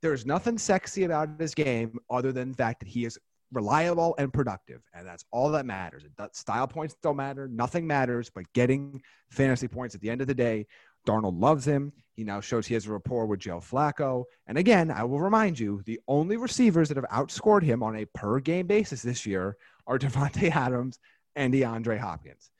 There's 0.03 0.25
nothing 0.25 0.59
sexy 0.59 1.05
about 1.05 1.39
his 1.39 1.55
game 1.55 1.99
other 2.09 2.33
than 2.33 2.53
the 2.53 2.57
fact 2.57 2.81
that 2.81 2.89
he 2.89 3.05
is 3.05 3.19
reliable 3.53 4.15
and 4.19 4.33
productive. 4.33 4.83
And 4.95 5.07
that's 5.07 5.25
all 5.31 5.51
that 5.51 5.67
matters. 5.67 6.05
Style 6.33 6.67
points 6.67 6.97
don't 7.03 7.17
matter. 7.17 7.49
Nothing 7.49 7.87
matters 7.87 8.31
but 8.31 8.51
getting 8.53 9.03
fantasy 9.31 9.69
points 9.69 9.95
at 9.95 10.01
the 10.01 10.11
end 10.11 10.21
of 10.21 10.27
the 10.27 10.35
day. 10.35 10.67
Darnold 11.07 11.41
loves 11.41 11.65
him. 11.65 11.93
He 12.15 12.25
now 12.25 12.41
shows 12.41 12.67
he 12.67 12.75
has 12.75 12.87
a 12.87 12.93
rapport 12.93 13.27
with 13.27 13.41
Joe 13.41 13.59
Flacco. 13.59 14.25
And 14.47 14.59
again, 14.59 14.91
I 14.91 15.05
will 15.05 15.21
remind 15.21 15.59
you 15.59 15.83
the 15.87 16.01
only 16.07 16.37
receivers 16.37 16.89
that 16.89 16.97
have 16.97 17.07
outscored 17.07 17.63
him 17.63 17.83
on 17.83 17.97
a 17.97 18.05
per 18.07 18.41
game 18.41 18.67
basis 18.67 19.03
this 19.03 19.25
year 19.25 19.57
are 19.87 19.99
Davante 19.99 20.51
Adams 20.51 20.99
and 21.37 21.53
DeAndre 21.53 21.99
Hopkins. 21.99 22.51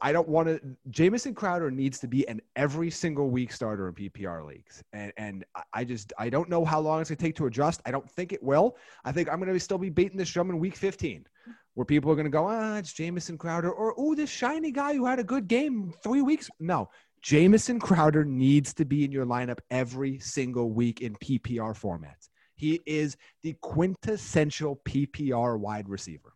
I 0.00 0.12
don't 0.12 0.28
want 0.28 0.48
to. 0.48 0.60
Jamison 0.88 1.34
Crowder 1.34 1.70
needs 1.70 1.98
to 2.00 2.08
be 2.08 2.26
an 2.26 2.40
every 2.56 2.90
single 2.90 3.28
week 3.28 3.52
starter 3.52 3.88
in 3.88 3.94
PPR 3.94 4.46
leagues, 4.46 4.82
and 4.94 5.12
and 5.18 5.44
I 5.74 5.84
just 5.84 6.12
I 6.18 6.30
don't 6.30 6.48
know 6.48 6.64
how 6.64 6.80
long 6.80 7.00
it's 7.00 7.10
gonna 7.10 7.18
take 7.18 7.36
to 7.36 7.46
adjust. 7.46 7.82
I 7.84 7.90
don't 7.90 8.10
think 8.10 8.32
it 8.32 8.42
will. 8.42 8.76
I 9.04 9.12
think 9.12 9.28
I'm 9.28 9.38
gonna 9.38 9.58
still 9.60 9.78
be 9.78 9.90
beating 9.90 10.16
this 10.16 10.30
drum 10.30 10.48
in 10.48 10.58
week 10.58 10.74
15, 10.74 11.26
where 11.74 11.84
people 11.84 12.10
are 12.10 12.16
gonna 12.16 12.30
go, 12.30 12.46
ah, 12.48 12.78
it's 12.78 12.94
Jamison 12.94 13.36
Crowder, 13.36 13.70
or 13.70 13.94
oh, 13.98 14.14
this 14.14 14.30
shiny 14.30 14.70
guy 14.70 14.94
who 14.94 15.04
had 15.04 15.18
a 15.18 15.24
good 15.24 15.48
game 15.48 15.92
three 16.02 16.22
weeks. 16.22 16.48
No, 16.58 16.88
Jamison 17.20 17.78
Crowder 17.78 18.24
needs 18.24 18.72
to 18.74 18.86
be 18.86 19.04
in 19.04 19.12
your 19.12 19.26
lineup 19.26 19.58
every 19.70 20.18
single 20.18 20.70
week 20.70 21.02
in 21.02 21.14
PPR 21.16 21.78
formats. 21.78 22.30
He 22.54 22.80
is 22.86 23.18
the 23.42 23.54
quintessential 23.60 24.80
PPR 24.84 25.58
wide 25.58 25.90
receiver. 25.90 26.32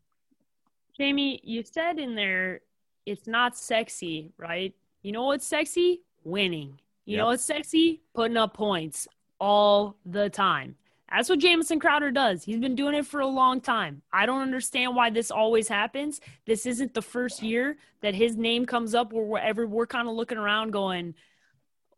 Jamie, 0.99 1.41
you 1.45 1.63
said 1.63 1.99
in 1.99 2.15
there 2.15 2.61
it's 3.07 3.27
not 3.27 3.57
sexy, 3.57 4.33
right? 4.37 4.75
You 5.03 5.13
know 5.13 5.25
what's 5.25 5.47
sexy? 5.47 6.03
Winning. 6.25 6.81
You 7.05 7.17
yep. 7.17 7.19
know 7.19 7.27
what's 7.27 7.45
sexy? 7.45 8.03
Putting 8.15 8.37
up 8.37 8.55
points 8.55 9.07
all 9.39 9.97
the 10.05 10.29
time. 10.29 10.75
That's 11.11 11.29
what 11.29 11.39
Jamison 11.39 11.79
Crowder 11.79 12.11
does. 12.11 12.43
He's 12.43 12.59
been 12.59 12.75
doing 12.75 12.95
it 12.97 13.07
for 13.07 13.21
a 13.21 13.27
long 13.27 13.61
time. 13.61 14.03
I 14.13 14.27
don't 14.27 14.43
understand 14.43 14.97
why 14.97 15.11
this 15.11 15.31
always 15.31 15.69
happens. 15.69 16.21
This 16.47 16.67
isn't 16.67 16.95
the 16.95 17.03
first 17.03 17.43
year 17.43 17.77
that 18.01 18.15
his 18.15 18.37
name 18.37 18.67
comes 18.67 18.93
up 18.93 19.13
where 19.13 19.25
wherever 19.25 19.67
we're 19.67 19.87
kind 19.87 20.09
of 20.09 20.15
looking 20.15 20.37
around 20.37 20.73
going, 20.73 21.15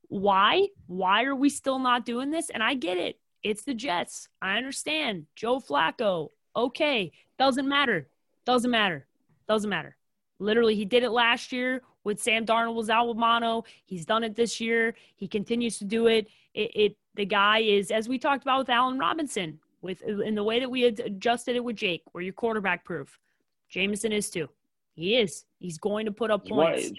why? 0.09 0.69
Why 0.87 1.25
are 1.25 1.35
we 1.35 1.49
still 1.49 1.79
not 1.79 2.05
doing 2.05 2.31
this? 2.31 2.51
And 2.51 2.63
I 2.63 2.75
get 2.75 2.99
it. 2.99 3.19
It's 3.43 3.65
the 3.65 3.75
Jets. 3.75 4.29
I 4.43 4.59
understand. 4.59 5.27
Joe 5.35 5.59
Flacco. 5.59 6.29
Okay. 6.55 7.13
Doesn't 7.39 7.69
matter. 7.69 8.09
Doesn't 8.45 8.71
matter. 8.71 9.07
Doesn't 9.49 9.71
matter. 9.71 9.97
Literally, 10.39 10.75
he 10.75 10.85
did 10.85 11.03
it 11.03 11.11
last 11.11 11.53
year 11.53 11.83
with 12.05 12.23
Sam 12.23 12.47
Darnold 12.47 12.75
was 12.75 12.91
out 12.91 13.09
with 13.09 13.17
mono. 13.17 13.65
He's 13.85 14.07
done 14.07 14.25
it 14.25 14.37
this 14.37 14.61
year. 14.61 14.95
He 15.17 15.27
continues 15.27 15.79
to 15.79 15.85
do 15.85 16.07
it. 16.07 16.29
It, 16.55 16.71
it 16.75 16.97
the 17.15 17.27
guy 17.27 17.59
is, 17.59 17.91
as 17.91 18.09
we 18.09 18.19
talked 18.19 18.43
about 18.43 18.61
with 18.61 18.71
Allen 18.71 18.99
Robinson, 18.99 19.59
with 19.83 20.03
in 20.03 20.35
the 20.35 20.45
way 20.45 20.61
that 20.61 20.71
we 20.71 20.83
had 20.83 21.01
adjusted 21.01 21.57
it 21.57 21.65
with 21.65 21.77
Jake, 21.77 22.03
where 22.13 22.23
you're 22.23 22.33
quarterback 22.33 22.85
proof. 22.85 23.19
Jamison 23.69 24.13
is 24.13 24.31
too. 24.31 24.49
He 24.95 25.17
is. 25.17 25.45
He's 25.59 25.79
going 25.79 26.07
to 26.07 26.13
put 26.13 26.31
up 26.31 26.47
points. 26.47 26.93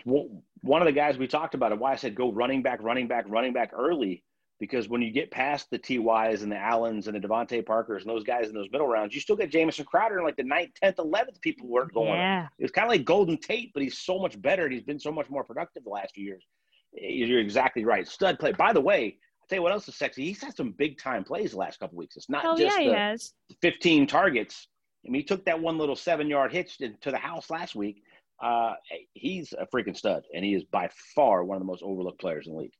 One 0.61 0.81
of 0.81 0.85
the 0.85 0.91
guys 0.91 1.17
we 1.17 1.27
talked 1.27 1.55
about 1.55 1.71
it. 1.71 1.79
Why 1.79 1.93
I 1.93 1.95
said 1.95 2.15
go 2.15 2.31
running 2.31 2.61
back, 2.61 2.79
running 2.81 3.07
back, 3.07 3.25
running 3.27 3.53
back 3.53 3.71
early 3.73 4.23
because 4.59 4.89
when 4.89 5.01
you 5.01 5.11
get 5.11 5.31
past 5.31 5.69
the 5.71 5.79
TYs 5.79 6.43
and 6.43 6.51
the 6.51 6.57
Allens 6.57 7.07
and 7.07 7.15
the 7.15 7.25
DeVante 7.25 7.65
Parkers 7.65 8.03
and 8.03 8.09
those 8.09 8.23
guys 8.23 8.49
in 8.49 8.53
those 8.53 8.69
middle 8.71 8.87
rounds, 8.87 9.15
you 9.15 9.21
still 9.21 9.35
get 9.35 9.51
Jamison 9.51 9.85
Crowder 9.85 10.19
in 10.19 10.25
like 10.25 10.35
the 10.35 10.43
ninth, 10.43 10.71
tenth, 10.75 10.99
eleventh. 10.99 11.39
People 11.41 11.67
weren't 11.67 11.93
going. 11.93 12.19
Yeah. 12.19 12.47
It's 12.59 12.71
kind 12.71 12.85
of 12.85 12.89
like 12.89 13.05
Golden 13.05 13.37
Tate, 13.37 13.71
but 13.73 13.83
he's 13.83 13.97
so 13.97 14.19
much 14.19 14.39
better 14.41 14.65
and 14.65 14.73
he's 14.73 14.83
been 14.83 14.99
so 14.99 15.11
much 15.11 15.29
more 15.29 15.43
productive 15.43 15.83
the 15.83 15.89
last 15.89 16.13
few 16.13 16.25
years. 16.25 16.45
You're 16.93 17.39
exactly 17.39 17.85
right. 17.85 18.07
Stud 18.07 18.39
play. 18.39 18.51
By 18.51 18.73
the 18.73 18.81
way, 18.81 19.17
I'll 19.41 19.47
tell 19.47 19.57
you 19.57 19.63
what 19.63 19.71
else 19.71 19.87
is 19.87 19.95
sexy. 19.95 20.25
He's 20.25 20.43
had 20.43 20.55
some 20.55 20.71
big 20.71 20.99
time 20.99 21.23
plays 21.23 21.51
the 21.51 21.57
last 21.57 21.79
couple 21.79 21.97
weeks. 21.97 22.17
It's 22.17 22.29
not 22.29 22.43
oh, 22.45 22.57
just 22.57 22.79
yeah, 22.81 23.15
the 23.49 23.55
15 23.61 24.07
targets. 24.07 24.67
I 25.05 25.09
mean, 25.09 25.21
he 25.21 25.25
took 25.25 25.45
that 25.45 25.59
one 25.59 25.77
little 25.77 25.95
seven 25.95 26.27
yard 26.27 26.51
hitch 26.51 26.77
to, 26.79 26.89
to 27.01 27.11
the 27.11 27.17
house 27.17 27.49
last 27.49 27.75
week. 27.75 28.03
Uh, 28.41 28.73
he's 29.13 29.53
a 29.53 29.65
freaking 29.73 29.95
stud, 29.95 30.23
and 30.33 30.43
he 30.43 30.53
is 30.53 30.63
by 30.65 30.89
far 31.15 31.43
one 31.43 31.55
of 31.55 31.61
the 31.61 31.65
most 31.65 31.83
overlooked 31.83 32.19
players 32.19 32.47
in 32.47 32.53
the 32.53 32.59
league. 32.59 32.73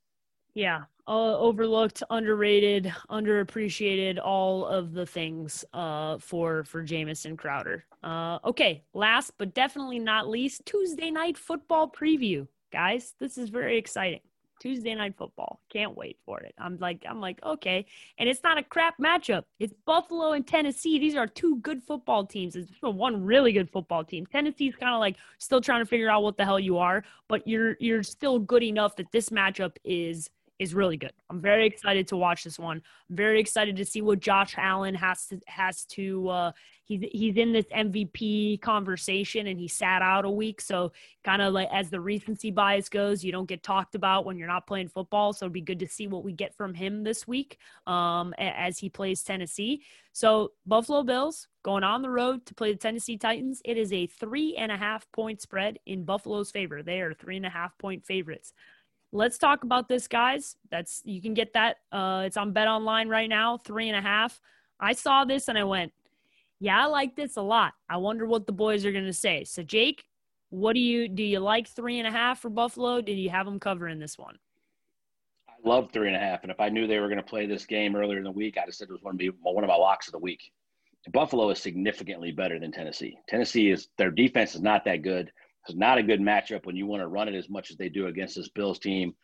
Yeah, 0.54 0.82
uh, 1.06 1.36
overlooked, 1.38 2.02
underrated, 2.10 2.92
underappreciated, 3.10 4.18
all 4.22 4.66
of 4.66 4.92
the 4.92 5.06
things 5.06 5.64
uh, 5.72 6.18
for 6.18 6.64
for 6.64 6.82
Jamison 6.82 7.36
Crowder. 7.36 7.84
Uh, 8.02 8.38
okay, 8.44 8.84
last 8.94 9.32
but 9.38 9.54
definitely 9.54 9.98
not 9.98 10.28
least, 10.28 10.64
Tuesday 10.66 11.10
night 11.10 11.36
football 11.36 11.90
preview, 11.90 12.46
guys. 12.72 13.14
This 13.18 13.38
is 13.38 13.48
very 13.48 13.76
exciting. 13.76 14.20
Tuesday 14.60 14.94
night 14.94 15.14
football. 15.16 15.60
Can't 15.72 15.96
wait 15.96 16.18
for 16.24 16.38
it. 16.40 16.54
I'm 16.58 16.78
like, 16.78 17.04
I'm 17.08 17.20
like, 17.20 17.42
okay. 17.42 17.86
And 18.18 18.28
it's 18.28 18.42
not 18.44 18.58
a 18.58 18.62
crap 18.62 18.98
matchup. 18.98 19.44
It's 19.58 19.72
Buffalo 19.86 20.32
and 20.32 20.46
Tennessee. 20.46 20.98
These 20.98 21.16
are 21.16 21.26
two 21.26 21.56
good 21.60 21.82
football 21.82 22.26
teams. 22.26 22.54
It's 22.54 22.70
one 22.82 23.24
really 23.24 23.52
good 23.52 23.70
football 23.70 24.04
team. 24.04 24.26
Tennessee's 24.26 24.76
kind 24.76 24.94
of 24.94 25.00
like 25.00 25.16
still 25.38 25.62
trying 25.62 25.80
to 25.80 25.86
figure 25.86 26.10
out 26.10 26.22
what 26.22 26.36
the 26.36 26.44
hell 26.44 26.60
you 26.60 26.76
are, 26.76 27.02
but 27.26 27.48
you're 27.48 27.76
you're 27.80 28.02
still 28.02 28.38
good 28.38 28.62
enough 28.62 28.94
that 28.96 29.10
this 29.10 29.30
matchup 29.30 29.76
is 29.82 30.28
is 30.60 30.74
really 30.74 30.98
good. 30.98 31.12
I'm 31.30 31.40
very 31.40 31.66
excited 31.66 32.06
to 32.08 32.18
watch 32.18 32.44
this 32.44 32.58
one. 32.58 32.82
I'm 33.08 33.16
very 33.16 33.40
excited 33.40 33.76
to 33.76 33.84
see 33.84 34.02
what 34.02 34.20
Josh 34.20 34.54
Allen 34.58 34.94
has 34.94 35.26
to 35.28 35.40
has 35.46 35.86
to. 35.86 36.28
Uh, 36.28 36.52
he's 36.84 37.00
he's 37.12 37.36
in 37.38 37.52
this 37.52 37.64
MVP 37.74 38.60
conversation 38.60 39.46
and 39.46 39.58
he 39.58 39.68
sat 39.68 40.02
out 40.02 40.26
a 40.26 40.30
week, 40.30 40.60
so 40.60 40.92
kind 41.24 41.40
of 41.40 41.54
like 41.54 41.70
as 41.72 41.88
the 41.88 41.98
recency 41.98 42.50
bias 42.50 42.90
goes, 42.90 43.24
you 43.24 43.32
don't 43.32 43.48
get 43.48 43.62
talked 43.62 43.94
about 43.94 44.26
when 44.26 44.36
you're 44.36 44.46
not 44.46 44.66
playing 44.66 44.88
football. 44.88 45.32
So 45.32 45.46
it'd 45.46 45.54
be 45.54 45.62
good 45.62 45.78
to 45.78 45.88
see 45.88 46.06
what 46.06 46.24
we 46.24 46.32
get 46.32 46.54
from 46.54 46.74
him 46.74 47.04
this 47.04 47.26
week 47.26 47.56
um, 47.86 48.34
as 48.36 48.78
he 48.78 48.90
plays 48.90 49.22
Tennessee. 49.22 49.82
So 50.12 50.52
Buffalo 50.66 51.02
Bills 51.02 51.48
going 51.62 51.84
on 51.84 52.02
the 52.02 52.10
road 52.10 52.44
to 52.46 52.54
play 52.54 52.72
the 52.72 52.78
Tennessee 52.78 53.16
Titans. 53.16 53.62
It 53.64 53.78
is 53.78 53.94
a 53.94 54.06
three 54.06 54.56
and 54.56 54.70
a 54.70 54.76
half 54.76 55.10
point 55.12 55.40
spread 55.40 55.78
in 55.86 56.04
Buffalo's 56.04 56.50
favor. 56.50 56.82
They 56.82 57.00
are 57.00 57.14
three 57.14 57.38
and 57.38 57.46
a 57.46 57.50
half 57.50 57.78
point 57.78 58.04
favorites. 58.04 58.52
Let's 59.12 59.38
talk 59.38 59.64
about 59.64 59.88
this, 59.88 60.06
guys. 60.06 60.56
That's 60.70 61.02
you 61.04 61.20
can 61.20 61.34
get 61.34 61.52
that. 61.54 61.78
Uh, 61.90 62.22
it's 62.26 62.36
on 62.36 62.52
Bet 62.52 62.68
Online 62.68 63.08
right 63.08 63.28
now, 63.28 63.58
three 63.58 63.88
and 63.88 63.96
a 63.96 64.00
half. 64.00 64.40
I 64.78 64.92
saw 64.92 65.24
this 65.24 65.48
and 65.48 65.58
I 65.58 65.64
went, 65.64 65.92
Yeah, 66.60 66.84
I 66.84 66.86
like 66.86 67.16
this 67.16 67.36
a 67.36 67.42
lot. 67.42 67.72
I 67.88 67.96
wonder 67.96 68.26
what 68.26 68.46
the 68.46 68.52
boys 68.52 68.84
are 68.84 68.92
going 68.92 69.06
to 69.06 69.12
say. 69.12 69.44
So, 69.44 69.62
Jake, 69.62 70.04
what 70.50 70.74
do 70.74 70.80
you 70.80 71.08
do? 71.08 71.22
You 71.22 71.40
like 71.40 71.68
three 71.68 71.98
and 71.98 72.06
a 72.06 72.10
half 72.10 72.40
for 72.40 72.50
Buffalo? 72.50 73.00
Did 73.00 73.18
you 73.18 73.30
have 73.30 73.46
them 73.46 73.58
covering 73.58 73.98
this 73.98 74.16
one? 74.16 74.36
I 75.48 75.68
love 75.68 75.90
three 75.92 76.06
and 76.06 76.16
a 76.16 76.20
half, 76.20 76.42
and 76.42 76.50
if 76.50 76.60
I 76.60 76.68
knew 76.68 76.86
they 76.86 76.98
were 76.98 77.08
going 77.08 77.18
to 77.18 77.22
play 77.22 77.46
this 77.46 77.66
game 77.66 77.94
earlier 77.94 78.18
in 78.18 78.24
the 78.24 78.30
week, 78.30 78.56
I'd 78.56 78.66
have 78.66 78.74
said 78.74 78.88
it 78.88 78.92
was 78.92 79.02
going 79.02 79.18
to 79.18 79.18
be 79.18 79.36
one 79.42 79.62
of 79.62 79.68
my 79.68 79.76
locks 79.76 80.08
of 80.08 80.12
the 80.12 80.18
week. 80.18 80.40
Buffalo 81.12 81.50
is 81.50 81.58
significantly 81.58 82.30
better 82.30 82.58
than 82.58 82.72
Tennessee. 82.72 83.16
Tennessee 83.28 83.70
is 83.70 83.88
their 83.96 84.10
defense 84.10 84.54
is 84.54 84.60
not 84.60 84.84
that 84.84 85.02
good. 85.02 85.32
It's 85.68 85.76
not 85.76 85.98
a 85.98 86.02
good 86.02 86.20
matchup 86.20 86.66
when 86.66 86.76
you 86.76 86.86
want 86.86 87.02
to 87.02 87.08
run 87.08 87.28
it 87.28 87.34
as 87.34 87.48
much 87.48 87.70
as 87.70 87.76
they 87.76 87.88
do 87.88 88.06
against 88.06 88.36
this 88.36 88.48
Bills 88.48 88.78
team. 88.78 89.14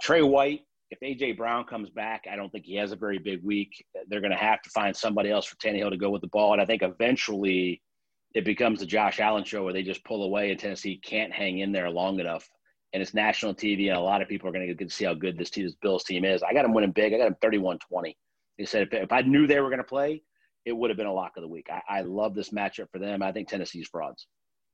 Trey 0.00 0.22
White, 0.22 0.60
if 0.90 1.00
AJ 1.00 1.36
Brown 1.36 1.64
comes 1.64 1.90
back, 1.90 2.24
I 2.30 2.36
don't 2.36 2.50
think 2.50 2.64
he 2.64 2.76
has 2.76 2.92
a 2.92 2.96
very 2.96 3.18
big 3.18 3.42
week. 3.44 3.84
They're 4.08 4.20
going 4.20 4.32
to 4.32 4.36
have 4.36 4.62
to 4.62 4.70
find 4.70 4.96
somebody 4.96 5.30
else 5.30 5.46
for 5.46 5.56
Tannehill 5.56 5.90
to 5.90 5.96
go 5.96 6.10
with 6.10 6.22
the 6.22 6.28
ball, 6.28 6.52
and 6.52 6.62
I 6.62 6.64
think 6.64 6.82
eventually 6.82 7.82
it 8.34 8.44
becomes 8.44 8.80
the 8.80 8.86
Josh 8.86 9.20
Allen 9.20 9.44
show 9.44 9.64
where 9.64 9.72
they 9.72 9.82
just 9.82 10.04
pull 10.04 10.22
away 10.22 10.50
and 10.50 10.60
Tennessee 10.60 11.00
can't 11.02 11.32
hang 11.32 11.58
in 11.58 11.72
there 11.72 11.90
long 11.90 12.20
enough. 12.20 12.48
And 12.92 13.02
it's 13.02 13.12
national 13.12 13.54
TV, 13.54 13.88
and 13.88 13.96
a 13.96 14.00
lot 14.00 14.22
of 14.22 14.28
people 14.28 14.48
are 14.48 14.52
going 14.52 14.66
to 14.66 14.74
get 14.74 14.88
to 14.88 14.94
see 14.94 15.04
how 15.04 15.12
good 15.12 15.36
this, 15.36 15.50
team, 15.50 15.64
this 15.64 15.74
Bills 15.82 16.04
team 16.04 16.24
is. 16.24 16.42
I 16.42 16.54
got 16.54 16.62
them 16.62 16.72
winning 16.72 16.92
big. 16.92 17.12
I 17.12 17.18
got 17.18 17.24
them 17.24 17.36
31 17.42 17.78
20. 17.86 18.16
They 18.58 18.64
said 18.64 18.88
if, 18.90 19.12
I 19.12 19.20
knew 19.22 19.46
they 19.46 19.60
were 19.60 19.68
going 19.68 19.78
to 19.78 19.84
play, 19.84 20.22
it 20.64 20.72
would 20.72 20.88
have 20.88 20.96
been 20.96 21.06
a 21.06 21.12
lock 21.12 21.32
of 21.36 21.42
the 21.42 21.48
week. 21.48 21.68
I, 21.70 21.82
I 21.98 22.00
love 22.00 22.34
this 22.34 22.50
matchup 22.50 22.90
for 22.90 22.98
them. 22.98 23.22
I 23.22 23.30
think 23.30 23.48
Tennessee's 23.48 23.88
frauds. 23.88 24.26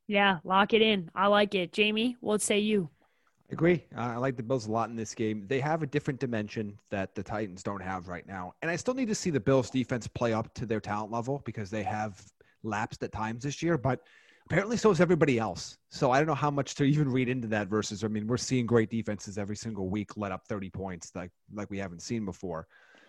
Yeah, 0.07 0.39
lock 0.45 0.75
it 0.75 0.83
in. 0.83 1.11
I 1.15 1.29
like 1.29 1.55
it. 1.55 1.73
Jamie, 1.73 2.17
what 2.21 2.43
say 2.43 2.59
you? 2.59 2.91
Agree. 3.51 3.85
Uh, 3.97 4.01
I 4.01 4.17
like 4.17 4.37
the 4.37 4.43
Bills 4.43 4.67
a 4.67 4.73
lot 4.73 4.89
in 4.89 4.97
this 4.97 5.15
game. 5.15 5.47
They 5.47 5.61
have 5.61 5.83
a 5.83 5.87
different 5.87 6.19
dimension 6.19 6.79
that 6.91 7.15
the 7.15 7.23
Titans 7.23 7.63
don't 7.63 7.83
have 7.83 8.09
right 8.09 8.27
now. 8.27 8.53
And 8.63 8.71
I 8.71 8.77
still 8.77 8.95
need 8.95 9.09
to 9.09 9.15
see 9.15 9.31
the 9.31 9.41
Bills 9.41 9.71
defense 9.71 10.07
play 10.09 10.33
up 10.33 10.53
to 10.55 10.67
their 10.67 10.81
talent 10.81 11.13
level 11.13 11.43
because 11.45 11.71
they 11.71 11.83
have 11.83 12.23
lapsed 12.63 13.03
at 13.03 13.13
times 13.13 13.45
this 13.45 13.63
year, 13.63 13.77
but 13.77 14.01
apparently 14.47 14.77
so 14.77 14.91
is 14.91 15.01
everybody 15.01 15.39
else. 15.39 15.77
So 15.91 16.11
I 16.11 16.19
don't 16.19 16.27
know 16.27 16.35
how 16.35 16.51
much 16.51 16.75
to 16.77 16.85
even 16.85 17.11
read 17.11 17.29
into 17.29 17.49
that 17.49 17.69
versus 17.69 18.03
I 18.03 18.09
mean, 18.09 18.27
we're 18.27 18.39
seeing 18.39 18.67
great 18.67 18.91
defenses 18.91 19.39
every 19.39 19.57
single 19.57 19.89
week 19.89 20.17
let 20.17 20.33
up 20.33 20.47
30 20.49 20.71
points 20.71 21.13
like 21.15 21.31
like 21.53 21.71
we 21.71 21.79
haven't 21.79 22.03
seen 22.03 22.25
before. 22.25 22.67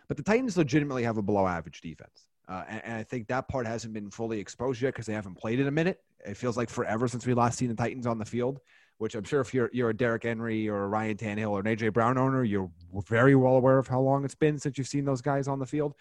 But 0.08 0.18
the 0.18 0.24
Titans 0.24 0.58
legitimately 0.58 1.04
have 1.04 1.18
a 1.18 1.22
below 1.22 1.48
average 1.48 1.82
defense. 1.82 2.28
Uh, 2.48 2.64
and, 2.68 2.82
and, 2.86 2.94
I 2.94 3.04
think 3.04 3.28
that 3.28 3.48
part 3.48 3.66
hasn't 3.66 3.94
been 3.94 4.12
fully 4.12 4.40
exposed 4.40 4.82
yet 4.82 4.94
because 4.94 5.08
they 5.08 5.14
haven't 5.14 5.36
played 5.36 5.60
in 5.60 5.68
a 5.68 5.72
minute. 5.72 6.02
It 6.24 6.38
feels 6.38 6.58
like 6.58 6.70
forever 6.70 7.08
since 7.08 7.26
we 7.26 7.34
last 7.34 7.58
seen 7.58 7.70
the 7.70 7.76
Titans 7.76 8.06
on 8.06 8.20
the 8.20 8.26
field. 8.26 8.60
Which 8.98 9.14
I'm 9.16 9.26
sure 9.26 9.42
if 9.42 9.54
you're 9.54 9.70
you're 9.74 9.90
a 9.90 9.98
Derrick 9.98 10.24
Henry 10.24 10.70
or 10.70 10.84
a 10.84 10.88
Ryan 10.88 11.18
Tannehill 11.18 11.50
or 11.50 11.60
an 11.60 11.66
AJ 11.66 11.92
Brown 11.92 12.18
owner, 12.18 12.46
you're 12.46 12.72
very 13.10 13.36
well 13.36 13.58
aware 13.58 13.78
of 13.78 13.88
how 13.88 14.00
long 14.00 14.24
it's 14.24 14.36
been 14.36 14.58
since 14.58 14.78
you've 14.78 14.88
seen 14.88 15.04
those 15.04 15.22
guys 15.22 15.50
on 15.50 15.60
the 15.60 15.66
field. 15.66 15.96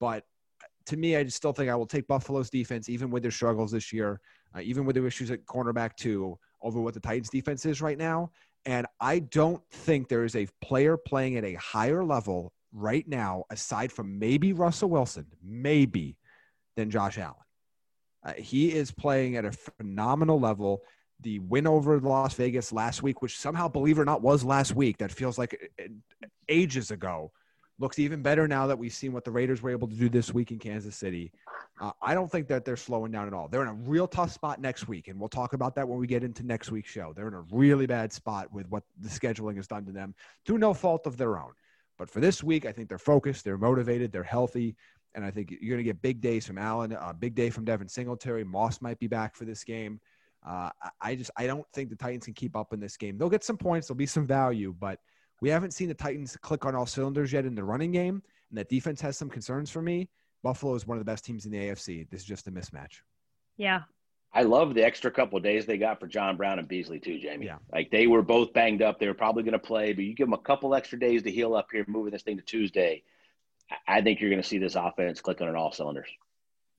But 0.00 0.24
to 0.86 0.96
me, 0.96 1.16
I 1.16 1.22
just 1.22 1.36
still 1.36 1.52
think 1.52 1.70
I 1.70 1.76
will 1.76 1.86
take 1.86 2.08
Buffalo's 2.08 2.50
defense, 2.50 2.88
even 2.88 3.10
with 3.10 3.22
their 3.22 3.30
struggles 3.30 3.70
this 3.70 3.92
year, 3.92 4.20
uh, 4.56 4.60
even 4.60 4.84
with 4.84 4.96
their 4.96 5.06
issues 5.06 5.30
at 5.30 5.46
cornerback 5.46 5.94
too, 5.94 6.36
over 6.60 6.80
what 6.80 6.94
the 6.94 7.00
Titans 7.00 7.30
defense 7.30 7.64
is 7.64 7.80
right 7.80 7.98
now. 7.98 8.32
And 8.64 8.86
I 9.00 9.20
don't 9.20 9.62
think 9.70 10.08
there 10.08 10.24
is 10.24 10.34
a 10.34 10.48
player 10.60 10.96
playing 10.96 11.36
at 11.36 11.44
a 11.44 11.54
higher 11.54 12.04
level 12.04 12.52
right 12.72 13.06
now, 13.06 13.44
aside 13.50 13.92
from 13.92 14.18
maybe 14.18 14.52
Russell 14.52 14.88
Wilson, 14.88 15.26
maybe, 15.42 16.16
than 16.76 16.90
Josh 16.90 17.18
Allen. 17.18 17.36
Uh, 18.24 18.32
he 18.34 18.72
is 18.72 18.90
playing 18.90 19.36
at 19.36 19.44
a 19.44 19.52
phenomenal 19.52 20.40
level. 20.40 20.82
The 21.20 21.38
win 21.40 21.66
over 21.66 22.00
Las 22.00 22.34
Vegas 22.34 22.72
last 22.72 23.02
week, 23.02 23.22
which 23.22 23.38
somehow, 23.38 23.68
believe 23.68 23.98
it 23.98 24.02
or 24.02 24.04
not, 24.04 24.22
was 24.22 24.44
last 24.44 24.74
week, 24.74 24.98
that 24.98 25.12
feels 25.12 25.38
like 25.38 25.70
uh, 25.78 25.84
uh, 25.84 26.26
ages 26.48 26.90
ago, 26.90 27.32
looks 27.78 27.98
even 27.98 28.22
better 28.22 28.46
now 28.48 28.66
that 28.66 28.78
we've 28.78 28.92
seen 28.92 29.12
what 29.12 29.24
the 29.24 29.30
Raiders 29.30 29.62
were 29.62 29.70
able 29.70 29.88
to 29.88 29.94
do 29.94 30.08
this 30.08 30.32
week 30.32 30.50
in 30.50 30.58
Kansas 30.58 30.96
City. 30.96 31.32
Uh, 31.80 31.90
I 32.00 32.14
don't 32.14 32.30
think 32.30 32.46
that 32.48 32.64
they're 32.64 32.76
slowing 32.76 33.10
down 33.12 33.26
at 33.26 33.34
all. 33.34 33.48
They're 33.48 33.62
in 33.62 33.68
a 33.68 33.74
real 33.74 34.06
tough 34.06 34.32
spot 34.32 34.60
next 34.60 34.88
week, 34.88 35.08
and 35.08 35.18
we'll 35.18 35.28
talk 35.28 35.52
about 35.52 35.74
that 35.76 35.88
when 35.88 35.98
we 35.98 36.06
get 36.06 36.22
into 36.22 36.44
next 36.44 36.70
week's 36.70 36.90
show. 36.90 37.12
They're 37.14 37.28
in 37.28 37.34
a 37.34 37.44
really 37.50 37.86
bad 37.86 38.12
spot 38.12 38.52
with 38.52 38.68
what 38.68 38.84
the 39.00 39.08
scheduling 39.08 39.56
has 39.56 39.66
done 39.66 39.84
to 39.86 39.92
them 39.92 40.14
through 40.46 40.58
no 40.58 40.74
fault 40.74 41.06
of 41.06 41.16
their 41.16 41.38
own. 41.38 41.52
But 42.02 42.10
for 42.10 42.18
this 42.18 42.42
week, 42.42 42.66
I 42.66 42.72
think 42.72 42.88
they're 42.88 42.98
focused, 42.98 43.44
they're 43.44 43.56
motivated, 43.56 44.10
they're 44.10 44.24
healthy. 44.24 44.74
And 45.14 45.24
I 45.24 45.30
think 45.30 45.52
you're 45.52 45.76
going 45.76 45.78
to 45.78 45.84
get 45.84 46.02
big 46.02 46.20
days 46.20 46.44
from 46.44 46.58
Allen, 46.58 46.90
a 46.90 47.14
big 47.14 47.36
day 47.36 47.48
from 47.48 47.64
Devin 47.64 47.86
Singletary. 47.86 48.42
Moss 48.42 48.80
might 48.80 48.98
be 48.98 49.06
back 49.06 49.36
for 49.36 49.44
this 49.44 49.62
game. 49.62 50.00
Uh, 50.44 50.70
I 51.00 51.14
just 51.14 51.30
I 51.36 51.46
don't 51.46 51.64
think 51.72 51.90
the 51.90 51.94
Titans 51.94 52.24
can 52.24 52.34
keep 52.34 52.56
up 52.56 52.72
in 52.72 52.80
this 52.80 52.96
game. 52.96 53.18
They'll 53.18 53.30
get 53.30 53.44
some 53.44 53.56
points, 53.56 53.86
there'll 53.86 53.98
be 53.98 54.06
some 54.06 54.26
value, 54.26 54.74
but 54.80 54.98
we 55.40 55.48
haven't 55.48 55.74
seen 55.74 55.86
the 55.86 55.94
Titans 55.94 56.36
click 56.38 56.66
on 56.66 56.74
all 56.74 56.86
cylinders 56.86 57.32
yet 57.32 57.44
in 57.44 57.54
the 57.54 57.62
running 57.62 57.92
game, 57.92 58.20
and 58.50 58.58
that 58.58 58.68
defense 58.68 59.00
has 59.00 59.16
some 59.16 59.30
concerns 59.30 59.70
for 59.70 59.80
me. 59.80 60.10
Buffalo 60.42 60.74
is 60.74 60.88
one 60.88 60.98
of 60.98 61.00
the 61.00 61.08
best 61.08 61.24
teams 61.24 61.46
in 61.46 61.52
the 61.52 61.58
AFC. 61.58 62.10
This 62.10 62.22
is 62.22 62.26
just 62.26 62.48
a 62.48 62.50
mismatch. 62.50 63.02
Yeah, 63.58 63.82
I 64.34 64.42
love 64.42 64.74
the 64.74 64.84
extra 64.84 65.10
couple 65.10 65.36
of 65.36 65.44
days 65.44 65.66
they 65.66 65.76
got 65.76 66.00
for 66.00 66.06
John 66.06 66.36
Brown 66.36 66.58
and 66.58 66.66
Beasley 66.66 66.98
too, 66.98 67.18
Jamie. 67.18 67.46
Yeah. 67.46 67.58
Like 67.70 67.90
they 67.90 68.06
were 68.06 68.22
both 68.22 68.52
banged 68.52 68.80
up. 68.80 68.98
They 68.98 69.06
were 69.06 69.14
probably 69.14 69.42
going 69.42 69.52
to 69.52 69.58
play, 69.58 69.92
but 69.92 70.04
you 70.04 70.14
give 70.14 70.26
them 70.26 70.32
a 70.32 70.38
couple 70.38 70.74
extra 70.74 70.98
days 70.98 71.22
to 71.24 71.30
heal 71.30 71.54
up 71.54 71.68
here, 71.70 71.84
moving 71.86 72.12
this 72.12 72.22
thing 72.22 72.38
to 72.38 72.42
Tuesday. 72.42 73.02
I 73.86 74.00
think 74.00 74.20
you're 74.20 74.30
going 74.30 74.42
to 74.42 74.48
see 74.48 74.58
this 74.58 74.74
offense 74.74 75.20
clicking 75.20 75.48
on 75.48 75.56
all 75.56 75.72
cylinders. 75.72 76.08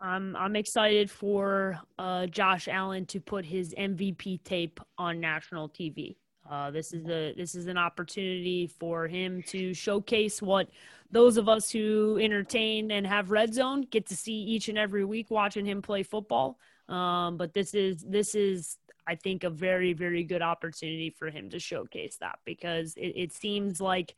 I'm 0.01 0.35
I'm 0.35 0.55
excited 0.55 1.09
for 1.09 1.79
uh, 1.97 2.25
Josh 2.25 2.67
Allen 2.67 3.05
to 3.07 3.21
put 3.21 3.45
his 3.45 3.73
MVP 3.73 4.43
tape 4.43 4.79
on 4.97 5.19
national 5.19 5.69
TV. 5.69 6.17
Uh, 6.49 6.71
this 6.71 6.91
is 6.91 7.07
a 7.07 7.33
this 7.37 7.55
is 7.55 7.67
an 7.67 7.77
opportunity 7.77 8.67
for 8.67 9.07
him 9.07 9.41
to 9.43 9.73
showcase 9.73 10.41
what 10.41 10.67
those 11.09 11.37
of 11.37 11.47
us 11.47 11.69
who 11.69 12.19
entertain 12.21 12.91
and 12.91 13.07
have 13.07 13.31
red 13.31 13.53
zone 13.53 13.87
get 13.89 14.07
to 14.07 14.15
see 14.15 14.33
each 14.33 14.67
and 14.67 14.77
every 14.77 15.05
week 15.05 15.31
watching 15.31 15.65
him 15.65 15.81
play 15.81 16.03
football. 16.03 16.57
Um, 16.89 17.37
but 17.37 17.53
this 17.53 17.73
is 17.73 18.03
this 18.03 18.35
is 18.35 18.77
I 19.07 19.15
think 19.15 19.43
a 19.43 19.49
very 19.49 19.93
very 19.93 20.23
good 20.23 20.41
opportunity 20.41 21.09
for 21.09 21.29
him 21.29 21.49
to 21.51 21.59
showcase 21.59 22.17
that 22.19 22.39
because 22.45 22.95
it, 22.95 23.13
it 23.15 23.33
seems 23.33 23.79
like 23.79 24.15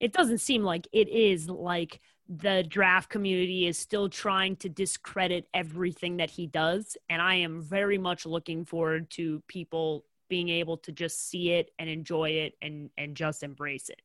it 0.00 0.12
doesn't 0.12 0.38
seem 0.38 0.62
like 0.62 0.86
it 0.92 1.08
is 1.08 1.48
like 1.48 2.00
the 2.28 2.64
draft 2.68 3.08
community 3.08 3.66
is 3.66 3.78
still 3.78 4.08
trying 4.08 4.54
to 4.56 4.68
discredit 4.68 5.48
everything 5.54 6.18
that 6.18 6.30
he 6.30 6.46
does. 6.46 6.96
And 7.08 7.22
i 7.22 7.34
am 7.36 7.62
very 7.62 7.98
much 7.98 8.26
looking 8.26 8.64
forward 8.64 9.10
to 9.10 9.42
people 9.48 10.04
being 10.28 10.48
able 10.48 10.76
to 10.76 10.92
just 10.92 11.28
see 11.30 11.52
it 11.52 11.70
and 11.78 11.88
enjoy 11.88 12.30
it 12.30 12.54
and 12.60 12.90
and 12.98 13.16
just 13.16 13.42
embrace 13.42 13.88
it. 13.88 14.02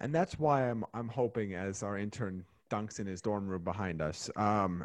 And 0.00 0.14
that's 0.14 0.38
why 0.38 0.68
i'm 0.68 0.84
i'm 0.94 1.08
hoping 1.08 1.54
as 1.54 1.82
our 1.82 1.98
intern 1.98 2.44
dunks 2.70 3.00
in 3.00 3.06
his 3.06 3.22
dorm 3.22 3.48
room 3.48 3.64
behind 3.64 4.02
us 4.02 4.30
um 4.36 4.84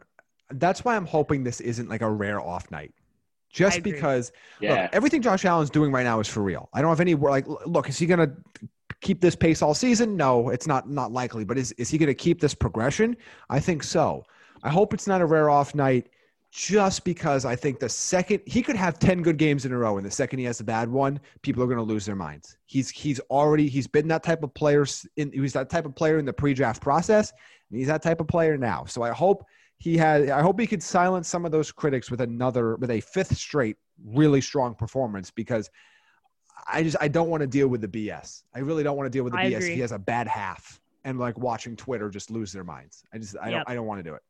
that's 0.52 0.84
why 0.84 0.96
I'm 0.96 1.06
hoping 1.06 1.44
this 1.44 1.62
isn't 1.62 1.90
like 1.90 2.02
a 2.02 2.10
rare 2.10 2.40
off 2.40 2.70
night. 2.72 2.94
Just 3.50 3.84
because 3.84 4.32
yeah. 4.60 4.74
look, 4.84 4.90
everything 4.94 5.22
Josh 5.22 5.46
Allen's 5.46 5.70
doing 5.70 5.92
right 5.92 6.04
now 6.04 6.20
is 6.20 6.28
for 6.28 6.42
real. 6.42 6.70
I 6.74 6.82
don't 6.82 6.90
have 6.90 7.00
any 7.00 7.14
like 7.14 7.46
look, 7.68 7.88
is 7.88 8.00
he 8.00 8.08
gonna 8.08 8.32
keep 9.00 9.22
this 9.22 9.36
pace 9.36 9.62
all 9.62 9.76
season? 9.76 10.18
No, 10.18 10.50
it's 10.50 10.66
not 10.66 10.90
not 10.90 11.12
likely. 11.12 11.44
But 11.44 11.60
is 11.60 11.72
is 11.74 11.88
he 11.90 12.00
gonna 12.00 12.16
keep 12.16 12.42
this 12.42 12.56
progression? 12.56 13.16
I 13.52 13.60
think 13.60 13.84
so. 13.84 14.26
I 14.64 14.70
hope 14.70 14.92
it's 14.94 15.06
not 15.06 15.22
a 15.22 15.26
rare 15.26 15.52
off 15.52 15.76
night 15.76 16.10
just 16.54 17.04
because 17.04 17.46
I 17.46 17.56
think 17.56 17.80
the 17.80 17.90
second 17.90 18.42
he 18.46 18.62
could 18.62 18.76
have 18.76 19.00
10 19.00 19.24
good 19.24 19.38
games 19.38 19.66
in 19.66 19.72
a 19.72 19.78
row 19.78 19.98
and 19.98 20.06
the 20.06 20.12
second 20.12 20.38
he 20.38 20.46
has 20.46 20.60
a 20.60 20.64
bad 20.64 20.88
one, 20.88 21.20
people 21.42 21.64
are 21.64 21.66
going 21.66 21.78
to 21.80 21.84
lose 21.84 22.06
their 22.06 22.16
minds. 22.16 22.58
He's 22.68 22.92
he's 22.92 23.20
already 23.32 23.68
he's 23.68 23.88
been 23.88 24.08
that 24.10 24.22
type 24.22 24.44
of 24.44 24.54
player 24.54 24.86
in 25.18 25.32
he 25.32 25.40
was 25.40 25.54
that 25.54 25.70
type 25.72 25.86
of 25.86 25.96
player 25.96 26.20
in 26.20 26.26
the 26.26 26.34
pre-draft 26.34 26.82
process 26.82 27.34
and 27.72 27.80
he's 27.80 27.88
that 27.88 28.04
type 28.04 28.22
of 28.22 28.28
player 28.28 28.56
now. 28.56 28.86
So 28.86 29.02
I 29.02 29.10
hope 29.10 29.44
he 29.84 29.98
had 29.98 30.30
I 30.30 30.42
hope 30.42 30.58
he 30.58 30.66
could 30.66 30.82
silence 30.82 31.28
some 31.28 31.46
of 31.46 31.52
those 31.52 31.70
critics 31.70 32.10
with 32.10 32.22
another 32.22 32.78
with 32.78 32.90
a 32.90 33.02
fifth 33.02 33.36
straight 33.36 33.76
really 34.06 34.40
strong 34.40 34.76
performance 34.76 35.30
because 35.30 35.70
I 36.72 36.84
just 36.84 36.96
I 37.02 37.10
don't 37.10 37.30
want 37.30 37.42
to 37.42 37.48
deal 37.48 37.68
with 37.68 37.82
the 37.82 37.90
BS. 37.90 38.44
I 38.56 38.60
really 38.60 38.84
don't 38.84 38.96
want 38.96 39.08
to 39.08 39.10
deal 39.12 39.26
with 39.26 39.34
the 39.34 39.40
I 39.40 39.52
BS. 39.52 39.58
Agree. 39.58 39.74
He 39.76 39.82
has 39.82 39.92
a 39.92 40.00
bad 40.00 40.26
half 40.26 40.80
and 41.04 41.20
like 41.20 41.38
watching 41.38 41.76
Twitter 41.76 42.10
just 42.10 42.32
lose 42.32 42.54
their 42.54 42.64
minds. 42.64 43.04
I 43.14 43.18
just 43.18 43.36
I 43.42 43.50
yep. 43.50 43.58
don't 43.58 43.70
I 43.72 43.76
don't 43.76 43.86
want 43.86 44.00
to 44.00 44.10
do 44.10 44.16
it. 44.16 44.22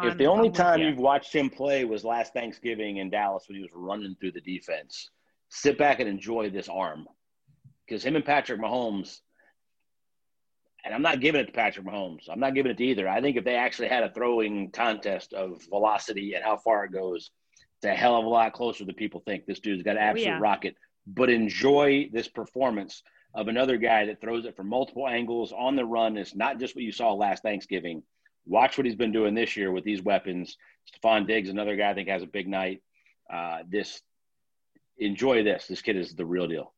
If 0.00 0.16
the 0.16 0.26
only 0.26 0.50
time 0.50 0.80
you've 0.80 0.96
watched 0.96 1.34
him 1.34 1.50
play 1.50 1.84
was 1.84 2.02
last 2.02 2.32
Thanksgiving 2.32 2.98
in 2.98 3.10
Dallas 3.10 3.44
when 3.46 3.56
he 3.56 3.62
was 3.62 3.72
running 3.74 4.16
through 4.18 4.32
the 4.32 4.40
defense, 4.40 5.10
sit 5.50 5.76
back 5.76 6.00
and 6.00 6.08
enjoy 6.08 6.48
this 6.48 6.68
arm. 6.68 7.06
Because 7.84 8.04
him 8.04 8.16
and 8.16 8.24
Patrick 8.24 8.60
Mahomes 8.60 9.20
and 10.84 10.94
I'm 10.94 11.02
not 11.02 11.20
giving 11.20 11.40
it 11.40 11.46
to 11.46 11.52
Patrick 11.52 11.86
Mahomes. 11.86 12.28
I'm 12.30 12.40
not 12.40 12.54
giving 12.54 12.70
it 12.70 12.78
to 12.78 12.84
either. 12.84 13.08
I 13.08 13.20
think 13.20 13.36
if 13.36 13.44
they 13.44 13.56
actually 13.56 13.88
had 13.88 14.04
a 14.04 14.12
throwing 14.12 14.70
contest 14.70 15.32
of 15.32 15.62
velocity 15.68 16.34
and 16.34 16.44
how 16.44 16.56
far 16.56 16.84
it 16.84 16.92
goes, 16.92 17.30
it's 17.76 17.84
a 17.84 17.94
hell 17.94 18.16
of 18.16 18.24
a 18.24 18.28
lot 18.28 18.52
closer 18.52 18.84
than 18.84 18.94
people 18.94 19.22
think. 19.24 19.46
This 19.46 19.60
dude's 19.60 19.82
got 19.82 19.96
an 19.96 20.02
oh, 20.02 20.06
absolute 20.06 20.28
oh, 20.28 20.34
yeah. 20.34 20.40
rocket. 20.40 20.76
But 21.06 21.30
enjoy 21.30 22.10
this 22.12 22.28
performance 22.28 23.02
of 23.34 23.48
another 23.48 23.76
guy 23.76 24.06
that 24.06 24.20
throws 24.20 24.44
it 24.44 24.56
from 24.56 24.68
multiple 24.68 25.08
angles 25.08 25.52
on 25.52 25.76
the 25.76 25.84
run. 25.84 26.16
It's 26.16 26.34
not 26.34 26.58
just 26.58 26.74
what 26.74 26.84
you 26.84 26.92
saw 26.92 27.12
last 27.12 27.42
Thanksgiving. 27.42 28.02
Watch 28.46 28.78
what 28.78 28.86
he's 28.86 28.96
been 28.96 29.12
doing 29.12 29.34
this 29.34 29.56
year 29.56 29.70
with 29.70 29.84
these 29.84 30.02
weapons. 30.02 30.56
Stefon 30.90 31.26
Diggs, 31.26 31.50
another 31.50 31.76
guy 31.76 31.90
I 31.90 31.94
think 31.94 32.08
has 32.08 32.22
a 32.22 32.26
big 32.26 32.48
night. 32.48 32.82
Uh, 33.32 33.58
this 33.68 34.00
enjoy 34.98 35.44
this. 35.44 35.66
This 35.66 35.82
kid 35.82 35.96
is 35.96 36.14
the 36.14 36.24
real 36.24 36.48
deal 36.48 36.72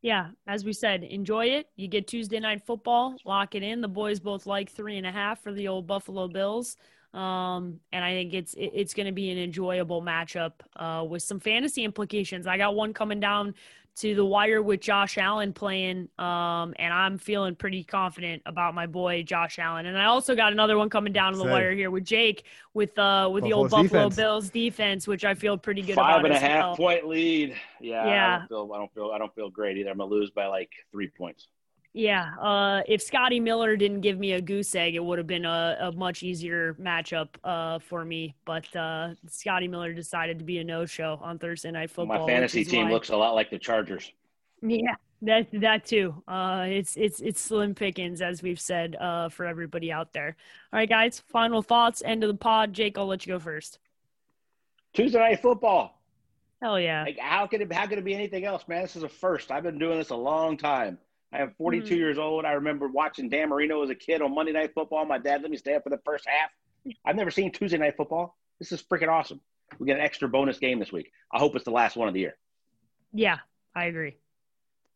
yeah, 0.00 0.28
as 0.46 0.64
we 0.64 0.72
said, 0.72 1.02
enjoy 1.02 1.46
it. 1.46 1.68
You 1.76 1.88
get 1.88 2.06
Tuesday 2.06 2.38
night 2.38 2.64
football, 2.64 3.16
lock 3.24 3.54
it 3.54 3.62
in. 3.62 3.80
The 3.80 3.88
boys 3.88 4.20
both 4.20 4.46
like 4.46 4.70
three 4.70 4.96
and 4.96 5.06
a 5.06 5.12
half 5.12 5.42
for 5.42 5.52
the 5.52 5.68
old 5.68 5.86
Buffalo 5.86 6.28
Bills. 6.28 6.76
Um, 7.14 7.80
and 7.90 8.04
I 8.04 8.12
think 8.12 8.34
it's 8.34 8.54
it's 8.56 8.94
going 8.94 9.06
to 9.06 9.12
be 9.12 9.30
an 9.30 9.38
enjoyable 9.38 10.02
matchup 10.02 10.52
uh, 10.76 11.04
with 11.04 11.22
some 11.22 11.40
fantasy 11.40 11.84
implications. 11.84 12.46
I 12.46 12.58
got 12.58 12.74
one 12.74 12.92
coming 12.92 13.18
down 13.18 13.54
to 14.00 14.14
the 14.14 14.24
wire 14.24 14.62
with 14.62 14.80
Josh 14.80 15.18
Allen 15.18 15.52
playing, 15.52 16.08
um, 16.18 16.74
and 16.78 16.92
I'm 16.94 17.18
feeling 17.18 17.54
pretty 17.56 17.82
confident 17.84 18.42
about 18.46 18.74
my 18.74 18.86
boy 18.86 19.22
Josh 19.22 19.58
Allen. 19.58 19.86
And 19.86 19.98
I 19.98 20.04
also 20.04 20.34
got 20.36 20.52
another 20.52 20.76
one 20.78 20.88
coming 20.88 21.12
down 21.12 21.32
to 21.32 21.38
the 21.38 21.44
Same. 21.44 21.52
wire 21.52 21.72
here 21.72 21.90
with 21.90 22.04
Jake 22.04 22.44
with 22.74 22.96
uh 22.98 23.28
with 23.32 23.44
the 23.44 23.52
old 23.52 23.70
Buffalo 23.70 24.04
defense. 24.04 24.16
Bills 24.16 24.50
defense, 24.50 25.08
which 25.08 25.24
I 25.24 25.34
feel 25.34 25.58
pretty 25.58 25.82
good 25.82 25.96
Five 25.96 26.20
about. 26.20 26.26
and 26.26 26.34
a 26.34 26.36
as 26.36 26.42
half 26.42 26.62
well. 26.64 26.76
point 26.76 27.08
lead. 27.08 27.56
Yeah, 27.80 28.06
Yeah. 28.06 28.36
I 28.36 28.38
don't 28.38 28.48
feel. 28.48 28.72
I 28.74 28.78
don't 28.78 28.94
feel. 28.94 29.10
I 29.14 29.18
don't 29.18 29.34
feel 29.34 29.50
great 29.50 29.76
either. 29.78 29.90
I'm 29.90 29.98
gonna 29.98 30.10
lose 30.10 30.30
by 30.30 30.46
like 30.46 30.70
three 30.92 31.08
points. 31.08 31.48
Yeah, 31.94 32.34
uh, 32.38 32.82
if 32.86 33.02
Scotty 33.02 33.40
Miller 33.40 33.76
didn't 33.76 34.02
give 34.02 34.18
me 34.18 34.32
a 34.32 34.40
goose 34.40 34.74
egg, 34.74 34.94
it 34.94 35.02
would 35.02 35.18
have 35.18 35.26
been 35.26 35.44
a, 35.44 35.76
a 35.80 35.92
much 35.92 36.22
easier 36.22 36.74
matchup 36.74 37.28
uh, 37.42 37.78
for 37.78 38.04
me. 38.04 38.36
But 38.44 38.74
uh, 38.76 39.14
Scotty 39.28 39.68
Miller 39.68 39.92
decided 39.92 40.38
to 40.38 40.44
be 40.44 40.58
a 40.58 40.64
no-show 40.64 41.18
on 41.22 41.38
Thursday 41.38 41.70
Night 41.70 41.90
Football. 41.90 42.26
My 42.26 42.32
fantasy 42.32 42.64
team 42.64 42.86
why- 42.86 42.92
looks 42.92 43.08
a 43.08 43.16
lot 43.16 43.34
like 43.34 43.50
the 43.50 43.58
Chargers. 43.58 44.12
Yeah, 44.60 44.96
that 45.22 45.46
that 45.52 45.86
too. 45.86 46.22
Uh, 46.26 46.66
it's 46.68 46.96
it's 46.96 47.20
it's 47.20 47.40
slim 47.40 47.74
pickings, 47.74 48.20
as 48.20 48.42
we've 48.42 48.60
said, 48.60 48.96
uh, 48.96 49.28
for 49.28 49.46
everybody 49.46 49.90
out 49.90 50.12
there. 50.12 50.36
All 50.72 50.78
right, 50.78 50.88
guys. 50.88 51.20
Final 51.28 51.62
thoughts. 51.62 52.02
End 52.04 52.22
of 52.24 52.28
the 52.28 52.36
pod. 52.36 52.72
Jake, 52.72 52.98
I'll 52.98 53.06
let 53.06 53.24
you 53.24 53.34
go 53.34 53.38
first. 53.38 53.78
Tuesday 54.92 55.18
night 55.18 55.40
football. 55.40 56.00
Hell 56.60 56.78
yeah. 56.80 57.04
Like, 57.04 57.18
how 57.20 57.46
could 57.46 57.60
it? 57.60 57.72
How 57.72 57.86
could 57.86 57.98
it 57.98 58.04
be 58.04 58.14
anything 58.14 58.44
else, 58.44 58.66
man? 58.66 58.82
This 58.82 58.96
is 58.96 59.04
a 59.04 59.08
first. 59.08 59.50
I've 59.52 59.62
been 59.62 59.78
doing 59.78 59.98
this 59.98 60.10
a 60.10 60.16
long 60.16 60.56
time. 60.56 60.98
I 61.32 61.40
am 61.42 61.52
42 61.58 61.94
Mhm. 61.94 61.98
years 61.98 62.18
old. 62.18 62.44
I 62.44 62.52
remember 62.52 62.88
watching 62.88 63.28
Dan 63.28 63.48
Marino 63.50 63.82
as 63.82 63.90
a 63.90 63.94
kid 63.94 64.22
on 64.22 64.34
Monday 64.34 64.52
Night 64.52 64.72
Football. 64.74 65.04
My 65.04 65.18
dad 65.18 65.42
let 65.42 65.50
me 65.50 65.56
stay 65.56 65.74
up 65.74 65.82
for 65.84 65.90
the 65.90 65.98
first 66.04 66.26
half. 66.26 66.50
I've 67.04 67.16
never 67.16 67.30
seen 67.30 67.52
Tuesday 67.52 67.76
Night 67.76 67.96
Football. 67.96 68.36
This 68.58 68.72
is 68.72 68.82
freaking 68.82 69.08
awesome. 69.08 69.40
We 69.78 69.86
get 69.86 69.98
an 69.98 70.04
extra 70.04 70.28
bonus 70.28 70.58
game 70.58 70.78
this 70.78 70.90
week. 70.92 71.12
I 71.32 71.38
hope 71.38 71.54
it's 71.54 71.64
the 71.66 71.70
last 71.70 71.96
one 71.96 72.08
of 72.08 72.14
the 72.14 72.20
year. 72.20 72.38
Yeah, 73.12 73.38
I 73.74 73.86
agree. 73.86 74.16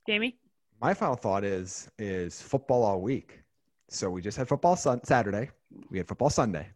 Jamie. 0.06 0.38
My 0.80 0.94
final 0.94 1.16
thought 1.16 1.44
is 1.44 1.90
is 1.98 2.40
football 2.40 2.82
all 2.82 3.00
week. 3.02 3.40
So 3.88 4.10
we 4.10 4.22
just 4.22 4.38
had 4.38 4.48
football 4.48 4.74
sun- 4.74 5.04
Saturday. 5.04 5.50
We 5.90 5.98
had 5.98 6.08
football 6.08 6.30
Sunday, 6.30 6.70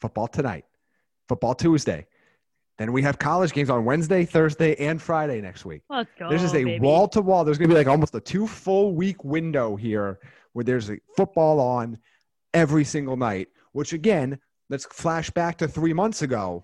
football 0.00 0.28
tonight, 0.28 0.66
football 1.28 1.54
Tuesday. 1.54 2.06
Then 2.78 2.92
we 2.92 3.02
have 3.02 3.18
college 3.18 3.52
games 3.52 3.70
on 3.70 3.84
Wednesday, 3.84 4.24
Thursday, 4.24 4.76
and 4.76 5.02
Friday 5.02 5.40
next 5.40 5.64
week. 5.64 5.82
Let's 5.90 6.10
go. 6.16 6.28
There's 6.28 6.42
just 6.42 6.54
a 6.54 6.78
wall 6.78 7.08
to 7.08 7.20
wall. 7.20 7.44
There's 7.44 7.58
going 7.58 7.68
to 7.68 7.74
be 7.74 7.78
like 7.78 7.88
almost 7.88 8.14
a 8.14 8.20
two 8.20 8.46
full 8.46 8.94
week 8.94 9.24
window 9.24 9.74
here 9.74 10.20
where 10.52 10.64
there's 10.64 10.88
a 10.88 10.98
football 11.16 11.60
on 11.60 11.98
every 12.54 12.84
single 12.84 13.16
night, 13.16 13.48
which 13.72 13.92
again, 13.92 14.38
let's 14.70 14.86
flash 14.86 15.28
back 15.30 15.58
to 15.58 15.68
three 15.68 15.92
months 15.92 16.22
ago 16.22 16.62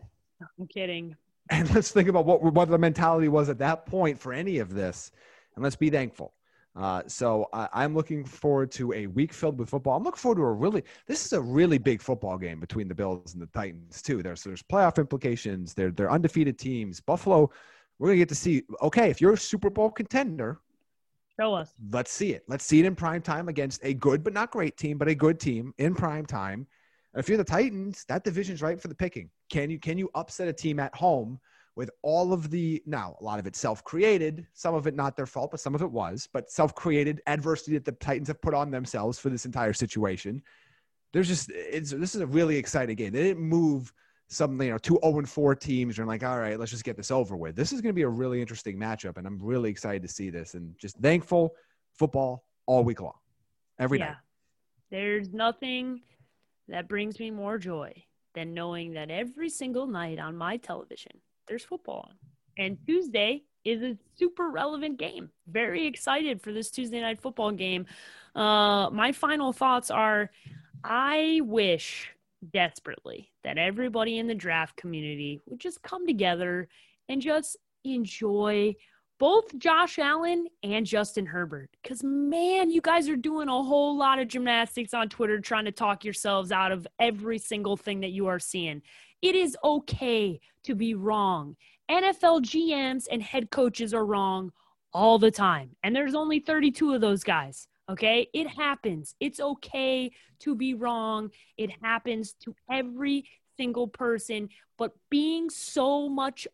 I'm 0.59 0.67
kidding. 0.69 1.17
and 1.51 1.73
let's 1.75 1.91
think 1.91 2.09
about 2.09 2.27
what, 2.27 2.43
what 2.43 2.69
the 2.69 2.79
mentality 2.79 3.29
was 3.29 3.49
at 3.49 3.59
that 3.59 3.87
point 3.87 4.19
for 4.19 4.33
any 4.33 4.59
of 4.59 4.73
this. 4.73 5.11
And 5.57 5.63
let's 5.63 5.77
be 5.77 5.91
thankful. 5.91 6.33
Uh, 6.77 7.03
so 7.07 7.49
I, 7.53 7.69
I'm 7.73 7.95
looking 7.95 8.25
forward 8.25 8.71
to 8.73 8.93
a 8.95 9.07
week 9.07 9.33
filled 9.33 9.59
with 9.59 9.71
football. 9.71 9.97
I'm 9.97 10.03
looking 10.03 10.19
forward 10.19 10.37
to 10.37 10.43
a 10.43 10.53
really, 10.53 10.83
this 11.07 11.25
is 11.25 11.33
a 11.33 11.41
really 11.41 11.79
big 11.79 12.03
football 12.03 12.37
game 12.37 12.59
between 12.59 12.89
the 12.89 12.95
Bills 12.95 13.35
and 13.35 13.43
the 13.43 13.47
Titans 13.47 14.03
too. 14.03 14.23
There's, 14.23 14.43
there's 14.43 14.63
playoff 14.63 14.99
implications. 14.99 15.75
They're, 15.75 15.93
they're 15.93 16.11
undefeated 16.11 16.59
teams. 16.59 17.01
Buffalo, 17.01 17.51
we're 17.99 18.09
going 18.09 18.17
to 18.17 18.23
get 18.23 18.29
to 18.31 18.35
see, 18.35 18.63
okay, 18.83 19.09
if 19.09 19.21
you're 19.21 19.35
a 19.35 19.39
Super 19.39 19.71
Bowl 19.71 19.91
contender, 19.91 20.61
Show 21.39 21.55
us. 21.55 21.75
let's 21.91 22.13
see 22.13 22.33
it. 22.33 22.45
Let's 22.49 22.65
see 22.65 22.81
it 22.81 22.85
in 22.87 22.95
prime 22.95 23.23
time 23.23 23.49
against 23.49 23.85
a 23.85 23.95
good 23.95 24.23
but 24.23 24.33
not 24.33 24.51
great 24.51 24.77
team, 24.77 24.99
but 24.99 25.09
a 25.09 25.15
good 25.15 25.41
team 25.41 25.75
in 25.79 25.95
prime 25.95 26.27
time. 26.27 26.67
And 27.13 27.21
if 27.21 27.29
you're 27.29 27.39
the 27.39 27.45
Titans, 27.45 28.05
that 28.09 28.25
division's 28.25 28.63
right 28.63 28.81
for 28.81 28.89
the 28.89 28.95
picking. 28.95 29.31
Can 29.51 29.71
you 29.71 29.79
can 29.79 29.99
you 29.99 30.11
upset 30.15 30.49
a 30.49 30.53
team 30.53 30.79
at 30.79 30.95
home 30.95 31.41
with 31.77 31.91
all 32.03 32.33
of 32.33 32.51
the 32.51 32.83
now 32.87 33.17
a 33.21 33.25
lot 33.25 33.39
of 33.39 33.47
it 33.47 33.57
self-created, 33.57 34.47
some 34.53 34.75
of 34.75 34.87
it 34.87 34.95
not 34.95 35.17
their 35.17 35.27
fault, 35.27 35.51
but 35.51 35.61
some 35.61 35.75
of 35.75 35.83
it 35.83 35.91
was, 35.91 36.29
but 36.33 36.51
self-created 36.51 37.21
adversity 37.27 37.73
that 37.73 37.85
the 37.85 37.93
Titans 37.93 38.29
have 38.29 38.41
put 38.41 38.55
on 38.55 38.71
themselves 38.71 39.19
for 39.19 39.29
this 39.29 39.45
entire 39.45 39.73
situation. 39.73 40.43
There's 41.13 41.29
just 41.29 41.51
it's 41.51 41.91
this 41.91 42.15
is 42.15 42.21
a 42.21 42.27
really 42.27 42.57
exciting 42.57 42.97
game. 42.97 43.13
They 43.13 43.23
didn't 43.23 43.43
move 43.43 43.93
some 44.29 44.61
you 44.61 44.71
know 44.71 44.79
two 44.79 44.99
0 45.05 45.19
and 45.19 45.29
4 45.29 45.55
teams 45.55 45.99
and 45.99 46.09
like 46.09 46.25
all 46.25 46.39
right 46.39 46.59
let's 46.59 46.71
just 46.71 46.85
get 46.85 46.97
this 46.97 47.11
over 47.11 47.37
with 47.37 47.55
this 47.55 47.73
is 47.73 47.81
going 47.81 47.91
to 47.91 47.95
be 47.95 48.03
a 48.03 48.09
really 48.09 48.41
interesting 48.41 48.77
matchup 48.79 49.19
and 49.19 49.27
i'm 49.27 49.39
really 49.39 49.71
excited 49.71 50.03
to 50.03 50.09
see 50.09 50.31
this 50.31 50.55
and 50.55 50.75
just 50.79 50.97
thankful 50.97 51.55
football 51.93 52.45
all 52.67 52.83
week 52.83 53.01
long 53.01 53.15
every 53.79 53.99
yeah. 53.99 54.07
night 54.07 54.17
There's 54.91 55.33
nothing 55.33 56.01
that 56.69 56.89
brings 56.89 57.21
me 57.21 57.31
more 57.31 57.59
joy 57.59 57.93
than 58.35 58.55
knowing 58.55 58.95
that 58.95 59.11
every 59.11 59.51
single 59.51 59.87
night 59.87 60.19
on 60.19 60.37
my 60.37 60.57
television 60.57 61.13
there's 61.47 61.65
football 61.65 62.09
on. 62.09 62.15
And 62.57 62.79
Tuesday 62.87 63.43
is 63.65 63.83
a 63.83 63.97
super 64.17 64.51
relevant 64.51 64.99
game. 64.99 65.31
Very 65.49 65.87
excited 65.87 66.41
for 66.41 66.53
this 66.53 66.71
Tuesday 66.71 67.01
night 67.01 67.21
football 67.21 67.51
game. 67.51 67.87
Uh, 68.35 68.91
my 68.91 69.13
final 69.13 69.53
thoughts 69.53 69.91
are 69.91 70.31
I 70.83 71.41
wish 71.43 72.11
desperately 72.53 73.31
that 73.43 73.59
everybody 73.59 74.19
in 74.19 74.27
the 74.27 74.35
draft 74.35 74.77
community 74.77 75.41
would 75.47 75.61
just 75.61 75.83
come 75.83 76.07
together 76.07 76.69
and 77.09 77.23
just 77.23 77.57
enjoy 77.85 78.75
both 79.25 79.59
Josh 79.59 79.99
Allen 79.99 80.49
and 80.63 80.85
Justin 80.85 81.25
Herbert. 81.25 81.71
Because, 81.83 82.05
man, 82.05 82.71
you 82.71 82.83
guys 82.83 83.09
are 83.09 83.17
doing 83.17 83.49
a 83.49 83.63
whole 83.63 83.97
lot 83.97 84.19
of 84.19 84.29
gymnastics 84.29 84.93
on 84.93 85.09
Twitter 85.09 85.41
trying 85.41 85.65
to 85.65 85.73
talk 85.73 86.05
yourselves 86.05 86.53
out 86.53 86.73
of 86.73 86.87
every 86.99 87.39
single 87.39 87.79
thing 87.79 88.01
that 88.01 88.11
you 88.11 88.27
are 88.27 88.39
seeing. 88.39 88.83
It 89.23 89.35
is 89.35 89.57
okay 89.65 90.41
to 90.65 90.75
be 90.75 90.93
wrong. 90.93 91.57
NFL 91.91 92.43
GMs 92.43 93.07
and 93.11 93.23
head 93.23 93.51
coaches 93.51 93.95
are 93.95 94.05
wrong 94.05 94.53
all 94.93 95.19
the 95.19 95.31
time. 95.31 95.71
And 95.83 95.97
there's 95.97 96.15
only 96.15 96.41
32 96.41 96.93
of 96.93 97.01
those 97.01 97.25
guys. 97.25 97.67
Okay. 97.91 98.29
It 98.35 98.47
happens. 98.47 99.15
It's 99.21 99.41
okay 99.41 100.11
to 100.41 100.55
be 100.55 100.75
wrong. 100.75 101.31
It 101.57 101.71
happens 101.81 102.35
to 102.43 102.55
every 102.71 103.25
single 103.57 103.89
person. 103.89 104.51
But 104.77 104.93
being 105.09 105.49
so 105.49 106.11
much 106.11 106.47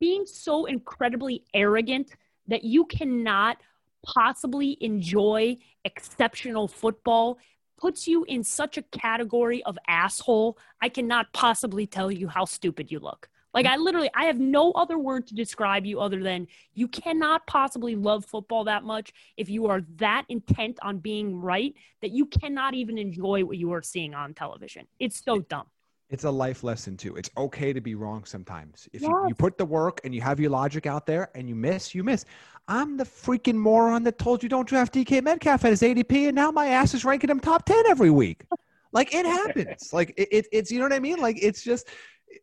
being 0.00 0.26
so 0.26 0.66
incredibly 0.66 1.44
arrogant 1.54 2.10
that 2.46 2.64
you 2.64 2.84
cannot 2.86 3.58
possibly 4.04 4.76
enjoy 4.80 5.56
exceptional 5.84 6.68
football 6.68 7.38
puts 7.78 8.06
you 8.06 8.24
in 8.24 8.44
such 8.44 8.78
a 8.78 8.82
category 8.82 9.62
of 9.64 9.78
asshole. 9.88 10.58
I 10.80 10.88
cannot 10.88 11.32
possibly 11.32 11.86
tell 11.86 12.10
you 12.10 12.28
how 12.28 12.44
stupid 12.44 12.90
you 12.90 13.00
look. 13.00 13.28
Like 13.54 13.66
I 13.66 13.76
literally 13.76 14.10
I 14.14 14.24
have 14.24 14.40
no 14.40 14.72
other 14.72 14.98
word 14.98 15.28
to 15.28 15.34
describe 15.34 15.86
you 15.86 16.00
other 16.00 16.22
than 16.22 16.48
you 16.74 16.88
cannot 16.88 17.46
possibly 17.46 17.94
love 17.94 18.24
football 18.24 18.64
that 18.64 18.82
much 18.82 19.12
if 19.36 19.48
you 19.48 19.66
are 19.66 19.82
that 19.96 20.24
intent 20.28 20.78
on 20.82 20.98
being 20.98 21.40
right 21.40 21.72
that 22.02 22.10
you 22.10 22.26
cannot 22.26 22.74
even 22.74 22.98
enjoy 22.98 23.44
what 23.44 23.56
you 23.56 23.72
are 23.72 23.82
seeing 23.82 24.12
on 24.12 24.34
television. 24.34 24.86
It's 24.98 25.22
so 25.24 25.38
dumb. 25.38 25.66
It's 26.10 26.24
a 26.24 26.30
life 26.30 26.62
lesson 26.62 26.96
too. 26.96 27.16
It's 27.16 27.30
okay 27.36 27.72
to 27.72 27.80
be 27.80 27.94
wrong 27.94 28.24
sometimes. 28.24 28.88
If 28.92 29.02
you, 29.02 29.08
Yes. 29.08 29.28
you 29.28 29.34
put 29.34 29.58
the 29.58 29.64
work 29.64 30.00
and 30.04 30.14
you 30.14 30.20
have 30.20 30.38
your 30.38 30.50
logic 30.50 30.86
out 30.86 31.06
there 31.06 31.30
and 31.34 31.48
you 31.48 31.54
miss 31.54 31.94
you 31.94 32.04
miss. 32.04 32.24
I'm 32.68 32.96
the 32.96 33.04
freaking 33.04 33.56
moron 33.56 34.04
that 34.04 34.18
told 34.18 34.42
you 34.42 34.48
don't 34.48 34.68
draft 34.68 34.94
dk 34.94 35.22
metcalf 35.22 35.64
at 35.64 35.70
his 35.70 35.82
adp 35.82 36.12
and 36.26 36.34
now 36.34 36.50
my 36.50 36.68
ass 36.68 36.94
is 36.94 37.04
ranking 37.04 37.30
him 37.30 37.40
top 37.40 37.64
10 37.64 37.84
every 37.88 38.10
week. 38.10 38.44
Like 38.92 39.14
it 39.14 39.26
happens. 39.26 39.92
Like 39.92 40.14
it, 40.16 40.28
it, 40.30 40.46
it's 40.52 40.70
you 40.70 40.78
know 40.78 40.84
what 40.84 40.92
i 40.92 41.00
mean? 41.00 41.18
Like 41.18 41.42
it's 41.42 41.62
just 41.62 41.88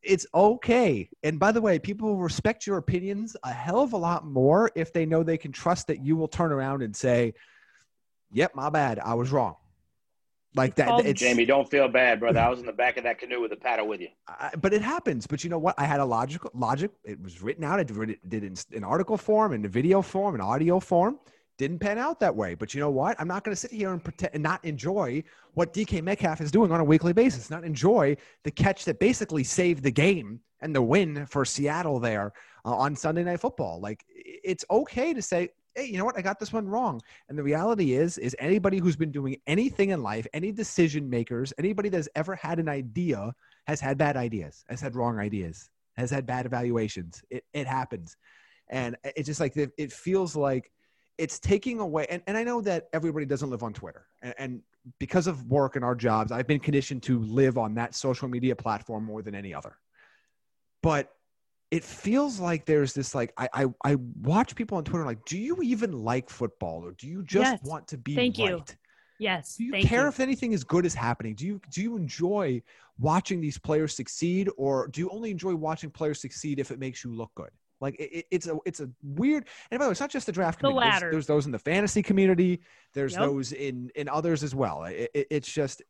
it's 0.04 0.26
okay. 0.34 1.10
And 1.24 1.40
by 1.40 1.52
the 1.52 1.62
way 1.62 1.78
people 1.78 2.10
will 2.10 2.22
respect 2.22 2.66
your 2.66 2.78
opinions 2.78 3.36
a 3.44 3.54
hell 3.54 3.82
of 3.82 3.94
a 3.94 3.98
lot 3.98 4.26
more 4.26 4.72
if 4.76 4.92
they 4.92 5.06
know 5.06 5.22
they 5.24 5.38
can 5.38 5.52
trust 5.52 5.88
that 5.88 6.04
you 6.04 6.16
will 6.16 6.28
turn 6.28 6.52
around 6.52 6.82
and 6.82 6.96
say 6.96 7.34
yep 8.32 8.56
my 8.56 8.70
bad. 8.70 9.00
I 9.00 9.14
was 9.14 9.32
wrong 9.32 9.56
like 10.56 10.76
that 10.76 10.88
called- 10.88 11.06
it's 11.06 11.20
Jamie, 11.20 11.46
don't 11.46 11.70
feel 11.70 11.88
bad, 11.88 12.20
brother. 12.20 12.40
I 12.40 12.50
was 12.50 12.60
in 12.60 12.66
the 12.66 12.74
back 12.74 12.98
of 12.98 13.04
that 13.04 13.20
canoe 13.20 13.42
with 13.42 13.52
a 13.54 13.56
paddle 13.56 13.88
with 13.88 14.02
you. 14.02 14.10
I, 14.28 14.52
but 14.60 14.74
it 14.74 14.82
happens. 14.82 15.26
But 15.28 15.44
you 15.44 15.50
know 15.50 15.60
what? 15.60 15.76
I 15.78 15.86
had 15.86 16.00
a 16.00 16.06
logical 16.06 16.52
logic. 16.54 16.92
It 17.04 17.22
was 17.22 17.42
written 17.42 17.64
out. 17.64 17.80
I 17.80 17.84
did 17.84 17.98
it, 18.10 18.30
did 18.30 18.44
in, 18.44 18.56
in 18.72 18.84
article 18.84 19.18
form, 19.18 19.54
in 19.54 19.62
the 19.62 19.70
video 19.70 20.02
form, 20.02 20.36
in 20.36 20.42
audio 20.42 20.80
form. 20.80 21.20
Didn't 21.58 21.80
pan 21.80 21.98
out 21.98 22.20
that 22.22 22.36
way. 22.36 22.56
But 22.56 22.74
you 22.74 22.80
know 22.80 22.90
what? 22.90 23.16
I'm 23.20 23.28
not 23.28 23.44
going 23.44 23.54
to 23.54 23.60
sit 23.60 23.72
here 23.72 23.92
and 23.92 24.04
pretend 24.04 24.32
and 24.34 24.44
not 24.44 24.64
enjoy 24.66 25.24
what 25.54 25.74
DK 25.74 26.02
Metcalf 26.02 26.42
is 26.42 26.52
doing 26.52 26.72
on 26.72 26.80
a 26.80 26.84
weekly 26.84 27.14
basis. 27.14 27.50
Not 27.50 27.64
enjoy 27.64 28.18
the 28.44 28.52
catch 28.52 28.84
that 28.86 29.00
basically 29.00 29.44
saved 29.44 29.84
the 29.84 29.92
game 29.92 30.40
and 30.62 30.76
the 30.76 30.82
win 30.82 31.26
for 31.28 31.46
Seattle 31.46 32.00
there 32.00 32.34
uh, 32.66 32.76
on 32.76 32.96
Sunday 32.96 33.24
Night 33.24 33.40
Football. 33.40 33.80
Like 33.80 34.04
it's 34.10 34.66
okay 34.72 35.14
to 35.14 35.22
say, 35.22 35.50
hey, 35.76 35.86
you 35.86 35.98
know 35.98 36.06
what? 36.06 36.18
I 36.18 36.22
got 36.22 36.40
this 36.40 36.54
one 36.54 36.68
wrong. 36.68 37.02
And 37.30 37.38
the 37.38 37.44
reality 37.44 37.94
is, 37.94 38.18
is 38.18 38.36
anybody 38.40 38.78
who's 38.78 38.96
been 38.96 39.12
doing 39.12 39.38
anything 39.48 39.90
in 39.90 40.04
life, 40.04 40.28
any 40.34 40.52
decision 40.52 41.10
makers, 41.10 41.54
anybody 41.58 41.90
that's 41.90 42.10
ever 42.16 42.36
had 42.36 42.60
an 42.60 42.70
idea 42.70 43.34
has 43.68 43.80
had 43.80 43.98
bad 43.98 44.18
ideas, 44.18 44.66
has 44.70 44.82
had 44.82 44.96
wrong 44.96 45.20
ideas, 45.20 45.70
has 45.96 46.10
had 46.10 46.26
bad 46.26 46.46
evaluations. 46.46 47.24
It, 47.30 47.46
it 47.54 47.68
happens. 47.68 48.18
And 48.70 48.96
it's 49.04 49.28
just 49.28 49.40
like, 49.40 49.56
it, 49.56 49.92
feels 49.92 50.36
like 50.36 50.72
it's 51.18 51.40
taking 51.40 51.80
away 51.80 52.08
and, 52.10 52.22
and 52.26 52.38
i 52.38 52.44
know 52.44 52.62
that 52.62 52.88
everybody 52.94 53.26
doesn't 53.26 53.50
live 53.50 53.64
on 53.64 53.74
twitter 53.74 54.08
and, 54.22 54.34
and 54.38 54.62
because 54.98 55.28
of 55.28 55.46
work 55.46 55.76
and 55.76 55.86
our 55.86 55.94
jobs 55.94 56.32
i've 56.32 56.48
been 56.48 56.60
conditioned 56.60 57.04
to 57.04 57.20
live 57.20 57.58
on 57.58 57.76
that 57.76 57.94
social 57.94 58.28
media 58.28 58.56
platform 58.56 59.04
more 59.04 59.22
than 59.22 59.36
any 59.36 59.54
other 59.54 59.78
but 60.82 61.14
it 61.72 61.84
feels 61.84 62.40
like 62.40 62.66
there's 62.66 62.94
this 62.94 63.16
like 63.16 63.34
I, 63.38 63.48
I 63.54 63.66
I 63.86 63.96
watch 64.22 64.56
people 64.56 64.78
on 64.78 64.84
Twitter 64.84 65.06
like, 65.06 65.24
do 65.26 65.38
you 65.38 65.58
even 65.62 65.92
like 65.94 66.30
football 66.30 66.86
or 66.86 66.92
do 66.92 67.08
you 67.08 67.24
just 67.24 67.52
Yes. 67.54 67.60
want 67.64 67.88
to 67.90 67.98
be 67.98 68.14
Thank 68.16 68.38
right? 68.38 68.50
you. 68.50 68.64
Yes. 69.20 69.56
Do 69.56 69.64
you 69.64 69.72
thank 69.72 69.86
care 69.88 70.02
you. 70.04 70.08
if 70.08 70.20
anything 70.20 70.52
is 70.52 70.64
good 70.64 70.86
is 70.86 70.94
happening? 70.96 71.36
Do 71.36 71.46
you 71.46 71.62
do 71.72 71.82
you 71.82 71.96
enjoy 71.96 72.62
watching 73.00 73.40
these 73.40 73.58
players 73.58 73.96
succeed, 73.96 74.50
or 74.58 74.88
do 74.90 75.00
you 75.02 75.10
only 75.10 75.32
enjoy 75.32 75.56
watching 75.56 75.90
players 75.92 76.20
succeed 76.20 76.60
if 76.60 76.72
it 76.72 76.80
makes 76.80 77.04
you 77.04 77.14
look 77.14 77.32
good? 77.36 77.50
Like 77.80 77.96
it, 78.00 78.12
it- 78.18 78.26
it's 78.32 78.48
a 78.48 78.58
it's 78.66 78.80
a 78.80 78.90
weird. 79.04 79.48
And 79.70 79.80
by 79.80 79.86
the 79.86 79.90
way, 79.90 79.92
it's 79.92 80.00
not 80.02 80.10
just 80.10 80.26
the 80.26 80.32
draft 80.32 80.60
The 80.60 80.68
community. 80.70 80.84
There's- 80.86 80.94
latter. 81.02 81.12
There's, 81.12 81.28
those 81.28 81.46
in 81.46 81.52
the 81.52 81.60
fantasy 81.60 82.02
community. 82.04 82.62
There's 82.94 83.14
Yep. 83.14 83.22
those 83.22 83.52
in 83.54 83.92
in 83.96 84.10
others 84.10 84.44
as 84.44 84.54
well. 84.56 84.84
It, 84.86 85.10
it- 85.14 85.28
it's 85.30 85.52
just 85.52 85.82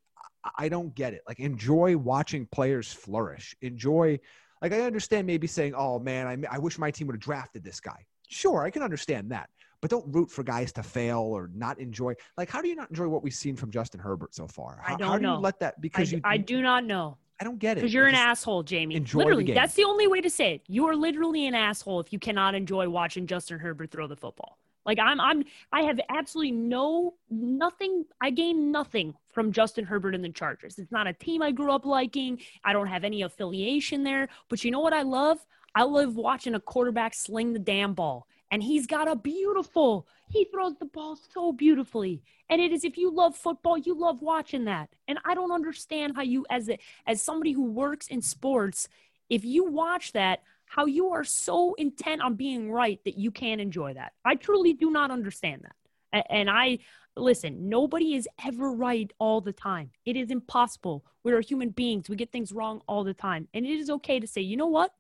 I 0.58 0.70
don't 0.70 0.94
get 0.94 1.14
it. 1.14 1.22
Like 1.28 1.40
enjoy 1.40 1.96
watching 1.98 2.48
players 2.52 2.92
flourish. 2.94 3.56
Enjoy. 3.62 4.20
Like 4.62 4.74
I 4.74 4.82
understand 4.82 5.28
maybe 5.28 5.48
saying, 5.48 5.74
"Oh 5.76 6.00
man, 6.00 6.28
I 6.28 6.56
I 6.56 6.58
wish 6.60 6.78
my 6.78 6.92
team 6.92 7.08
would 7.08 7.16
have 7.16 7.22
drafted 7.22 7.64
this 7.64 7.80
guy." 7.80 8.06
Sure, 8.30 8.64
I 8.64 8.70
can 8.70 8.82
understand 8.82 9.32
that 9.32 9.50
but 9.82 9.90
don't 9.90 10.06
root 10.14 10.30
for 10.30 10.44
guys 10.44 10.72
to 10.74 10.84
fail 10.84 11.20
or 11.20 11.50
not 11.54 11.80
enjoy. 11.80 12.14
Like, 12.38 12.50
how 12.50 12.62
do 12.62 12.68
you 12.68 12.76
not 12.76 12.90
enjoy 12.90 13.08
what 13.08 13.24
we've 13.24 13.34
seen 13.34 13.56
from 13.56 13.72
Justin 13.72 14.00
Herbert 14.00 14.34
so 14.34 14.48
far? 14.48 14.80
I 14.86 14.92
How, 14.92 14.98
don't 14.98 15.08
how 15.10 15.18
do 15.18 15.24
know. 15.24 15.36
you 15.36 15.40
let 15.42 15.60
that? 15.60 15.74
I, 15.78 15.80
Because 15.82 16.12
you, 16.12 16.22
I 16.24 16.38
do 16.38 16.62
not 16.62 16.86
know. 16.86 17.18
I 17.40 17.44
don't 17.44 17.58
get 17.58 17.78
it. 17.78 17.82
Because 17.82 17.94
you're 17.94 18.06
an 18.06 18.14
asshole, 18.14 18.62
Jamie. 18.62 18.94
enjoy 18.96 19.36
the 19.36 19.54
that's 19.54 19.74
the 19.74 19.84
only 19.84 20.08
way 20.08 20.22
to 20.22 20.30
say 20.30 20.56
it. 20.56 20.62
You 20.68 20.86
are 20.86 20.96
literally 20.96 21.48
an 21.48 21.56
asshole 21.56 22.00
if 22.00 22.14
you 22.14 22.20
cannot 22.20 22.54
enjoy 22.54 22.88
watching 22.88 23.26
Justin 23.26 23.58
Herbert 23.58 23.90
throw 23.90 24.06
the 24.06 24.16
football. 24.16 24.60
Like 24.86 25.00
I'm, 25.00 25.20
I'm, 25.20 25.44
I 25.72 25.82
have 25.84 26.00
absolutely 26.10 26.52
no, 26.52 27.16
nothing. 27.30 28.06
I 28.22 28.32
gain 28.32 28.72
nothing 28.72 29.14
from 29.32 29.52
Justin 29.52 29.86
Herbert 29.86 30.16
and 30.16 30.24
the 30.24 30.30
Chargers. 30.30 30.80
It's 30.80 30.92
not 30.92 31.08
a 31.08 31.14
team 31.14 31.42
I 31.42 31.52
grew 31.52 31.72
up 31.72 31.86
liking. 31.86 32.40
I 32.64 32.74
don't 32.74 32.88
have 32.88 33.04
any 33.04 33.22
affiliation 33.22 34.04
there. 34.04 34.30
But 34.50 34.64
you 34.64 34.72
know 34.72 34.80
what 34.80 34.94
I 34.94 35.04
love? 35.04 35.38
I 35.76 35.84
love 35.84 36.16
watching 36.16 36.56
a 36.56 36.60
quarterback 36.60 37.14
sling 37.14 37.54
the 37.54 37.60
damn 37.60 37.94
ball. 37.94 38.28
And 38.52 38.62
he's 38.62 38.86
got 38.86 39.08
a 39.08 39.16
beautiful. 39.16 40.08
He 40.30 40.46
throws 40.46 40.76
the 40.78 40.86
ball 40.86 41.18
so 41.34 41.54
beautifully. 41.54 42.22
And 42.50 42.60
it 42.60 42.74
is 42.74 42.84
if 42.84 42.98
you 42.98 43.10
love 43.10 43.36
football, 43.36 43.78
you 43.78 43.98
love 43.98 44.22
watching 44.22 44.66
that. 44.66 44.90
And 45.08 45.20
I 45.24 45.36
don't 45.36 45.54
understand 45.54 46.18
how 46.18 46.24
you 46.24 46.46
as 46.50 46.70
a 46.70 46.78
as 47.08 47.22
somebody 47.22 47.54
who 47.54 47.64
works 47.64 48.08
in 48.08 48.22
sports, 48.22 48.90
if 49.30 49.46
you 49.46 49.64
watch 49.72 50.12
that, 50.12 50.44
how 50.72 50.86
you 50.86 51.10
are 51.10 51.26
so 51.26 51.74
intent 51.74 52.22
on 52.22 52.36
being 52.36 52.72
right 52.72 52.98
that 53.04 53.18
you 53.18 53.30
can't 53.30 53.60
enjoy 53.60 53.94
that. 53.94 54.14
I 54.24 54.36
truly 54.36 54.72
do 54.72 54.90
not 54.90 55.12
understand 55.12 55.64
that. 55.64 56.26
And 56.30 56.50
I 56.50 56.80
listen, 57.18 57.68
nobody 57.68 58.16
is 58.16 58.26
ever 58.46 58.72
right 58.72 59.12
all 59.20 59.42
the 59.42 59.52
time. 59.52 59.92
It 60.06 60.16
is 60.16 60.32
impossible. 60.32 61.04
We 61.26 61.34
are 61.34 61.42
human 61.42 61.72
beings. 61.72 62.08
We 62.08 62.16
get 62.16 62.32
things 62.32 62.54
wrong 62.54 62.82
all 62.88 63.04
the 63.04 63.14
time. 63.14 63.50
And 63.54 63.66
it 63.66 63.80
is 63.80 63.90
okay 63.90 64.22
to 64.22 64.28
say, 64.28 64.40
you 64.40 64.56
know 64.56 64.68
what? 64.68 64.94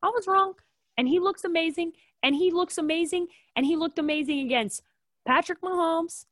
I 0.00 0.10
was 0.10 0.28
wrong. 0.28 0.54
And 0.96 1.08
he 1.08 1.18
looks 1.18 1.42
amazing. 1.42 1.94
And 2.22 2.32
he 2.36 2.52
looks 2.52 2.78
amazing. 2.78 3.26
And 3.56 3.66
he 3.66 3.74
looked 3.74 3.98
amazing 3.98 4.38
against 4.46 4.82
Patrick 5.26 5.60
Mahomes, 5.60 6.26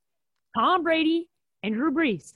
Tom 0.57 0.83
Brady, 0.83 1.27
and 1.63 1.75
Drew 1.75 1.91
Brees. 1.91 2.33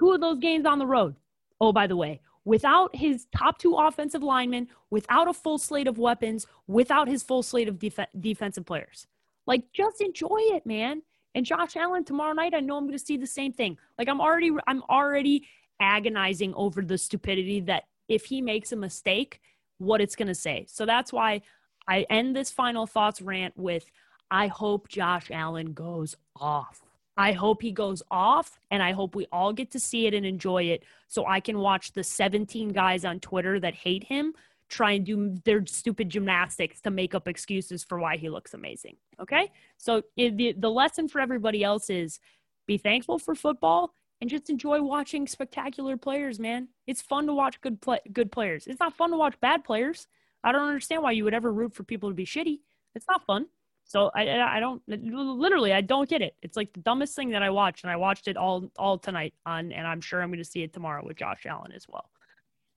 Two 0.00 0.10
of 0.10 0.20
those 0.20 0.40
games 0.40 0.66
on 0.66 0.80
the 0.80 0.86
road. 0.86 1.14
Oh, 1.60 1.72
by 1.72 1.86
the 1.86 1.96
way, 1.96 2.20
without 2.44 2.94
his 2.94 3.26
top 3.36 3.58
two 3.58 3.74
offensive 3.74 4.22
linemen, 4.22 4.68
without 4.90 5.28
a 5.28 5.32
full 5.32 5.58
slate 5.58 5.86
of 5.86 5.98
weapons, 5.98 6.46
without 6.66 7.08
his 7.08 7.22
full 7.22 7.42
slate 7.42 7.68
of 7.68 7.78
def- 7.78 7.98
defensive 8.18 8.66
players. 8.66 9.06
Like, 9.46 9.72
just 9.72 10.00
enjoy 10.00 10.38
it, 10.38 10.66
man. 10.66 11.02
And 11.34 11.46
Josh 11.46 11.76
Allen 11.76 12.04
tomorrow 12.04 12.32
night, 12.32 12.54
I 12.54 12.60
know 12.60 12.76
I'm 12.76 12.84
going 12.84 12.98
to 12.98 13.04
see 13.04 13.16
the 13.16 13.26
same 13.26 13.52
thing. 13.52 13.78
Like, 13.98 14.08
I'm 14.08 14.20
already, 14.20 14.50
I'm 14.66 14.82
already 14.90 15.48
agonizing 15.80 16.54
over 16.54 16.82
the 16.82 16.98
stupidity 16.98 17.60
that 17.60 17.84
if 18.08 18.26
he 18.26 18.42
makes 18.42 18.72
a 18.72 18.76
mistake, 18.76 19.40
what 19.78 20.00
it's 20.00 20.16
going 20.16 20.28
to 20.28 20.34
say. 20.34 20.66
So 20.68 20.86
that's 20.86 21.12
why 21.12 21.42
I 21.88 22.06
end 22.08 22.36
this 22.36 22.50
final 22.50 22.86
thoughts 22.86 23.20
rant 23.20 23.56
with 23.56 23.90
I 24.30 24.46
hope 24.46 24.88
Josh 24.88 25.30
Allen 25.30 25.72
goes 25.72 26.16
off. 26.36 26.81
I 27.16 27.32
hope 27.32 27.62
he 27.62 27.72
goes 27.72 28.02
off 28.10 28.58
and 28.70 28.82
I 28.82 28.92
hope 28.92 29.14
we 29.14 29.26
all 29.30 29.52
get 29.52 29.70
to 29.72 29.80
see 29.80 30.06
it 30.06 30.14
and 30.14 30.24
enjoy 30.24 30.64
it 30.64 30.84
so 31.08 31.26
I 31.26 31.40
can 31.40 31.58
watch 31.58 31.92
the 31.92 32.02
17 32.02 32.70
guys 32.70 33.04
on 33.04 33.20
Twitter 33.20 33.60
that 33.60 33.74
hate 33.74 34.04
him 34.04 34.34
try 34.72 34.92
and 34.92 35.04
do 35.04 35.36
their 35.44 35.64
stupid 35.66 36.08
gymnastics 36.08 36.80
to 36.80 36.90
make 36.90 37.14
up 37.14 37.28
excuses 37.28 37.84
for 37.84 37.98
why 37.98 38.16
he 38.16 38.30
looks 38.30 38.54
amazing. 38.54 38.96
Okay? 39.20 39.50
So 39.76 40.02
the, 40.16 40.54
the 40.56 40.70
lesson 40.70 41.08
for 41.08 41.20
everybody 41.20 41.62
else 41.62 41.90
is 41.90 42.18
be 42.66 42.78
thankful 42.78 43.18
for 43.18 43.34
football 43.34 43.94
and 44.22 44.30
just 44.30 44.48
enjoy 44.48 44.80
watching 44.80 45.26
spectacular 45.26 45.98
players, 45.98 46.40
man. 46.40 46.68
It's 46.86 47.02
fun 47.02 47.26
to 47.26 47.34
watch 47.34 47.60
good 47.60 47.82
play, 47.82 47.98
good 48.12 48.32
players. 48.32 48.66
It's 48.66 48.80
not 48.80 48.96
fun 48.96 49.10
to 49.10 49.18
watch 49.18 49.38
bad 49.40 49.62
players. 49.62 50.06
I 50.42 50.52
don't 50.52 50.66
understand 50.66 51.02
why 51.02 51.12
you 51.12 51.24
would 51.24 51.34
ever 51.34 51.52
root 51.52 51.74
for 51.74 51.82
people 51.82 52.08
to 52.08 52.14
be 52.14 52.24
shitty. 52.24 52.60
It's 52.94 53.06
not 53.08 53.26
fun. 53.26 53.46
So 53.92 54.10
I, 54.14 54.26
I 54.26 54.56
I 54.56 54.60
don't 54.60 54.80
literally 54.88 55.74
I 55.74 55.82
don't 55.82 56.08
get 56.08 56.22
it. 56.22 56.34
It's 56.40 56.56
like 56.56 56.72
the 56.72 56.80
dumbest 56.80 57.14
thing 57.14 57.28
that 57.32 57.42
I 57.42 57.50
watched, 57.50 57.84
and 57.84 57.90
I 57.90 57.96
watched 57.96 58.26
it 58.26 58.38
all 58.38 58.70
all 58.78 58.96
tonight 58.96 59.34
on, 59.44 59.70
and 59.70 59.86
I'm 59.86 60.00
sure 60.00 60.22
I'm 60.22 60.30
going 60.30 60.38
to 60.38 60.48
see 60.48 60.62
it 60.62 60.72
tomorrow 60.72 61.04
with 61.04 61.18
Josh 61.18 61.44
Allen 61.44 61.72
as 61.72 61.84
well. 61.86 62.08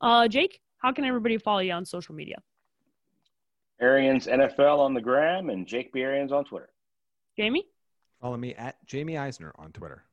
Uh, 0.01 0.27
Jake, 0.27 0.59
how 0.79 0.91
can 0.91 1.05
everybody 1.05 1.37
follow 1.37 1.59
you 1.59 1.71
on 1.71 1.85
social 1.85 2.13
media? 2.13 2.35
Arians 3.79 4.27
NFL 4.27 4.79
on 4.79 4.93
the 4.93 4.99
gram 4.99 5.49
and 5.49 5.65
Jake 5.65 5.93
B. 5.93 6.01
Arians 6.01 6.33
on 6.33 6.43
Twitter. 6.43 6.69
Jamie, 7.37 7.63
Follow 8.21 8.35
me 8.35 8.53
at 8.55 8.75
Jamie 8.85 9.17
Eisner 9.17 9.53
on 9.57 9.71
Twitter. 9.71 10.03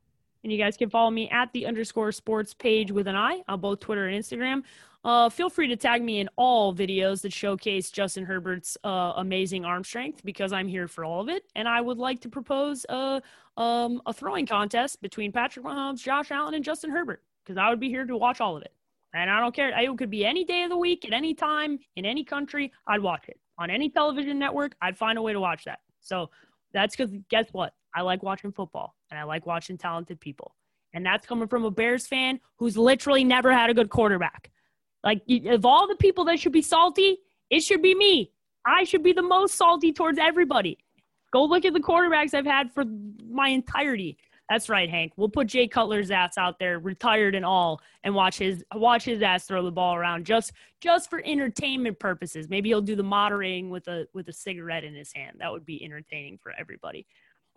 And 0.42 0.52
you 0.52 0.58
guys 0.58 0.76
can 0.76 0.90
follow 0.90 1.10
me 1.10 1.28
at 1.30 1.52
the 1.52 1.66
underscore 1.66 2.12
sports 2.12 2.54
page 2.54 2.90
with 2.90 3.06
an 3.06 3.16
I 3.16 3.42
on 3.48 3.60
both 3.60 3.80
Twitter 3.80 4.08
and 4.08 4.22
Instagram. 4.22 4.62
Uh, 5.04 5.28
feel 5.28 5.50
free 5.50 5.66
to 5.66 5.76
tag 5.76 6.02
me 6.02 6.20
in 6.20 6.28
all 6.36 6.72
videos 6.72 7.22
that 7.22 7.32
showcase 7.32 7.90
Justin 7.90 8.24
Herbert's 8.24 8.76
uh, 8.84 9.14
amazing 9.16 9.64
arm 9.64 9.82
strength 9.82 10.24
because 10.24 10.52
I'm 10.52 10.68
here 10.68 10.86
for 10.86 11.04
all 11.04 11.20
of 11.20 11.28
it. 11.28 11.44
And 11.56 11.66
I 11.66 11.80
would 11.80 11.98
like 11.98 12.20
to 12.20 12.28
propose 12.28 12.86
a, 12.88 13.20
um, 13.56 14.00
a 14.06 14.12
throwing 14.12 14.46
contest 14.46 15.02
between 15.02 15.32
Patrick 15.32 15.66
Mahomes, 15.66 16.02
Josh 16.02 16.30
Allen, 16.30 16.54
and 16.54 16.64
Justin 16.64 16.90
Herbert 16.90 17.22
because 17.44 17.58
I 17.58 17.68
would 17.68 17.80
be 17.80 17.88
here 17.88 18.04
to 18.04 18.16
watch 18.16 18.40
all 18.40 18.56
of 18.56 18.62
it. 18.62 18.72
And 19.12 19.28
I 19.28 19.40
don't 19.40 19.54
care. 19.54 19.72
It 19.76 19.98
could 19.98 20.08
be 20.08 20.24
any 20.24 20.44
day 20.44 20.62
of 20.62 20.70
the 20.70 20.76
week, 20.76 21.04
at 21.04 21.12
any 21.12 21.34
time, 21.34 21.78
in 21.96 22.06
any 22.06 22.24
country. 22.24 22.72
I'd 22.86 23.02
watch 23.02 23.28
it 23.28 23.38
on 23.58 23.70
any 23.70 23.90
television 23.90 24.38
network. 24.38 24.74
I'd 24.80 24.96
find 24.96 25.18
a 25.18 25.22
way 25.22 25.32
to 25.32 25.40
watch 25.40 25.64
that. 25.64 25.80
So 26.00 26.30
that's 26.72 26.96
because 26.96 27.12
guess 27.28 27.46
what? 27.52 27.74
I 27.94 28.02
like 28.02 28.22
watching 28.22 28.52
football 28.52 28.94
and 29.10 29.18
I 29.18 29.24
like 29.24 29.46
watching 29.46 29.76
talented 29.78 30.20
people. 30.20 30.54
And 30.94 31.04
that's 31.04 31.26
coming 31.26 31.48
from 31.48 31.64
a 31.64 31.70
Bears 31.70 32.06
fan 32.06 32.38
who's 32.56 32.76
literally 32.76 33.24
never 33.24 33.52
had 33.52 33.70
a 33.70 33.74
good 33.74 33.88
quarterback. 33.88 34.50
Like, 35.02 35.22
of 35.46 35.64
all 35.64 35.88
the 35.88 35.96
people 35.96 36.24
that 36.26 36.38
should 36.38 36.52
be 36.52 36.62
salty, 36.62 37.18
it 37.50 37.60
should 37.60 37.82
be 37.82 37.94
me. 37.94 38.30
I 38.64 38.84
should 38.84 39.02
be 39.02 39.12
the 39.12 39.22
most 39.22 39.56
salty 39.56 39.92
towards 39.92 40.18
everybody. 40.18 40.78
Go 41.32 41.44
look 41.44 41.64
at 41.64 41.72
the 41.72 41.80
quarterbacks 41.80 42.34
I've 42.34 42.46
had 42.46 42.72
for 42.72 42.84
my 43.28 43.48
entirety. 43.48 44.18
That's 44.50 44.68
right, 44.68 44.90
Hank. 44.90 45.12
We'll 45.16 45.30
put 45.30 45.46
Jay 45.46 45.66
Cutler's 45.66 46.10
ass 46.10 46.36
out 46.36 46.58
there, 46.58 46.78
retired 46.78 47.34
and 47.34 47.44
all, 47.44 47.80
and 48.04 48.14
watch 48.14 48.36
his 48.36 48.62
watch 48.74 49.02
his 49.04 49.22
ass 49.22 49.44
throw 49.46 49.64
the 49.64 49.70
ball 49.70 49.94
around 49.94 50.26
just 50.26 50.52
just 50.80 51.08
for 51.08 51.22
entertainment 51.24 51.98
purposes. 51.98 52.50
Maybe 52.50 52.68
he'll 52.68 52.82
do 52.82 52.94
the 52.94 53.02
moderating 53.02 53.70
with 53.70 53.88
a 53.88 54.06
with 54.12 54.28
a 54.28 54.32
cigarette 54.32 54.84
in 54.84 54.94
his 54.94 55.10
hand. 55.12 55.38
That 55.40 55.50
would 55.50 55.64
be 55.64 55.82
entertaining 55.82 56.38
for 56.42 56.52
everybody. 56.58 57.06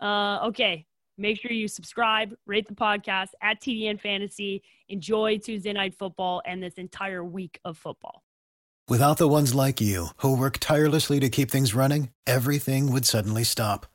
Uh, 0.00 0.40
okay, 0.46 0.86
make 1.18 1.40
sure 1.40 1.52
you 1.52 1.68
subscribe, 1.68 2.34
rate 2.46 2.68
the 2.68 2.74
podcast 2.74 3.28
at 3.42 3.60
TDN 3.60 4.00
Fantasy. 4.00 4.62
Enjoy 4.88 5.38
Tuesday 5.38 5.72
Night 5.72 5.94
Football 5.94 6.42
and 6.44 6.62
this 6.62 6.74
entire 6.74 7.24
week 7.24 7.58
of 7.64 7.76
football. 7.76 8.22
Without 8.88 9.18
the 9.18 9.26
ones 9.26 9.52
like 9.52 9.80
you, 9.80 10.08
who 10.18 10.36
work 10.36 10.58
tirelessly 10.60 11.18
to 11.18 11.28
keep 11.28 11.50
things 11.50 11.74
running, 11.74 12.10
everything 12.24 12.92
would 12.92 13.04
suddenly 13.04 13.42
stop. 13.42 13.86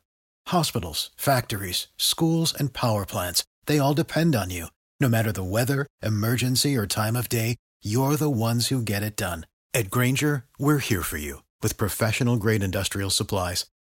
Hospitals, 0.48 1.10
factories, 1.16 1.86
schools, 1.96 2.52
and 2.52 2.74
power 2.74 3.06
plants, 3.06 3.42
they 3.64 3.78
all 3.78 3.94
depend 3.94 4.34
on 4.36 4.50
you. 4.50 4.66
No 5.00 5.08
matter 5.08 5.32
the 5.32 5.42
weather, 5.42 5.86
emergency, 6.02 6.76
or 6.76 6.86
time 6.86 7.16
of 7.16 7.30
day, 7.30 7.56
you're 7.82 8.16
the 8.16 8.28
ones 8.28 8.68
who 8.68 8.82
get 8.82 9.02
it 9.02 9.16
done. 9.16 9.46
At 9.72 9.90
Grainger, 9.90 10.44
we're 10.58 10.78
here 10.78 11.02
for 11.02 11.16
you 11.16 11.42
with 11.62 11.78
professional 11.78 12.36
grade 12.36 12.62
industrial 12.62 13.08
supplies. 13.08 13.64